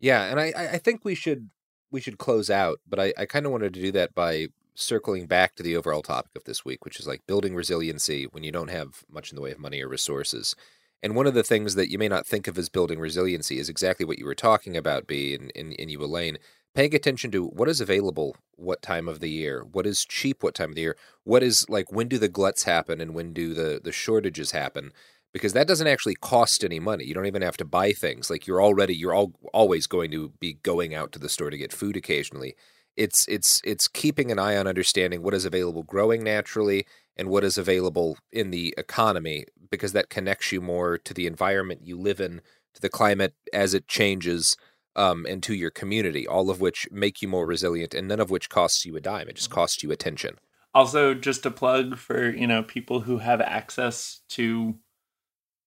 [0.00, 1.50] Yeah, and I, I think we should
[1.90, 5.26] we should close out, but I, I kind of wanted to do that by circling
[5.26, 8.52] back to the overall topic of this week, which is like building resiliency when you
[8.52, 10.54] don't have much in the way of money or resources.
[11.02, 13.68] And one of the things that you may not think of as building resiliency is
[13.68, 16.38] exactly what you were talking about, B, and, and, and you, Elaine,
[16.74, 20.54] paying attention to what is available what time of the year, what is cheap what
[20.54, 23.54] time of the year, what is like when do the gluts happen and when do
[23.54, 24.92] the, the shortages happen
[25.32, 27.04] because that doesn't actually cost any money.
[27.04, 28.30] You don't even have to buy things.
[28.30, 31.58] Like you're already you're all, always going to be going out to the store to
[31.58, 32.54] get food occasionally.
[32.96, 37.44] It's it's it's keeping an eye on understanding what is available growing naturally and what
[37.44, 42.20] is available in the economy because that connects you more to the environment you live
[42.20, 42.40] in,
[42.74, 44.56] to the climate as it changes,
[44.98, 48.30] um, and to your community, all of which make you more resilient and none of
[48.30, 49.28] which costs you a dime.
[49.28, 50.38] It just costs you attention.
[50.74, 54.74] Also, just a plug for, you know, people who have access to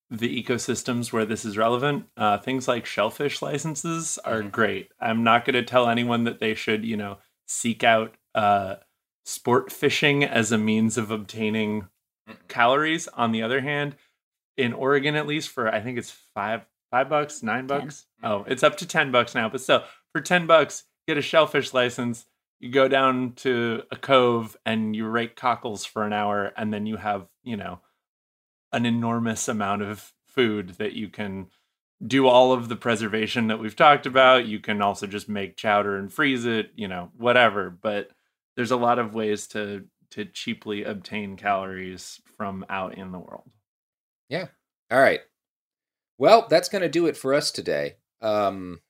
[0.09, 2.05] the ecosystems where this is relevant.
[2.17, 4.49] Uh, things like shellfish licenses are mm-hmm.
[4.49, 4.91] great.
[4.99, 8.75] I'm not going to tell anyone that they should, you know, seek out uh,
[9.25, 11.87] sport fishing as a means of obtaining
[12.49, 13.07] calories.
[13.09, 13.95] On the other hand,
[14.57, 18.05] in Oregon, at least for I think it's five five bucks, nine bucks.
[18.23, 19.49] Oh, it's up to ten bucks now.
[19.49, 22.25] But still, for ten bucks, get a shellfish license.
[22.59, 26.85] You go down to a cove and you rake cockles for an hour, and then
[26.85, 27.79] you have you know
[28.71, 31.47] an enormous amount of food that you can
[32.05, 34.45] do all of the preservation that we've talked about.
[34.45, 37.69] You can also just make chowder and freeze it, you know, whatever.
[37.69, 38.09] But
[38.55, 43.49] there's a lot of ways to to cheaply obtain calories from out in the world.
[44.29, 44.47] Yeah.
[44.91, 45.21] All right.
[46.17, 47.95] Well, that's going to do it for us today.
[48.21, 48.81] Um,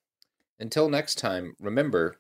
[0.60, 2.18] until next time, remember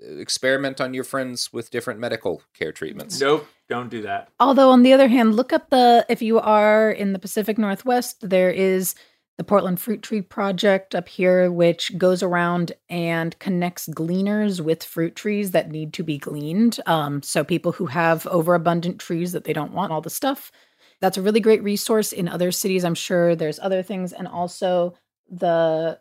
[0.00, 3.20] experiment on your friends with different medical care treatments.
[3.20, 4.28] Nope, don't do that.
[4.38, 8.28] Although on the other hand, look up the if you are in the Pacific Northwest,
[8.28, 8.94] there is
[9.36, 15.16] the Portland Fruit Tree Project up here, which goes around and connects gleaners with fruit
[15.16, 16.78] trees that need to be gleaned.
[16.84, 20.52] Um, so people who have overabundant trees that they don't want all the stuff.
[21.00, 22.84] That's a really great resource in other cities.
[22.84, 24.94] I'm sure there's other things, and also
[25.30, 25.98] the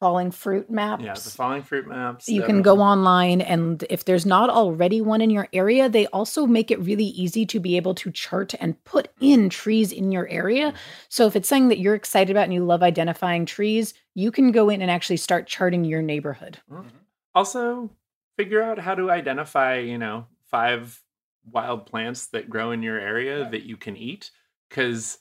[0.00, 1.04] falling fruit maps.
[1.04, 2.28] Yeah, the falling fruit maps.
[2.28, 6.46] You can go online, and if there's not already one in your area, they also
[6.46, 10.26] make it really easy to be able to chart and put in trees in your
[10.28, 10.68] area.
[10.68, 10.76] Mm-hmm.
[11.10, 14.50] So if it's something that you're excited about and you love identifying trees, you can
[14.50, 16.58] go in and actually start charting your neighborhood.
[16.72, 16.88] Mm-hmm.
[17.34, 17.90] Also,
[18.38, 21.00] figure out how to identify, you know, five
[21.50, 24.30] wild plants that grow in your area that you can eat
[24.68, 25.18] because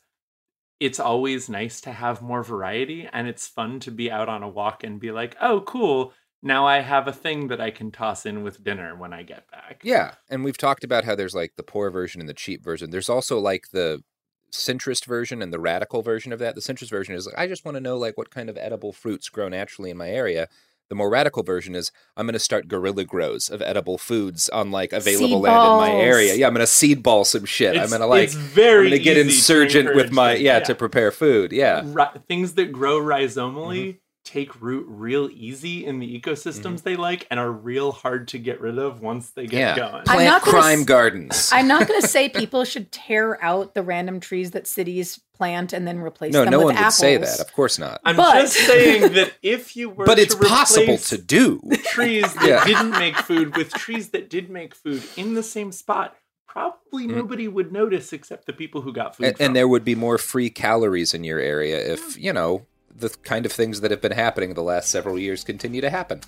[0.80, 4.49] it's always nice to have more variety and it's fun to be out on a
[4.49, 6.14] walk and be like, oh, cool.
[6.41, 9.49] Now I have a thing that I can toss in with dinner when I get
[9.51, 9.82] back.
[9.83, 10.16] Yeah.
[10.30, 12.91] And we've talked about how there's like the poor version and the cheap version.
[12.91, 14.03] There's also like the
[14.51, 16.56] centrist version and the radical version of that.
[16.56, 18.93] The centrist version is like, I just want to know like what kind of edible
[18.93, 20.48] fruits grow naturally in my area.
[20.90, 24.72] The more radical version is I'm going to start guerrilla grows of edible foods on
[24.72, 26.35] like available Seed land in my area.
[26.35, 27.77] Yeah, I'm going to seed ball some shit.
[27.77, 30.34] I'm going to like it's very I'm going to get easy to insurgent with my
[30.34, 30.59] yeah, yeah.
[30.61, 31.51] to prepare food.
[31.51, 31.84] Yeah.
[31.85, 33.98] Ri- things that grow rhizomally Mm-hmm.
[34.30, 38.61] Take root real easy in the ecosystems they like and are real hard to get
[38.61, 39.75] rid of once they get Yeah.
[39.75, 39.95] going.
[39.95, 41.49] I'm Plant not gonna crime s- gardens.
[41.51, 45.74] I'm not going to say people should tear out the random trees that cities plant
[45.74, 47.40] and then replace No, them no with one would say that.
[47.40, 48.01] Of course not.
[48.06, 51.61] I'm But- just saying that if you were But to it's possible to do.
[51.85, 52.64] trees that Yeah.
[52.66, 56.16] didn't make food with trees that did make food in the same spot,
[56.48, 59.24] probably nobody would notice except the people who got food.
[59.24, 59.27] Mm.
[59.30, 62.66] and, from and there would be more free calories in your area if you know
[62.95, 66.22] the kind of things that have been happening the last several years continue to happen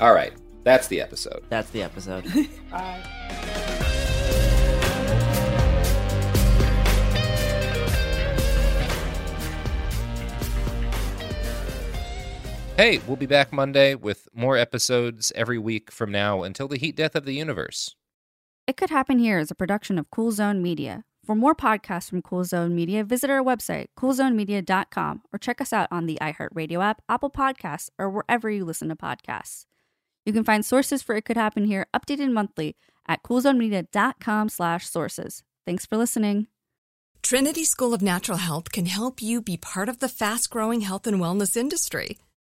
[0.00, 0.32] all right
[0.64, 2.24] that's the episode That's the episode.
[2.70, 3.02] Bye.
[12.76, 16.96] hey we'll be back monday with more episodes every week from now until the heat
[16.96, 17.94] death of the universe
[18.66, 21.04] It Could Happen Here is a production of Cool Zone Media.
[21.32, 25.88] For more podcasts from Cool Zone Media, visit our website, coolzonemedia.com, or check us out
[25.90, 29.64] on the iHeartRadio app, Apple Podcasts, or wherever you listen to podcasts.
[30.26, 32.76] You can find sources for It Could Happen Here updated monthly
[33.08, 35.42] at coolzonemedia.com slash sources.
[35.64, 36.48] Thanks for listening.
[37.22, 41.06] Trinity School of Natural Health can help you be part of the fast growing health
[41.06, 42.18] and wellness industry.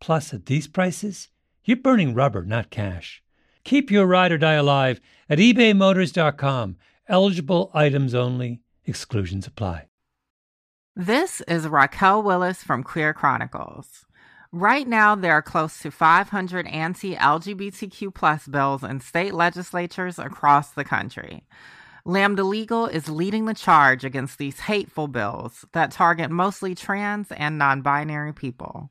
[0.00, 1.28] Plus, at these prices,
[1.64, 3.22] you're burning rubber, not cash.
[3.64, 6.76] Keep your ride or die alive at ebaymotors.com.
[7.08, 9.88] Eligible items only, exclusions apply.
[10.96, 14.04] This is Raquel Willis from Queer Chronicles.
[14.50, 20.70] Right now, there are close to 500 anti LGBTQ plus bills in state legislatures across
[20.70, 21.44] the country.
[22.04, 27.58] Lambda Legal is leading the charge against these hateful bills that target mostly trans and
[27.58, 28.90] non binary people.